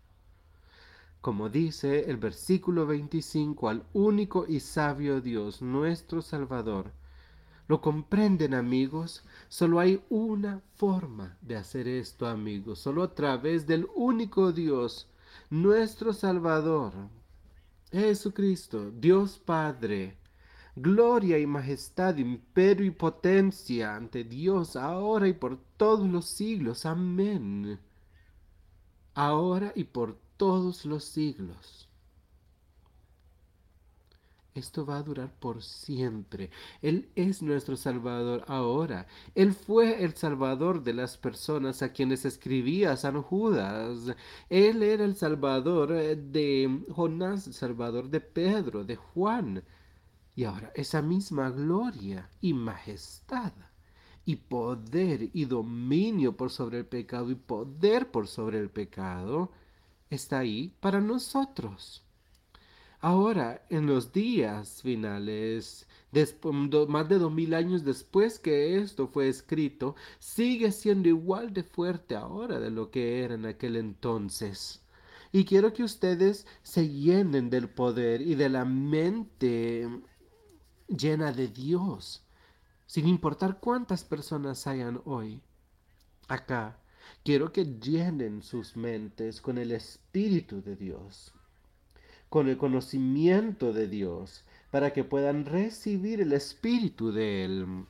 Como 1.25 1.49
dice 1.49 2.11
el 2.11 2.19
versículo 2.19 2.87
25, 2.87 3.71
al 3.71 3.83
único 3.95 4.45
y 4.47 4.61
sabio 4.61 5.23
Dios, 5.23 5.63
nuestro 5.63 6.21
Salvador. 6.21 6.93
¿Lo 7.67 7.81
comprenden 7.81 8.53
amigos? 8.53 9.25
Solo 9.49 9.81
hay 9.81 10.05
una 10.11 10.61
forma 10.75 11.39
de 11.41 11.57
hacer 11.57 11.89
esto 11.89 12.27
amigos, 12.27 12.81
solo 12.81 13.03
a 13.03 13.15
través 13.15 13.67
del 13.67 13.89
único 13.95 14.53
Dios, 14.53 15.09
nuestro 15.49 16.13
Salvador, 16.13 16.93
Jesucristo, 17.91 18.91
Dios 18.91 19.39
Padre 19.39 20.19
gloria 20.77 21.39
y 21.39 21.47
majestad, 21.47 22.19
imperio 22.19 22.85
y 22.85 22.91
potencia 22.91 23.97
ante 23.97 24.25
Dios, 24.25 24.77
ahora 24.77 25.27
y 25.27 25.33
por 25.33 25.59
todos 25.79 26.07
los 26.07 26.27
siglos. 26.27 26.85
Amén. 26.85 27.81
Ahora 29.15 29.73
y 29.75 29.85
por 29.85 30.24
todos 30.37 30.85
los 30.85 31.05
siglos. 31.05 31.89
Esto 34.55 34.87
va 34.87 34.99
a 34.99 35.03
durar 35.03 35.35
por 35.41 35.63
siempre. 35.65 36.51
Él 36.81 37.11
es 37.17 37.43
nuestro 37.43 37.77
Salvador 37.77 38.45
ahora. 38.47 39.07
Él 39.35 39.53
fue 39.53 40.05
el 40.05 40.15
Salvador 40.15 40.85
de 40.85 40.95
las 40.95 41.19
personas 41.19 41.83
a 41.83 41.93
quienes 41.93 42.25
escribía 42.25 42.97
San 42.97 43.21
Judas. 43.21 44.15
Él 44.49 44.85
era 44.85 45.05
el 45.05 45.17
Salvador 45.17 45.89
de 45.91 46.85
Jonás, 46.95 47.49
el 47.49 47.55
Salvador 47.55 48.09
de 48.11 48.21
Pedro, 48.21 48.85
de 48.85 48.95
Juan. 48.95 49.65
Y 50.37 50.45
ahora 50.45 50.71
esa 50.77 51.03
misma 51.03 51.51
gloria 51.51 52.31
y 52.41 52.55
majestad 52.55 53.53
y 54.25 54.37
poder 54.37 55.31
y 55.33 55.47
dominio 55.47 56.37
por 56.37 56.51
sobre 56.51 56.79
el 56.79 56.87
pecado 56.87 57.31
y 57.31 57.35
poder 57.35 58.11
por 58.11 58.29
sobre 58.29 58.59
el 58.61 58.71
pecado 58.71 59.51
está 60.15 60.39
ahí 60.39 60.73
para 60.81 61.01
nosotros. 61.01 62.05
Ahora, 63.01 63.67
en 63.69 63.87
los 63.87 64.13
días 64.13 64.81
finales, 64.81 65.87
más 66.89 67.09
de 67.09 67.19
dos 67.19 67.33
mil 67.33 67.53
años 67.53 67.85
después 67.85 68.39
que 68.39 68.79
esto 68.79 69.09
fue 69.09 69.29
escrito, 69.29 69.95
sigue 70.19 70.73
siendo 70.73 71.09
igual 71.09 71.53
de 71.53 71.65
fuerte 71.65 72.15
ahora 72.17 72.59
de 72.61 72.71
lo 72.71 72.91
que 72.91 73.23
era 73.23 73.35
en 73.35 73.45
aquel 73.45 73.77
entonces. 73.77 74.81
Y 75.33 75.45
quiero 75.45 75.73
que 75.73 75.83
ustedes 75.83 76.47
se 76.63 76.89
llenen 76.89 77.51
del 77.51 77.69
poder 77.69 78.23
y 78.23 78.37
de 78.37 78.49
la 78.49 78.65
mente 78.65 79.87
llena 80.89 81.33
de 81.33 81.49
Dios, 81.49 82.23
sin 82.87 83.09
importar 83.09 83.59
cuántas 83.61 84.05
personas 84.05 84.67
hayan 84.67 85.03
hoy. 85.05 85.43
Acá, 86.29 86.79
quiero 87.23 87.53
que 87.53 87.65
llenen 87.65 88.43
sus 88.43 88.77
mentes 88.77 89.41
con 89.41 89.59
el 89.59 89.73
Espíritu 89.73 90.63
de 90.63 90.77
Dios, 90.77 91.33
con 92.29 92.49
el 92.49 92.57
conocimiento 92.57 93.73
de 93.73 93.89
Dios, 93.89 94.45
para 94.71 94.93
que 94.93 95.05
puedan 95.05 95.45
recibir 95.45 96.21
el 96.21 96.33
Espíritu 96.33 97.13
de 97.13 97.45
Él. 97.45 97.87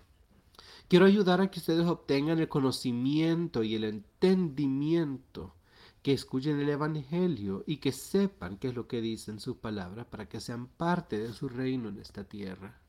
Quiero 0.88 1.06
ayudar 1.06 1.40
a 1.40 1.50
que 1.50 1.58
ustedes 1.58 1.86
obtengan 1.86 2.38
el 2.38 2.48
conocimiento 2.48 3.62
y 3.62 3.74
el 3.74 3.84
entendimiento, 3.84 5.54
que 6.02 6.12
escuchen 6.12 6.60
el 6.60 6.68
Evangelio 6.68 7.64
y 7.66 7.78
que 7.78 7.90
sepan 7.90 8.58
qué 8.58 8.68
es 8.68 8.74
lo 8.74 8.86
que 8.86 9.00
dice 9.00 9.30
en 9.30 9.40
su 9.40 9.56
palabra 9.56 10.04
para 10.04 10.28
que 10.28 10.40
sean 10.40 10.66
parte 10.66 11.18
de 11.18 11.32
su 11.32 11.48
reino 11.48 11.88
en 11.88 11.98
esta 11.98 12.24
tierra. 12.24 12.83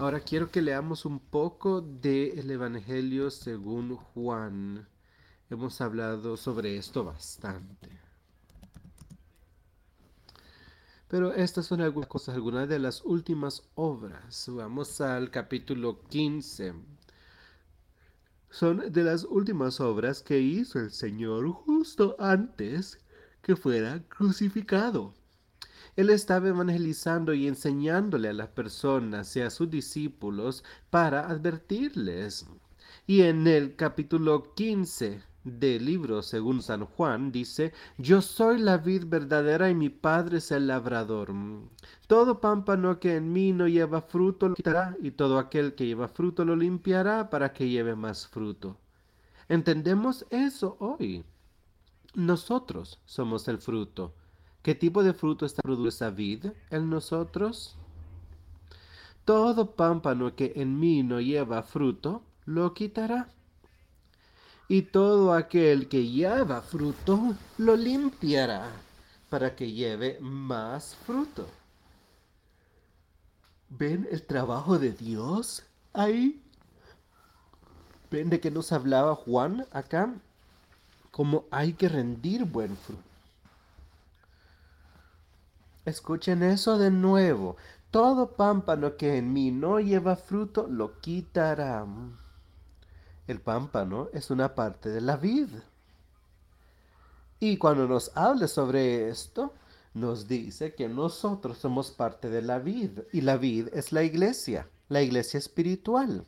Ahora 0.00 0.20
quiero 0.20 0.48
que 0.48 0.62
leamos 0.62 1.04
un 1.04 1.18
poco 1.18 1.80
del 1.80 2.48
Evangelio 2.48 3.32
según 3.32 3.96
Juan. 3.96 4.86
Hemos 5.50 5.80
hablado 5.80 6.36
sobre 6.36 6.76
esto 6.76 7.02
bastante. 7.02 7.90
Pero 11.08 11.34
estas 11.34 11.66
son 11.66 11.80
algunas 11.80 12.08
cosas, 12.08 12.36
algunas 12.36 12.68
de 12.68 12.78
las 12.78 13.04
últimas 13.04 13.64
obras. 13.74 14.48
Vamos 14.48 15.00
al 15.00 15.32
capítulo 15.32 16.00
15. 16.04 16.74
Son 18.50 18.92
de 18.92 19.02
las 19.02 19.24
últimas 19.24 19.80
obras 19.80 20.22
que 20.22 20.38
hizo 20.38 20.78
el 20.78 20.92
Señor 20.92 21.50
justo 21.50 22.14
antes 22.20 23.00
que 23.42 23.56
fuera 23.56 24.00
crucificado. 24.08 25.17
Él 25.98 26.10
estaba 26.10 26.46
evangelizando 26.46 27.34
y 27.34 27.48
enseñándole 27.48 28.28
a 28.28 28.32
las 28.32 28.46
personas 28.50 29.34
y 29.34 29.40
a 29.40 29.50
sus 29.50 29.68
discípulos 29.68 30.62
para 30.90 31.28
advertirles. 31.28 32.46
Y 33.08 33.22
en 33.22 33.48
el 33.48 33.74
capítulo 33.74 34.54
15 34.54 35.20
del 35.42 35.84
libro 35.84 36.22
según 36.22 36.62
San 36.62 36.84
Juan 36.84 37.32
dice, 37.32 37.72
Yo 37.96 38.22
soy 38.22 38.60
la 38.60 38.78
vid 38.78 39.06
verdadera 39.06 39.70
y 39.70 39.74
mi 39.74 39.88
Padre 39.88 40.38
es 40.38 40.52
el 40.52 40.68
labrador. 40.68 41.34
Todo 42.06 42.40
pámpano 42.40 43.00
que 43.00 43.16
en 43.16 43.32
mí 43.32 43.52
no 43.52 43.66
lleva 43.66 44.00
fruto 44.00 44.50
lo 44.50 44.54
quitará, 44.54 44.96
y 45.02 45.10
todo 45.10 45.36
aquel 45.36 45.74
que 45.74 45.86
lleva 45.86 46.06
fruto 46.06 46.44
lo 46.44 46.54
limpiará 46.54 47.28
para 47.28 47.52
que 47.52 47.68
lleve 47.68 47.96
más 47.96 48.28
fruto. 48.28 48.78
¿Entendemos 49.48 50.24
eso 50.30 50.76
hoy? 50.78 51.24
Nosotros 52.14 53.00
somos 53.04 53.48
el 53.48 53.58
fruto. 53.58 54.14
¿Qué 54.62 54.74
tipo 54.74 55.02
de 55.02 55.14
fruto 55.14 55.46
está 55.46 55.62
produce 55.62 56.10
vid 56.10 56.46
en 56.70 56.90
nosotros? 56.90 57.76
Todo 59.24 59.72
pámpano 59.72 60.34
que 60.34 60.52
en 60.56 60.78
mí 60.80 61.02
no 61.02 61.20
lleva 61.20 61.62
fruto, 61.62 62.22
lo 62.44 62.74
quitará. 62.74 63.28
Y 64.68 64.82
todo 64.82 65.32
aquel 65.32 65.88
que 65.88 66.06
lleva 66.08 66.60
fruto, 66.60 67.34
lo 67.56 67.76
limpiará 67.76 68.70
para 69.30 69.54
que 69.54 69.72
lleve 69.72 70.18
más 70.20 70.94
fruto. 70.94 71.46
¿Ven 73.70 74.08
el 74.10 74.22
trabajo 74.26 74.78
de 74.78 74.92
Dios 74.92 75.62
ahí? 75.92 76.42
¿Ven 78.10 78.30
de 78.30 78.40
que 78.40 78.50
nos 78.50 78.72
hablaba 78.72 79.14
Juan 79.14 79.66
acá? 79.72 80.14
Cómo 81.10 81.44
hay 81.50 81.74
que 81.74 81.88
rendir 81.88 82.44
buen 82.44 82.76
fruto. 82.76 83.07
Escuchen 85.88 86.42
eso 86.42 86.76
de 86.76 86.90
nuevo. 86.90 87.56
Todo 87.90 88.36
pámpano 88.36 88.98
que 88.98 89.16
en 89.16 89.32
mí 89.32 89.50
no 89.50 89.80
lleva 89.80 90.16
fruto, 90.16 90.66
lo 90.68 91.00
quitará. 91.00 91.86
El 93.26 93.40
pámpano 93.40 94.10
es 94.12 94.30
una 94.30 94.54
parte 94.54 94.90
de 94.90 95.00
la 95.00 95.16
vid. 95.16 95.48
Y 97.40 97.56
cuando 97.56 97.88
nos 97.88 98.14
habla 98.14 98.48
sobre 98.48 99.08
esto, 99.08 99.54
nos 99.94 100.28
dice 100.28 100.74
que 100.74 100.90
nosotros 100.90 101.56
somos 101.56 101.90
parte 101.90 102.28
de 102.28 102.42
la 102.42 102.58
vid 102.58 103.00
y 103.10 103.22
la 103.22 103.38
vid 103.38 103.68
es 103.72 103.90
la 103.90 104.02
iglesia, 104.02 104.68
la 104.90 105.00
iglesia 105.00 105.38
espiritual. 105.38 106.26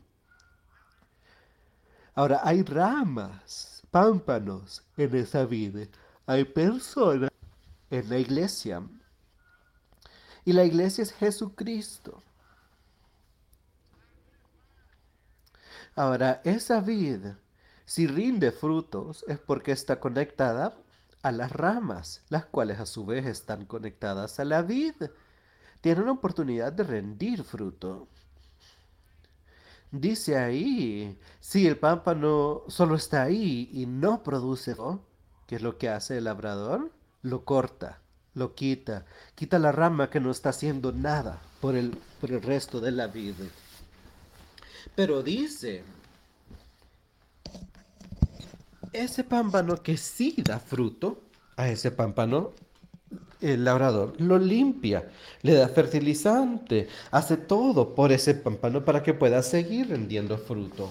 Ahora 2.14 2.40
hay 2.44 2.62
ramas, 2.62 3.82
pámpanos 3.90 4.82
en 4.96 5.14
esa 5.16 5.44
vid. 5.44 5.88
Hay 6.24 6.44
personas 6.46 7.30
en 7.90 8.08
la 8.08 8.18
iglesia. 8.18 8.82
Y 10.44 10.52
la 10.52 10.64
iglesia 10.64 11.02
es 11.02 11.12
Jesucristo. 11.12 12.22
Ahora, 15.94 16.40
esa 16.44 16.80
vid, 16.80 17.26
si 17.84 18.06
rinde 18.06 18.52
frutos, 18.52 19.24
es 19.28 19.38
porque 19.38 19.72
está 19.72 20.00
conectada 20.00 20.74
a 21.22 21.32
las 21.32 21.52
ramas, 21.52 22.22
las 22.28 22.46
cuales 22.46 22.78
a 22.80 22.86
su 22.86 23.04
vez 23.04 23.26
están 23.26 23.66
conectadas 23.66 24.40
a 24.40 24.44
la 24.44 24.62
vid. 24.62 24.94
Tiene 25.80 26.02
una 26.02 26.12
oportunidad 26.12 26.72
de 26.72 26.84
rendir 26.84 27.44
fruto. 27.44 28.08
Dice 29.90 30.38
ahí, 30.38 31.18
si 31.40 31.66
el 31.66 31.76
pámpano 31.76 32.62
solo 32.68 32.94
está 32.94 33.22
ahí 33.22 33.68
y 33.72 33.86
no 33.86 34.22
produce, 34.22 34.76
¿qué 35.46 35.56
es 35.56 35.62
lo 35.62 35.78
que 35.78 35.88
hace 35.88 36.18
el 36.18 36.24
labrador? 36.24 36.92
Lo 37.22 37.44
corta, 37.44 38.00
lo 38.34 38.54
quita, 38.54 39.04
quita 39.34 39.58
la 39.58 39.72
rama 39.72 40.10
que 40.10 40.20
no 40.20 40.30
está 40.30 40.50
haciendo 40.50 40.92
nada 40.92 41.40
por 41.60 41.76
el, 41.76 41.96
por 42.20 42.30
el 42.30 42.42
resto 42.42 42.80
de 42.80 42.92
la 42.92 43.06
vida. 43.06 43.44
Pero 44.94 45.22
dice, 45.22 45.84
ese 48.92 49.24
pámpano 49.24 49.82
que 49.82 49.96
sí 49.96 50.34
da 50.38 50.58
fruto, 50.58 51.22
a 51.56 51.68
ese 51.68 51.90
pámpano 51.90 52.52
el 53.40 53.64
labrador 53.64 54.14
lo 54.20 54.38
limpia, 54.38 55.08
le 55.42 55.54
da 55.54 55.68
fertilizante, 55.68 56.88
hace 57.10 57.36
todo 57.36 57.94
por 57.94 58.12
ese 58.12 58.34
pámpano 58.34 58.84
para 58.84 59.02
que 59.02 59.14
pueda 59.14 59.42
seguir 59.42 59.88
rendiendo 59.88 60.38
fruto. 60.38 60.90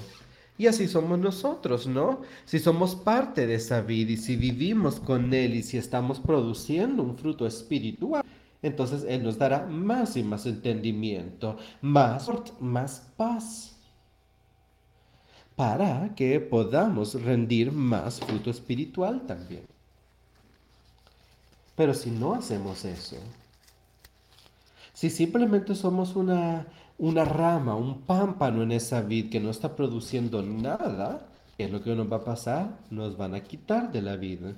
Y 0.59 0.67
así 0.67 0.89
somos 0.89 1.17
nosotros, 1.17 1.87
¿no? 1.87 2.19
Si 2.43 2.59
somos 2.59 2.93
parte 2.93 3.47
de 3.47 3.55
esa 3.55 3.79
vida 3.79 4.11
y 4.11 4.17
si 4.17 4.35
vivimos 4.35 4.99
con 4.99 5.33
Él 5.33 5.55
y 5.55 5.63
si 5.63 5.77
estamos 5.77 6.19
produciendo 6.19 7.01
un 7.01 7.17
fruto 7.17 7.47
espiritual, 7.47 8.25
entonces 8.61 9.05
Él 9.07 9.23
nos 9.23 9.37
dará 9.37 9.65
más 9.65 10.17
y 10.17 10.23
más 10.23 10.45
entendimiento, 10.45 11.55
más, 11.81 12.29
más 12.59 13.09
paz 13.15 13.77
para 15.55 16.13
que 16.13 16.41
podamos 16.41 17.13
rendir 17.21 17.71
más 17.71 18.19
fruto 18.19 18.49
espiritual 18.49 19.25
también. 19.25 19.63
Pero 21.77 21.93
si 21.93 22.11
no 22.11 22.33
hacemos 22.33 22.83
eso, 22.83 23.15
si 24.93 25.09
simplemente 25.09 25.73
somos 25.73 26.17
una, 26.17 26.67
una 26.99 27.23
rama, 27.23 27.75
un 27.75 28.01
pámpano 28.01 28.61
en 28.61 28.73
esa 28.73 29.01
vid 29.01 29.31
que 29.31 29.39
no 29.39 29.49
está 29.49 29.75
produciendo 29.75 30.43
nada, 30.43 31.29
¿qué 31.57 31.63
es 31.63 31.71
lo 31.71 31.81
que 31.81 31.95
nos 31.95 32.11
va 32.11 32.17
a 32.17 32.23
pasar? 32.25 32.77
Nos 32.89 33.17
van 33.17 33.35
a 33.35 33.41
quitar 33.41 33.91
de 33.91 34.01
la 34.01 34.17
vida. 34.17 34.53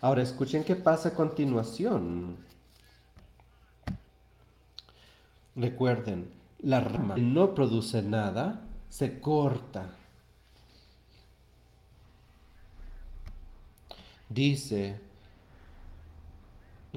Ahora 0.00 0.22
escuchen 0.22 0.64
qué 0.64 0.74
pasa 0.74 1.10
a 1.10 1.14
continuación. 1.14 2.36
Recuerden, 5.54 6.28
la 6.58 6.80
rama 6.80 7.14
no 7.16 7.54
produce 7.54 8.02
nada, 8.02 8.60
se 8.88 9.20
corta. 9.20 9.94
Dice 14.28 15.05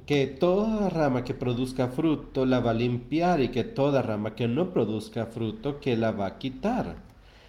que 0.06 0.28
toda 0.28 0.90
rama 0.90 1.24
que 1.24 1.34
produzca 1.34 1.88
fruto 1.88 2.46
la 2.46 2.60
va 2.60 2.72
a 2.72 2.74
limpiar 2.74 3.42
y 3.42 3.50
que 3.50 3.64
toda 3.64 4.02
rama 4.02 4.36
que 4.36 4.48
no 4.48 4.72
produzca 4.72 5.26
fruto 5.26 5.80
que 5.80 5.98
la 5.98 6.12
va 6.12 6.28
a 6.28 6.38
quitar. 6.38 6.98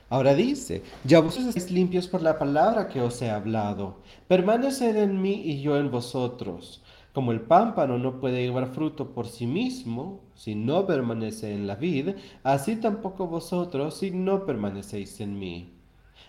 Ahora 0.09 0.35
dice, 0.35 0.83
ya 1.05 1.21
vosotros 1.21 1.49
estáis 1.49 1.71
limpios 1.71 2.09
por 2.09 2.23
la 2.23 2.39
palabra 2.39 2.89
que 2.89 3.01
os 3.01 3.23
he 3.23 3.31
hablado. 3.31 3.99
Permaneced 4.27 4.97
en 4.97 5.23
mí 5.23 5.43
y 5.45 5.61
yo 5.63 5.77
en 5.77 5.91
vosotros. 5.91 6.83
Como 7.13 7.33
el 7.33 7.41
pámpano 7.41 7.99
no 7.99 8.21
puede 8.21 8.43
llevar 8.43 8.73
fruto 8.73 9.11
por 9.11 9.27
sí 9.27 9.47
mismo 9.47 10.21
si 10.35 10.55
no 10.55 10.87
permanece 10.87 11.55
en 11.55 11.67
la 11.67 11.75
vid, 11.77 12.11
así 12.43 12.77
tampoco 12.77 13.27
vosotros 13.27 13.99
si 13.99 14.11
no 14.11 14.47
permanecéis 14.47 15.21
en 15.21 15.39
mí. 15.39 15.75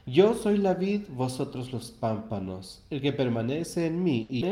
Yo 0.05 0.33
soy 0.33 0.57
la 0.57 0.73
vid, 0.73 1.03
vosotros 1.09 1.71
los 1.71 1.91
pámpanos. 1.91 2.83
El 2.89 3.01
que 3.01 3.13
permanece 3.13 3.85
en 3.85 4.03
mí 4.03 4.25
y 4.29 4.43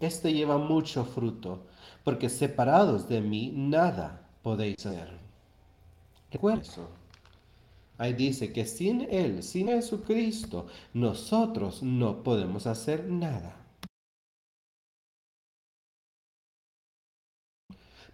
éste 0.00 0.32
lleva 0.32 0.58
mucho 0.58 1.04
fruto, 1.04 1.66
porque 2.04 2.28
separados 2.28 3.08
de 3.08 3.20
mí 3.20 3.52
nada 3.54 4.28
podéis 4.42 4.84
hacer. 4.86 5.18
Recuerda 6.30 6.62
eso. 6.62 6.88
Ahí 7.98 8.12
dice 8.12 8.52
que 8.52 8.64
sin 8.64 9.02
Él, 9.10 9.42
sin 9.42 9.68
Jesucristo, 9.68 10.66
nosotros 10.94 11.82
no 11.82 12.22
podemos 12.22 12.66
hacer 12.66 13.04
nada. 13.08 13.58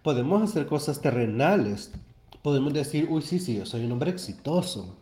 podemos 0.05 0.43
hacer 0.43 0.67
cosas 0.67 1.01
terrenales. 1.01 1.91
Podemos 2.43 2.71
decir, 2.73 3.07
uy, 3.09 3.23
sí, 3.23 3.39
sí, 3.39 3.57
yo 3.57 3.65
soy 3.65 3.85
un 3.85 3.91
hombre 3.93 4.11
exitoso. 4.11 4.99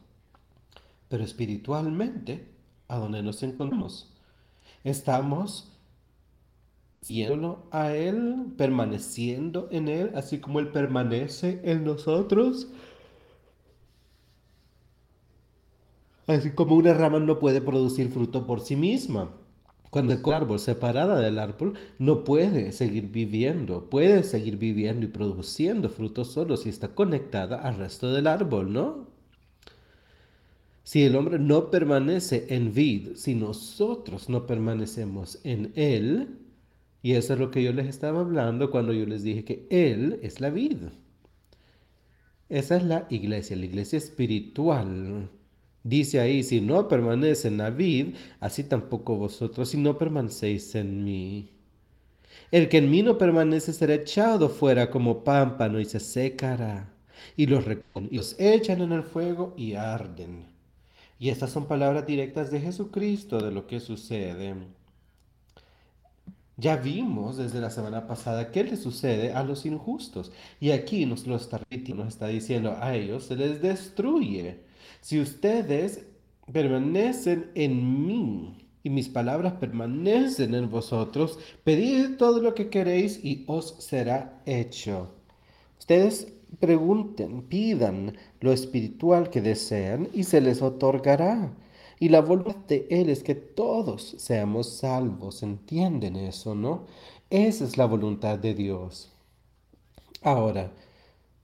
Pero 1.10 1.26
espiritualmente, 1.26 2.56
¿a 2.88 3.00
dónde 3.00 3.22
nos 3.22 3.44
encontramos? 3.44 4.14
Estamos 4.86 5.73
a 7.72 7.96
Él, 7.96 8.54
permaneciendo 8.58 9.68
en 9.72 9.88
Él, 9.88 10.12
así 10.16 10.40
como 10.40 10.60
Él 10.60 10.70
permanece 10.70 11.60
en 11.64 11.84
nosotros. 11.84 12.68
Así 16.28 16.52
como 16.52 16.76
una 16.76 16.94
rama 16.94 17.20
no 17.20 17.40
puede 17.40 17.60
producir 17.62 18.10
fruto 18.10 18.48
por 18.48 18.62
sí 18.62 18.76
misma. 18.76 19.32
Cuando 19.90 20.14
el 20.14 20.34
árbol 20.34 20.60
separada 20.60 21.20
del 21.20 21.38
árbol 21.38 21.74
no 22.00 22.24
puede 22.24 22.72
seguir 22.72 23.10
viviendo, 23.12 23.90
puede 23.90 24.24
seguir 24.24 24.58
viviendo 24.58 25.06
y 25.06 25.10
produciendo 25.10 25.90
frutos 25.90 26.32
solo 26.32 26.58
si 26.58 26.70
está 26.70 26.96
conectada 26.96 27.62
al 27.62 27.78
resto 27.78 28.12
del 28.12 28.26
árbol, 28.28 28.74
¿no? 28.74 29.08
Si 30.84 31.04
el 31.04 31.16
hombre 31.16 31.38
no 31.38 31.70
permanece 31.70 32.48
en 32.50 32.74
vid, 32.74 33.16
si 33.16 33.36
nosotros 33.36 34.30
no 34.30 34.48
permanecemos 34.48 35.40
en 35.44 35.72
él, 35.76 36.43
y 37.04 37.14
eso 37.16 37.34
es 37.34 37.40
lo 37.40 37.52
que 37.52 37.62
yo 37.62 37.74
les 37.74 37.88
estaba 37.88 38.22
hablando 38.22 38.72
cuando 38.72 38.94
yo 38.94 39.06
les 39.06 39.24
dije 39.24 39.44
que 39.44 39.68
él 39.70 40.20
es 40.24 40.40
la 40.40 40.50
vid. 40.50 40.78
Esa 42.48 42.78
es 42.78 42.84
la 42.84 43.08
iglesia, 43.10 43.58
la 43.58 43.66
iglesia 43.66 43.98
espiritual. 43.98 45.30
Dice 45.84 46.22
ahí, 46.22 46.44
si 46.44 46.62
no 46.62 46.88
permanece 46.88 47.50
en 47.50 47.58
la 47.58 47.72
vid, 47.72 48.16
así 48.40 48.64
tampoco 48.64 49.18
vosotros, 49.18 49.70
si 49.70 49.78
no 49.78 49.98
permanecéis 49.98 50.76
en 50.76 51.04
mí. 51.04 51.50
El 52.52 52.70
que 52.70 52.78
en 52.78 52.90
mí 52.90 53.02
no 53.04 53.18
permanece 53.18 53.74
será 53.74 53.96
echado 53.96 54.48
fuera 54.48 54.90
como 54.90 55.26
pámpano 55.26 55.82
y 55.82 55.86
se 55.86 56.00
secará. 56.00 56.90
Y 57.36 57.48
los, 57.48 57.66
y 58.12 58.16
los 58.16 58.40
echan 58.40 58.82
en 58.82 58.94
el 58.94 59.04
fuego 59.04 59.54
y 59.58 59.74
arden. 59.74 60.46
Y 61.20 61.30
estas 61.30 61.52
son 61.52 61.68
palabras 61.68 62.06
directas 62.06 62.50
de 62.50 62.62
Jesucristo 62.62 63.40
de 63.42 63.52
lo 63.52 63.68
que 63.68 63.82
sucede. 63.82 64.56
Ya 66.58 66.76
vimos 66.76 67.38
desde 67.38 67.60
la 67.60 67.70
semana 67.70 68.08
pasada 68.08 68.52
qué 68.52 68.64
le 68.64 68.78
sucede 68.78 69.34
a 69.34 69.44
los 69.44 69.66
injustos. 69.66 70.32
Y 70.60 70.72
aquí 70.72 71.06
nos 71.06 71.26
lo 71.28 71.36
está, 71.36 71.62
nos 71.96 72.08
está 72.08 72.28
diciendo, 72.28 72.78
a 72.80 72.96
ellos 72.96 73.26
se 73.26 73.36
les 73.36 73.62
destruye 73.62 74.60
si 75.02 75.20
ustedes 75.20 76.06
permanecen 76.52 77.52
en 77.56 78.06
mí 78.06 78.68
y 78.84 78.90
mis 78.90 79.10
palabras 79.10 79.54
permanecen 79.54 80.54
en 80.56 80.70
vosotros, 80.70 81.40
pedid 81.64 82.18
todo 82.18 82.40
lo 82.40 82.54
que 82.54 82.70
queréis 82.70 83.24
y 83.24 83.44
os 83.48 83.76
será 83.80 84.42
hecho. 84.46 85.10
Ustedes 85.80 86.34
Pregunten, 86.60 87.42
pidan 87.44 88.16
lo 88.40 88.52
espiritual 88.52 89.30
que 89.30 89.42
desean 89.42 90.08
y 90.14 90.24
se 90.24 90.40
les 90.40 90.62
otorgará. 90.62 91.52
Y 92.04 92.10
la 92.10 92.20
voluntad 92.20 92.58
de 92.68 92.86
Él 92.90 93.08
es 93.10 93.24
que 93.24 93.34
todos 93.34 94.16
seamos 94.18 94.68
salvos. 94.68 95.42
¿Entienden 95.42 96.18
eso, 96.18 96.54
no? 96.54 96.86
Esa 97.30 97.64
es 97.64 97.78
la 97.78 97.86
voluntad 97.86 98.38
de 98.38 98.54
Dios. 98.54 99.14
Ahora, 100.22 100.74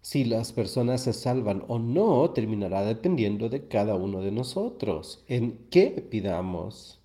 si 0.01 0.25
las 0.25 0.51
personas 0.51 0.99
se 0.99 1.13
salvan 1.13 1.63
o 1.69 1.79
no, 1.79 2.31
terminará 2.31 2.83
dependiendo 2.83 3.47
de 3.47 3.69
cada 3.69 3.95
uno 3.95 4.19
de 4.19 4.33
nosotros. 4.33 5.23
¿En 5.29 5.59
qué 5.69 6.05
pidamos? 6.11 6.99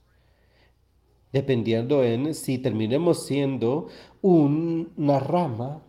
Dependiendo 1.33 2.03
en 2.03 2.35
si 2.35 2.59
terminemos 2.59 3.25
siendo 3.25 3.87
una 4.21 5.21
rama 5.21 5.85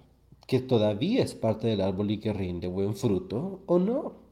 que 0.46 0.60
todavía 0.60 1.24
es 1.24 1.34
parte 1.34 1.66
del 1.66 1.82
árbol 1.82 2.12
y 2.12 2.20
que 2.20 2.32
rinde 2.32 2.68
buen 2.68 2.94
fruto 2.96 3.62
o 3.66 3.80
no. 3.80 4.25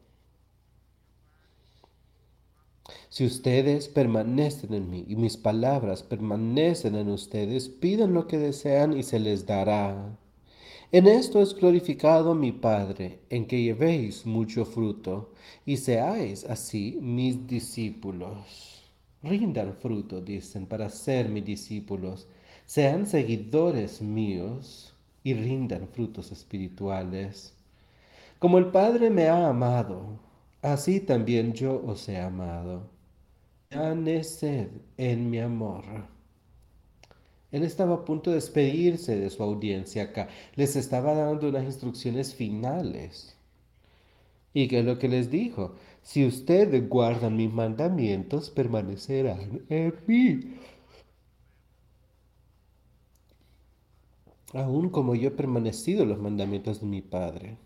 Si 3.14 3.24
ustedes 3.24 3.90
permanecen 3.90 4.74
en 4.74 4.90
mí 4.90 5.06
y 5.08 5.16
mis 5.16 5.38
palabras 5.38 6.02
permanecen 6.02 6.96
en 6.96 7.10
ustedes, 7.10 7.70
pidan 7.70 8.16
lo 8.16 8.26
que 8.26 8.40
desean 8.40 8.98
y 8.98 9.04
se 9.04 9.20
les 9.20 9.46
dará. 9.46 10.18
En 10.92 11.06
esto 11.06 11.40
es 11.40 11.54
glorificado 11.54 12.34
mi 12.34 12.52
Padre, 12.52 13.20
en 13.30 13.46
que 13.46 13.62
llevéis 13.62 14.26
mucho 14.26 14.66
fruto 14.66 15.32
y 15.64 15.78
seáis 15.78 16.44
así 16.46 16.98
mis 17.02 17.46
discípulos. 17.46 18.82
Rindan 19.22 19.76
fruto, 19.76 20.20
dicen, 20.20 20.66
para 20.66 20.90
ser 20.90 21.30
mis 21.30 21.46
discípulos. 21.46 22.28
Sean 22.66 23.06
seguidores 23.06 24.02
míos 24.02 24.92
y 25.24 25.36
rindan 25.36 25.88
frutos 25.88 26.32
espirituales. 26.32 27.54
Como 28.40 28.58
el 28.58 28.72
Padre 28.72 29.12
me 29.12 29.28
ha 29.28 29.50
amado, 29.50 30.18
así 30.64 31.00
también 31.00 31.54
yo 31.54 31.80
os 31.86 32.10
he 32.10 32.18
amado. 32.18 32.92
Aneced 33.74 34.70
en 34.98 35.30
mi 35.30 35.40
amor. 35.40 35.84
Él 37.52 37.64
estaba 37.64 37.96
a 37.96 38.06
punto 38.06 38.32
de 38.32 38.38
despedirse 38.38 39.16
de 39.16 39.30
su 39.30 39.44
audiencia 39.44 40.04
acá. 40.04 40.28
Les 40.56 40.76
estaba 40.76 41.14
dando 41.14 41.50
unas 41.50 41.66
instrucciones 41.66 42.34
finales. 42.34 43.38
¿Y 44.54 44.68
qué 44.68 44.80
es 44.80 44.86
lo 44.86 44.98
que 45.00 45.08
les 45.08 45.30
dijo? 45.30 45.76
Si 46.02 46.26
ustedes 46.26 46.88
guardan 46.90 47.38
mis 47.38 47.52
mandamientos, 47.52 48.50
permanecerán 48.50 49.62
en 49.70 49.94
mí. 50.08 50.40
aún 54.54 54.90
como 54.90 55.16
yo 55.16 55.30
he 55.30 55.32
permanecido 55.32 56.06
los 56.06 56.20
mandamientos 56.20 56.80
de 56.82 56.88
mi 56.88 57.02
Padre. 57.02 57.58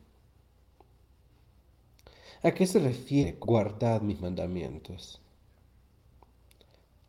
¿A 2.44 2.52
qué 2.52 2.66
se 2.66 2.80
refiere 2.80 3.34
guardar 3.34 4.02
mis 4.04 4.22
mandamientos? 4.22 5.22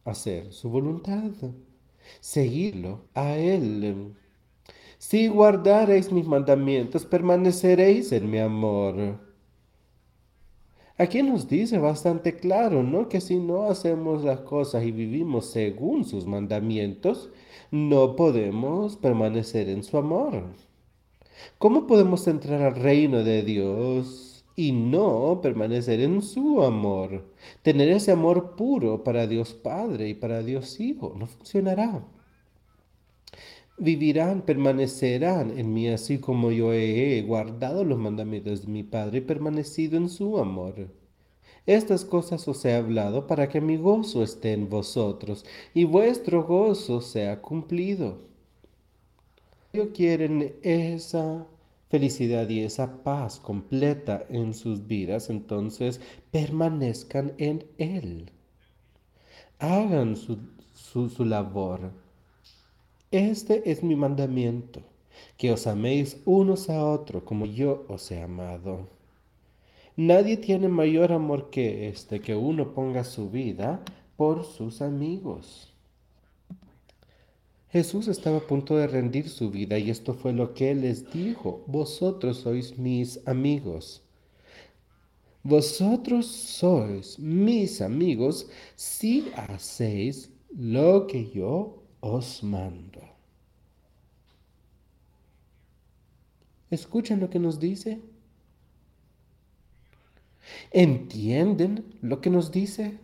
Hacer 0.04 0.52
su 0.52 0.70
voluntad, 0.70 1.30
seguirlo 2.20 3.04
a 3.14 3.36
Él. 3.36 4.14
Si 4.98 5.28
guardareis 5.28 6.10
mis 6.10 6.26
mandamientos, 6.26 7.04
permaneceréis 7.04 8.10
en 8.12 8.30
mi 8.30 8.38
amor. 8.38 9.20
Aquí 10.96 11.22
nos 11.22 11.48
dice 11.48 11.78
bastante 11.78 12.34
claro, 12.34 12.82
¿no? 12.82 13.08
Que 13.08 13.20
si 13.20 13.36
no 13.36 13.70
hacemos 13.70 14.24
las 14.24 14.40
cosas 14.40 14.82
y 14.82 14.90
vivimos 14.90 15.46
según 15.46 16.04
sus 16.04 16.26
mandamientos, 16.26 17.30
no 17.70 18.16
podemos 18.16 18.96
permanecer 18.96 19.68
en 19.68 19.84
su 19.84 19.96
amor. 19.96 20.42
¿Cómo 21.58 21.86
podemos 21.86 22.26
entrar 22.26 22.62
al 22.62 22.74
reino 22.74 23.22
de 23.22 23.42
Dios 23.44 24.27
y 24.58 24.72
no 24.72 25.38
permanecer 25.40 26.00
en 26.00 26.20
su 26.20 26.64
amor? 26.64 27.32
Tener 27.62 27.90
ese 27.90 28.10
amor 28.10 28.56
puro 28.56 29.04
para 29.04 29.28
Dios 29.28 29.54
Padre 29.54 30.08
y 30.08 30.14
para 30.14 30.42
Dios 30.42 30.80
Hijo 30.80 31.14
no 31.16 31.26
funcionará. 31.28 32.04
Vivirán, 33.78 34.42
permanecerán 34.42 35.56
en 35.56 35.72
mí 35.72 35.86
así 35.86 36.18
como 36.18 36.50
yo 36.50 36.72
he 36.72 37.22
guardado 37.22 37.84
los 37.84 38.00
mandamientos 38.00 38.62
de 38.62 38.72
mi 38.72 38.82
Padre 38.82 39.18
y 39.18 39.20
permanecido 39.20 39.96
en 39.96 40.08
su 40.08 40.38
amor. 40.40 40.88
Estas 41.64 42.04
cosas 42.04 42.48
os 42.48 42.64
he 42.64 42.74
hablado 42.74 43.28
para 43.28 43.48
que 43.48 43.60
mi 43.60 43.76
gozo 43.76 44.24
esté 44.24 44.54
en 44.54 44.68
vosotros 44.68 45.44
y 45.72 45.84
vuestro 45.84 46.42
gozo 46.42 47.00
sea 47.00 47.40
cumplido. 47.40 48.18
Ellos 49.72 49.90
quieren 49.94 50.56
esa 50.62 51.46
felicidad 51.88 52.48
y 52.48 52.60
esa 52.60 53.02
paz 53.02 53.40
completa 53.40 54.24
en 54.28 54.54
sus 54.54 54.86
vidas, 54.86 55.30
entonces 55.30 56.00
permanezcan 56.30 57.32
en 57.38 57.64
Él. 57.78 58.30
Hagan 59.58 60.16
su, 60.16 60.38
su 60.74 61.24
labor. 61.24 61.90
Este 63.10 63.70
es 63.70 63.82
mi 63.82 63.96
mandamiento, 63.96 64.82
que 65.36 65.52
os 65.52 65.66
améis 65.66 66.20
unos 66.24 66.68
a 66.68 66.84
otros 66.84 67.22
como 67.22 67.46
yo 67.46 67.86
os 67.88 68.10
he 68.10 68.22
amado. 68.22 68.88
Nadie 69.96 70.36
tiene 70.36 70.68
mayor 70.68 71.12
amor 71.12 71.50
que 71.50 71.88
este, 71.88 72.20
que 72.20 72.36
uno 72.36 72.72
ponga 72.72 73.02
su 73.02 73.30
vida 73.30 73.82
por 74.16 74.44
sus 74.44 74.80
amigos. 74.80 75.74
Jesús 77.70 78.08
estaba 78.08 78.38
a 78.38 78.46
punto 78.46 78.76
de 78.76 78.86
rendir 78.86 79.28
su 79.28 79.50
vida 79.50 79.78
y 79.78 79.90
esto 79.90 80.14
fue 80.14 80.32
lo 80.32 80.54
que 80.54 80.74
les 80.74 81.10
dijo. 81.10 81.62
Vosotros 81.66 82.38
sois 82.38 82.78
mis 82.78 83.20
amigos. 83.26 84.02
Vosotros 85.42 86.26
sois 86.26 87.18
mis 87.18 87.80
amigos 87.80 88.48
si 88.74 89.30
hacéis 89.36 90.30
lo 90.56 91.06
que 91.06 91.30
yo 91.30 91.82
os 92.00 92.42
mando. 92.42 93.00
¿Escuchan 96.70 97.20
lo 97.20 97.30
que 97.30 97.38
nos 97.38 97.60
dice? 97.60 98.00
¿Entienden 100.70 101.84
lo 102.02 102.20
que 102.20 102.30
nos 102.30 102.50
dice? 102.50 102.98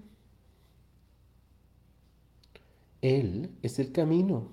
Él 3.05 3.51
es 3.61 3.79
el 3.79 3.93
camino. 3.93 4.49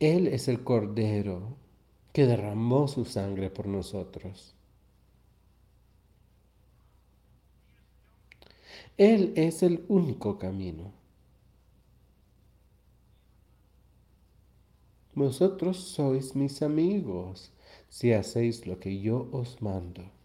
Él 0.00 0.26
es 0.26 0.48
el 0.48 0.64
Cordero 0.64 1.56
que 2.12 2.26
derramó 2.26 2.88
su 2.88 3.04
sangre 3.04 3.48
por 3.48 3.68
nosotros. 3.68 4.56
Él 8.96 9.34
es 9.36 9.62
el 9.62 9.84
único 9.86 10.36
camino. 10.36 10.92
Vosotros 15.14 15.76
sois 15.76 16.34
mis 16.34 16.60
amigos 16.62 17.52
si 17.88 18.12
hacéis 18.12 18.66
lo 18.66 18.80
que 18.80 19.00
yo 19.00 19.28
os 19.30 19.62
mando. 19.62 20.17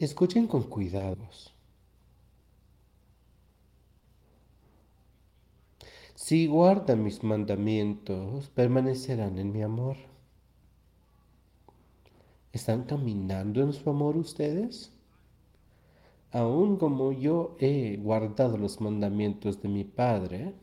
Escuchen 0.00 0.46
con 0.46 0.62
cuidados. 0.62 1.54
Si 6.14 6.46
guardan 6.46 7.04
mis 7.04 7.22
mandamientos, 7.22 8.48
permanecerán 8.48 9.38
en 9.38 9.52
mi 9.52 9.60
amor. 9.60 9.98
¿Están 12.50 12.84
caminando 12.84 13.60
en 13.60 13.74
su 13.74 13.90
amor 13.90 14.16
ustedes? 14.16 14.90
Aún 16.30 16.78
como 16.78 17.12
yo 17.12 17.54
he 17.60 17.98
guardado 17.98 18.56
los 18.56 18.80
mandamientos 18.80 19.60
de 19.60 19.68
mi 19.68 19.84
Padre, 19.84 20.54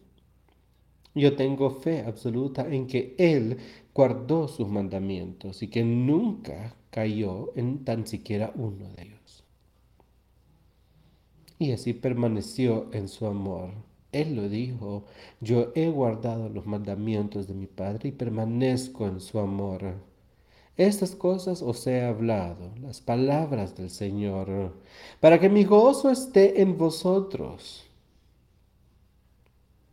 yo 1.14 1.36
tengo 1.36 1.70
fe 1.70 2.04
absoluta 2.08 2.68
en 2.68 2.88
que 2.88 3.14
Él 3.20 3.58
guardó 3.94 4.48
sus 4.48 4.68
mandamientos 4.68 5.62
y 5.62 5.68
que 5.68 5.84
nunca 5.84 6.76
cayó 6.90 7.56
en 7.56 7.86
tan 7.86 8.08
siquiera 8.08 8.52
uno 8.56 8.90
de 8.96 9.04
ellos. 9.04 9.17
Y 11.60 11.72
así 11.72 11.94
permaneció 11.94 12.88
en 12.94 13.08
su 13.08 13.26
amor. 13.26 13.72
Él 14.12 14.36
lo 14.36 14.48
dijo, 14.50 15.06
yo 15.42 15.72
he 15.76 15.90
guardado 15.90 16.50
los 16.50 16.66
mandamientos 16.66 17.48
de 17.48 17.54
mi 17.54 17.68
Padre 17.68 18.10
y 18.10 18.12
permanezco 18.12 19.06
en 19.08 19.20
su 19.20 19.40
amor. 19.40 19.96
Estas 20.78 21.16
cosas 21.16 21.62
os 21.64 21.86
he 21.88 22.04
hablado, 22.04 22.72
las 22.82 23.02
palabras 23.02 23.76
del 23.76 23.90
Señor, 23.90 24.74
para 25.20 25.40
que 25.40 25.50
mi 25.50 25.64
gozo 25.64 26.12
esté 26.12 26.62
en 26.62 26.78
vosotros 26.78 27.84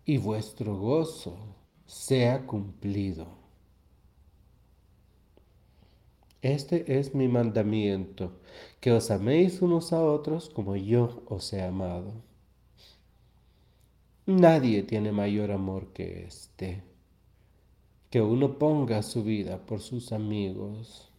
y 0.05 0.19
vuestro 0.19 0.77
gozo 0.77 1.37
sea 1.87 2.47
cumplido. 2.47 3.27
Este 6.43 6.99
es 6.99 7.15
mi 7.15 7.27
mandamiento, 7.29 8.33
que 8.85 8.93
os 8.93 9.11
améis 9.11 9.63
unos 9.63 9.95
a 9.95 10.05
otros 10.05 10.51
como 10.51 10.77
yo 10.77 11.23
os 11.25 11.55
he 11.55 11.63
amado. 11.63 12.13
Nadie 14.27 14.83
tiene 14.83 15.11
mayor 15.11 15.53
amor 15.53 15.95
que 15.95 16.27
este, 16.27 16.83
que 18.11 18.21
uno 18.21 18.59
ponga 18.59 19.03
su 19.03 19.25
vida 19.25 19.57
por 19.65 19.81
sus 19.81 20.13
amigos. 20.13 21.11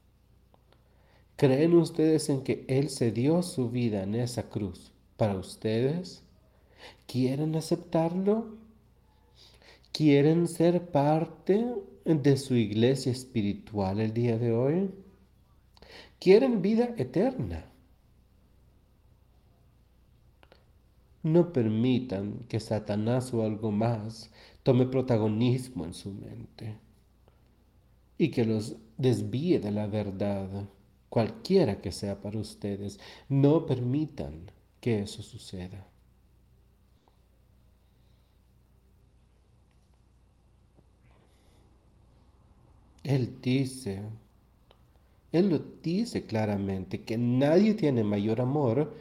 ¿Creen 1.38 1.74
ustedes 1.74 2.30
en 2.30 2.44
que 2.44 2.66
Él 2.68 2.92
se 2.92 3.12
dio 3.12 3.42
su 3.42 3.72
vida 3.72 4.04
en 4.04 4.14
esa 4.14 4.44
cruz 4.44 4.92
para 5.18 5.36
ustedes? 5.36 6.22
¿Quieren 7.08 7.56
aceptarlo? 7.56 8.60
¿Quieren 9.92 10.48
ser 10.48 10.92
parte 10.92 11.66
de 12.06 12.38
su 12.38 12.54
iglesia 12.54 13.12
espiritual 13.12 14.02
el 14.02 14.14
día 14.14 14.38
de 14.38 14.52
hoy? 14.52 15.05
¿Quieren 16.20 16.62
vida 16.62 16.94
eterna? 16.98 17.66
No 21.24 21.52
permitan 21.54 22.46
que 22.48 22.60
Satanás 22.60 23.34
o 23.34 23.44
algo 23.44 23.72
más 23.72 24.32
tome 24.64 24.86
protagonismo 24.86 25.86
en 25.86 25.94
su 25.94 26.12
mente 26.12 26.78
y 28.18 28.30
que 28.30 28.46
los 28.46 28.76
desvíe 28.98 29.60
de 29.60 29.72
la 29.72 29.88
verdad 29.88 30.68
cualquiera 31.10 31.82
que 31.82 31.92
sea 31.92 32.22
para 32.22 32.40
ustedes, 32.40 33.00
no 33.30 33.66
permitan 33.66 34.52
que 34.82 35.00
eso 35.00 35.22
suceda. 35.24 35.88
Él 43.04 43.40
dice, 43.42 44.02
Él 45.36 45.50
lo 45.50 45.60
dice 45.84 46.26
claramente, 46.26 47.04
que 47.04 47.18
nadie 47.18 47.74
tiene 47.74 48.04
mayor 48.04 48.42
amor 48.42 48.94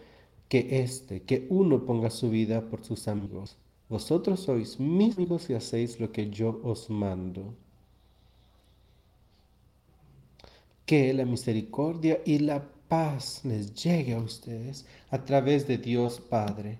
que 0.48 0.82
este, 0.82 1.22
que 1.22 1.46
uno 1.50 1.84
ponga 1.84 2.10
su 2.10 2.30
vida 2.30 2.68
por 2.68 2.84
sus 2.84 3.08
amigos. 3.08 3.56
Vosotros 3.88 4.40
sois 4.40 4.80
mis 4.80 5.16
amigos 5.16 5.48
y 5.50 5.54
hacéis 5.54 6.00
lo 6.00 6.12
que 6.12 6.30
yo 6.30 6.60
os 6.64 6.90
mando. 6.90 7.54
que 10.86 11.12
la 11.14 11.24
misericordia 11.24 12.20
y 12.24 12.38
la 12.38 12.62
paz 12.88 13.40
les 13.44 13.74
llegue 13.74 14.14
a 14.14 14.18
ustedes 14.18 14.86
a 15.10 15.24
través 15.24 15.66
de 15.66 15.78
Dios 15.78 16.20
Padre. 16.20 16.78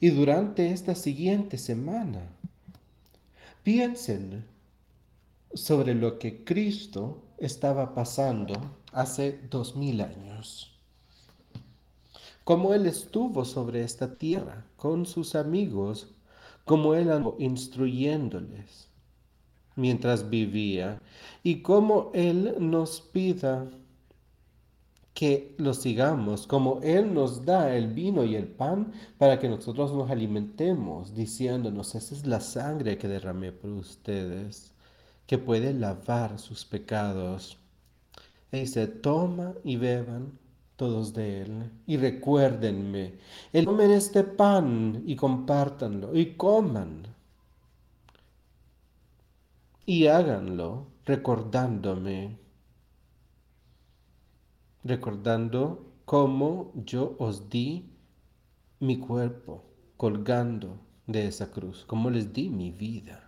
Y 0.00 0.10
durante 0.10 0.70
esta 0.70 0.94
siguiente 0.94 1.58
semana, 1.58 2.28
piensen 3.62 4.44
sobre 5.54 5.94
lo 5.94 6.18
que 6.18 6.44
Cristo 6.44 7.22
estaba 7.38 7.94
pasando 7.94 8.54
hace 8.92 9.40
dos 9.50 9.76
mil 9.76 10.00
años. 10.00 10.72
Como 12.44 12.74
Él 12.74 12.86
estuvo 12.86 13.44
sobre 13.44 13.82
esta 13.82 14.16
tierra 14.16 14.64
con 14.76 15.06
sus 15.06 15.34
amigos, 15.34 16.08
como 16.64 16.94
Él 16.94 17.10
andó 17.10 17.36
instruyéndoles 17.38 18.88
mientras 19.76 20.28
vivía 20.28 21.00
y 21.42 21.62
como 21.62 22.10
Él 22.14 22.56
nos 22.58 23.00
pida 23.00 23.70
que 25.14 25.54
lo 25.58 25.74
sigamos, 25.74 26.46
como 26.46 26.80
Él 26.82 27.12
nos 27.14 27.44
da 27.44 27.76
el 27.76 27.88
vino 27.88 28.24
y 28.24 28.34
el 28.34 28.48
pan 28.48 28.92
para 29.18 29.38
que 29.38 29.48
nosotros 29.48 29.92
nos 29.92 30.10
alimentemos, 30.10 31.14
diciéndonos, 31.14 31.94
esa 31.94 32.14
es 32.14 32.26
la 32.26 32.40
sangre 32.40 32.98
que 32.98 33.08
derramé 33.08 33.52
por 33.52 33.70
ustedes, 33.70 34.72
que 35.26 35.38
puede 35.38 35.74
lavar 35.74 36.38
sus 36.38 36.64
pecados. 36.64 37.61
Y 38.52 38.60
dice, 38.60 38.86
toma 38.86 39.54
y 39.64 39.76
beban 39.76 40.38
todos 40.76 41.14
de 41.14 41.42
Él 41.42 41.70
y 41.86 41.96
recuérdenme, 41.96 43.14
el 43.52 43.64
tomen 43.64 43.90
este 43.90 44.24
pan 44.24 45.02
y 45.06 45.16
compártanlo 45.16 46.14
y 46.14 46.34
coman 46.34 47.06
y 49.86 50.06
háganlo 50.06 50.86
recordándome, 51.04 52.38
recordando 54.84 55.86
cómo 56.04 56.72
yo 56.74 57.16
os 57.18 57.48
di 57.48 57.90
mi 58.80 58.98
cuerpo 58.98 59.64
colgando 59.96 60.78
de 61.06 61.26
esa 61.28 61.50
cruz, 61.50 61.84
cómo 61.86 62.10
les 62.10 62.32
di 62.32 62.48
mi 62.48 62.70
vida. 62.70 63.21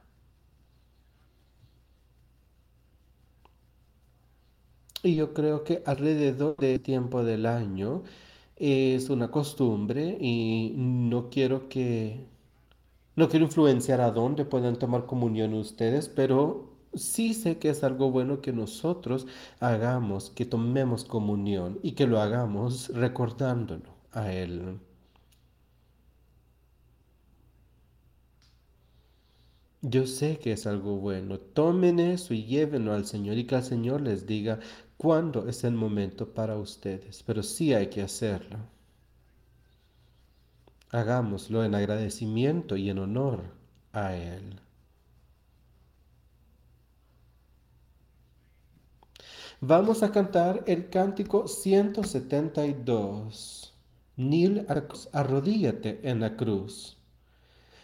Y 5.05 5.15
yo 5.17 5.33
creo 5.35 5.63
que 5.65 5.83
alrededor 5.87 6.57
del 6.57 6.81
tiempo 6.81 7.23
del 7.25 7.47
año 7.47 8.03
es 8.57 9.09
una 9.11 9.31
costumbre 9.31 10.17
y 10.21 10.73
no 10.77 11.31
quiero 11.31 11.69
que 11.69 12.27
no 13.17 13.29
quiero 13.29 13.47
influenciar 13.47 14.01
a 14.01 14.11
dónde 14.13 14.45
puedan 14.47 14.79
tomar 14.79 15.07
comunión 15.07 15.55
ustedes, 15.55 16.09
pero 16.09 16.71
sí 16.95 17.35
sé 17.35 17.59
que 17.59 17.71
es 17.71 17.85
algo 17.85 18.11
bueno 18.13 18.41
que 18.43 18.53
nosotros 18.53 19.27
hagamos, 19.61 20.31
que 20.31 20.47
tomemos 20.47 21.05
comunión 21.05 21.79
y 21.83 21.93
que 21.93 22.07
lo 22.07 22.21
hagamos 22.21 22.89
recordándolo 22.95 23.91
a 24.13 24.33
Él. 24.33 24.81
Yo 29.83 30.07
sé 30.09 30.39
que 30.41 30.51
es 30.53 30.67
algo 30.67 30.97
bueno. 30.97 31.39
Tomen 31.39 32.01
eso 32.01 32.35
y 32.35 32.45
llévenlo 32.45 32.93
al 32.93 33.07
Señor 33.07 33.37
y 33.39 33.47
que 33.47 33.55
el 33.55 33.63
Señor 33.63 34.01
les 34.01 34.27
diga 34.27 34.59
cuándo 35.05 35.47
es 35.47 35.63
el 35.65 35.75
momento 35.75 36.33
para 36.33 36.57
ustedes. 36.57 37.23
Pero 37.25 37.43
sí 37.43 37.75
hay 37.75 37.89
que 37.89 38.01
hacerlo. 38.01 38.57
Hagámoslo 40.89 41.63
en 41.63 41.75
agradecimiento 41.75 42.75
y 42.75 42.89
en 42.89 43.01
honor 43.01 43.43
a 43.93 44.17
Él. 44.17 44.59
Vamos 49.61 50.03
a 50.03 50.11
cantar 50.11 50.65
el 50.67 50.89
cántico 50.89 51.49
172. 51.49 53.75
Nil, 54.17 54.67
arrodíllate 55.13 56.01
en 56.03 56.21
la 56.21 56.35
cruz. 56.35 56.97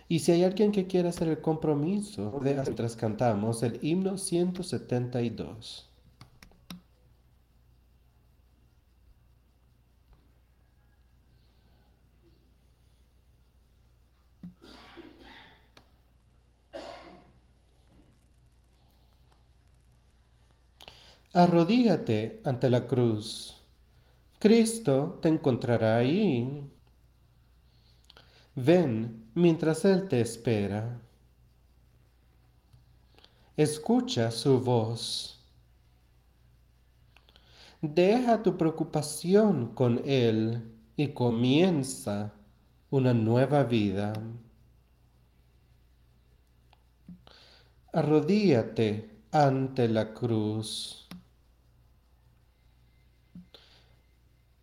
Y 0.09 0.21
si 0.21 0.33
hay 0.33 0.45
alguien 0.45 0.73
que 0.73 0.87
quiera 0.87 1.11
hacer 1.11 1.29
el 1.29 1.43
compromiso, 1.43 2.41
mientras 2.43 2.97
cantamos 2.97 3.63
el 3.63 3.79
himno 3.83 4.17
172. 4.17 5.90
Arrodíate 21.33 22.41
ante 22.45 22.69
la 22.69 22.89
cruz. 22.89 23.55
Cristo 24.41 25.21
te 25.23 25.29
encontrará 25.29 25.99
ahí. 25.99 26.69
Ven 28.57 29.31
mientras 29.37 29.85
Él 29.85 30.09
te 30.09 30.21
espera. 30.21 31.01
Escucha 33.57 34.33
su 34.33 34.59
voz. 34.61 35.39
Deja 37.81 38.43
tu 38.43 38.57
preocupación 38.57 39.69
con 39.73 40.03
Él 40.05 40.75
y 40.97 41.09
comienza 41.09 42.33
una 42.91 43.15
nueva 43.15 43.63
vida. 43.63 44.15
Arrodíate 47.93 49.09
ante 49.31 49.89
la 49.89 50.13
cruz. 50.13 51.00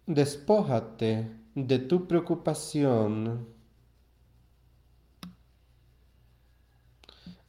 Despójate 0.07 1.29
de 1.53 1.79
tu 1.79 2.07
preocupación. 2.07 3.45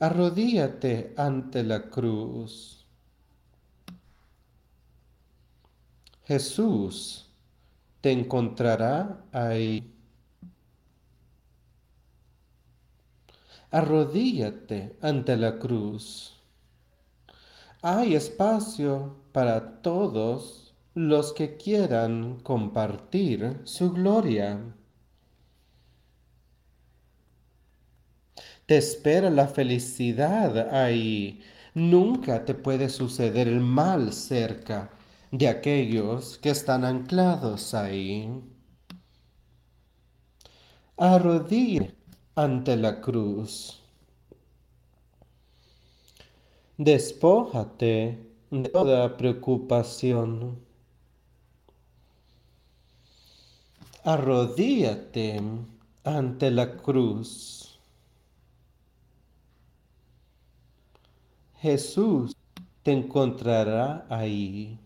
Arrodíate 0.00 1.14
ante 1.16 1.62
la 1.62 1.88
cruz. 1.88 2.84
Jesús 6.24 7.30
te 8.00 8.10
encontrará 8.10 9.24
ahí. 9.30 9.94
Arrodíate 13.70 14.98
ante 15.00 15.36
la 15.36 15.60
cruz. 15.60 16.42
Hay 17.82 18.16
espacio 18.16 19.14
para 19.30 19.80
todos 19.80 20.67
los 20.98 21.32
que 21.32 21.56
quieran 21.56 22.40
compartir 22.40 23.60
su 23.62 23.92
gloria. 23.92 24.60
Te 28.66 28.78
espera 28.78 29.30
la 29.30 29.46
felicidad 29.46 30.74
ahí. 30.74 31.40
Nunca 31.74 32.44
te 32.44 32.54
puede 32.54 32.88
suceder 32.88 33.46
el 33.46 33.60
mal 33.60 34.12
cerca 34.12 34.90
de 35.30 35.46
aquellos 35.46 36.36
que 36.38 36.50
están 36.50 36.84
anclados 36.84 37.74
ahí. 37.74 38.42
Arrodíllate 40.96 41.94
ante 42.34 42.76
la 42.76 43.00
cruz. 43.00 43.80
Despójate 46.76 48.18
de 48.50 48.68
toda 48.68 49.16
preocupación. 49.16 50.67
Arrodíate 54.08 55.38
ante 56.02 56.50
la 56.50 56.78
cruz. 56.78 57.78
Jesús 61.58 62.34
te 62.82 62.92
encontrará 62.92 64.06
ahí. 64.08 64.78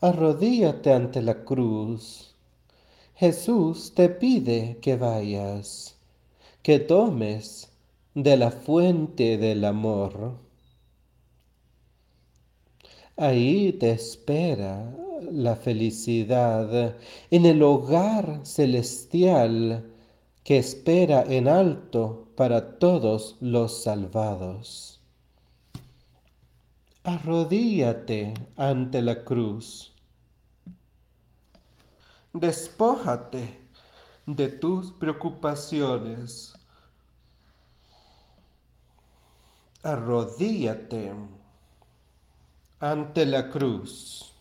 Arrodíate 0.00 0.94
ante 0.94 1.20
la 1.20 1.44
cruz. 1.44 2.34
Jesús 3.16 3.92
te 3.94 4.08
pide 4.08 4.78
que 4.80 4.96
vayas, 4.96 5.98
que 6.62 6.78
tomes 6.78 7.70
de 8.14 8.38
la 8.38 8.50
fuente 8.50 9.36
del 9.36 9.66
amor. 9.66 10.45
Ahí 13.18 13.72
te 13.72 13.92
espera 13.92 14.94
la 15.32 15.56
felicidad 15.56 16.96
en 17.30 17.46
el 17.46 17.62
hogar 17.62 18.40
celestial 18.44 19.90
que 20.44 20.58
espera 20.58 21.22
en 21.22 21.48
alto 21.48 22.28
para 22.36 22.78
todos 22.78 23.36
los 23.40 23.82
salvados. 23.82 25.00
Arrodíate 27.04 28.34
ante 28.56 29.00
la 29.00 29.24
cruz. 29.24 29.94
Despójate 32.34 33.58
de 34.26 34.48
tus 34.48 34.92
preocupaciones. 34.92 36.52
Arrodíate 39.82 41.12
ante 42.90 43.26
la 43.26 43.50
cruz. 43.50 44.32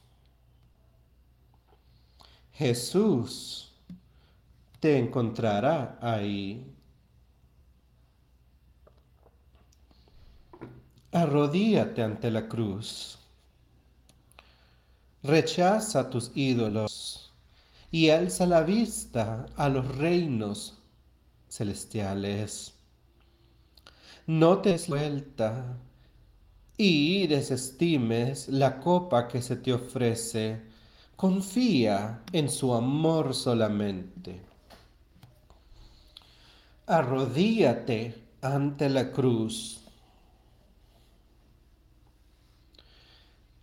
Jesús 2.53 3.73
te 4.79 4.97
encontrará 4.97 5.97
ahí. 6.01 6.71
Arrodíate 11.11 12.03
ante 12.03 12.29
la 12.29 12.47
cruz. 12.47 13.17
Rechaza 15.23 16.09
tus 16.09 16.31
ídolos 16.35 17.33
y 17.89 18.09
alza 18.09 18.45
la 18.45 18.61
vista 18.61 19.47
a 19.55 19.69
los 19.69 19.97
reinos 19.97 20.77
celestiales. 21.49 22.75
No 24.27 24.59
te 24.59 24.77
suelta 24.77 25.77
y 26.77 27.27
desestimes 27.27 28.49
la 28.49 28.79
copa 28.79 29.27
que 29.27 29.41
se 29.41 29.55
te 29.55 29.73
ofrece. 29.73 30.61
Confía 31.15 32.23
en 32.33 32.49
su 32.49 32.73
amor 32.73 33.33
solamente. 33.33 34.41
Arrodíate 36.87 38.21
ante 38.41 38.89
la 38.89 39.11
cruz. 39.11 39.81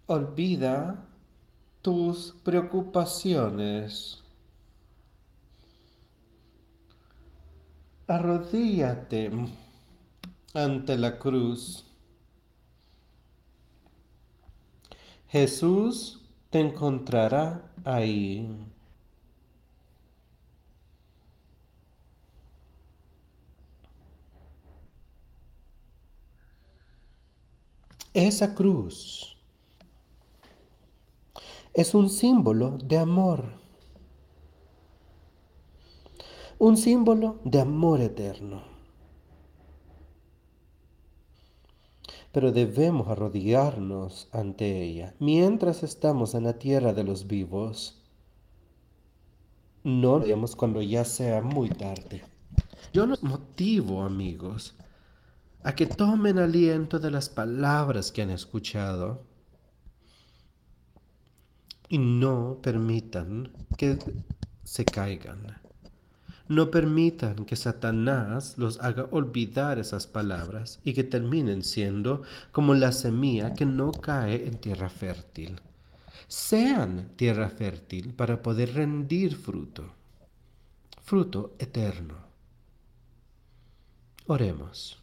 Olvida 0.06 1.06
tus 1.82 2.34
preocupaciones. 2.42 4.22
Arrodíate 8.06 9.30
ante 10.54 10.98
la 10.98 11.18
cruz. 11.18 11.91
Jesús 15.32 16.20
te 16.50 16.60
encontrará 16.60 17.72
ahí. 17.86 18.54
Esa 28.12 28.54
cruz 28.54 29.38
es 31.72 31.94
un 31.94 32.10
símbolo 32.10 32.76
de 32.76 32.98
amor. 32.98 33.54
Un 36.58 36.76
símbolo 36.76 37.40
de 37.42 37.58
amor 37.58 38.02
eterno. 38.02 38.71
Pero 42.32 42.50
debemos 42.50 43.08
arrodillarnos 43.08 44.28
ante 44.32 44.82
ella 44.82 45.14
mientras 45.18 45.82
estamos 45.82 46.34
en 46.34 46.44
la 46.44 46.58
tierra 46.58 46.94
de 46.94 47.04
los 47.04 47.26
vivos. 47.26 48.02
No 49.84 50.18
lo 50.18 50.24
haremos 50.24 50.56
cuando 50.56 50.80
ya 50.80 51.04
sea 51.04 51.42
muy 51.42 51.68
tarde. 51.68 52.24
Yo 52.92 53.06
los 53.06 53.22
motivo, 53.22 54.02
amigos, 54.02 54.74
a 55.62 55.74
que 55.74 55.86
tomen 55.86 56.38
aliento 56.38 56.98
de 56.98 57.10
las 57.10 57.28
palabras 57.28 58.10
que 58.10 58.22
han 58.22 58.30
escuchado 58.30 59.22
y 61.88 61.98
no 61.98 62.58
permitan 62.62 63.52
que 63.76 63.98
se 64.64 64.84
caigan. 64.84 65.61
No 66.52 66.70
permitan 66.70 67.46
que 67.46 67.56
Satanás 67.56 68.58
los 68.58 68.78
haga 68.80 69.08
olvidar 69.10 69.78
esas 69.78 70.06
palabras 70.06 70.80
y 70.84 70.92
que 70.92 71.02
terminen 71.02 71.62
siendo 71.62 72.24
como 72.50 72.74
la 72.74 72.92
semilla 72.92 73.54
que 73.54 73.64
no 73.64 73.90
cae 73.90 74.46
en 74.46 74.58
tierra 74.58 74.90
fértil. 74.90 75.58
Sean 76.28 77.12
tierra 77.16 77.48
fértil 77.48 78.12
para 78.12 78.42
poder 78.42 78.74
rendir 78.74 79.34
fruto, 79.34 79.94
fruto 81.00 81.54
eterno. 81.58 82.16
Oremos. 84.26 85.00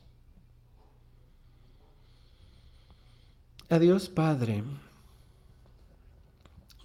Adiós 3.72 4.08
Padre, 4.08 4.64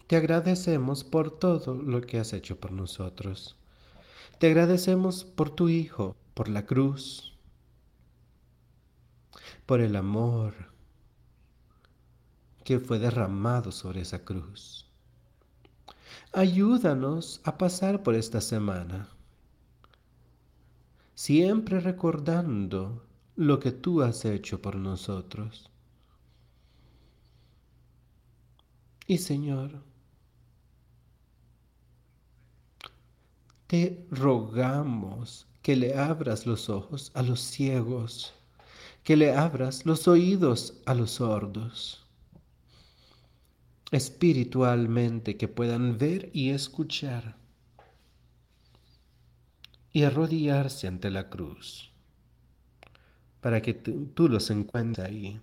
te 0.07 0.17
agradecemos 0.17 1.05
por 1.05 1.39
todo 1.39 1.75
lo 1.75 2.01
que 2.01 2.19
has 2.19 2.33
hecho 2.33 2.59
por 2.59 2.73
nosotros. 2.73 3.59
Te 4.45 4.51
agradecemos 4.51 5.25
por 5.25 5.49
tu 5.49 5.71
Hijo, 5.71 6.17
por 6.35 6.51
la 6.51 6.67
cruz, 6.67 7.33
por 9.65 9.81
el 9.81 9.97
amor 9.97 10.53
que 12.63 12.79
fue 12.79 12.99
derramado 12.99 13.73
sobre 13.73 14.03
esa 14.03 14.23
cruz. 14.23 14.87
Ayúdanos 16.35 17.41
a 17.45 17.57
pasar 17.57 18.03
por 18.03 18.15
esta 18.17 18.43
semana, 18.43 19.09
siempre 21.15 21.81
recordando 21.81 23.03
lo 23.37 23.59
que 23.61 23.73
tú 23.73 24.03
has 24.03 24.27
hecho 24.27 24.61
por 24.61 24.77
nosotros. 24.77 25.71
Y 29.07 29.17
Señor, 29.17 29.83
te 33.67 34.07
rogamos 34.11 35.47
que 35.63 35.77
le 35.77 35.95
abras 35.97 36.47
los 36.47 36.69
ojos 36.69 37.11
a 37.15 37.23
los 37.23 37.41
ciegos, 37.41 38.35
que 39.03 39.17
le 39.17 39.35
abras 39.35 39.87
los 39.87 40.07
oídos 40.09 40.75
a 40.87 40.95
los 40.95 41.13
sordos, 41.13 42.07
espiritualmente 43.91 45.37
que 45.37 45.49
puedan 45.49 45.99
ver 45.99 46.31
y 46.33 46.51
escuchar 46.51 47.37
y 49.93 50.03
arrodillarse 50.03 50.89
ante 50.89 51.11
la 51.11 51.31
cruz, 51.31 51.93
para 53.41 53.63
que 53.63 53.75
tú, 53.75 54.29
los 54.29 54.51
encuentres 54.51 55.07
ahí. 55.07 55.41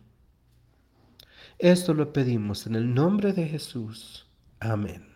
Esto 1.57 1.93
lo 1.93 2.11
pedimos 2.11 2.68
en 2.68 2.76
el 2.76 2.93
nombre 2.93 3.31
de 3.31 3.48
Jesús. 3.48 4.27
Amén. 4.60 5.10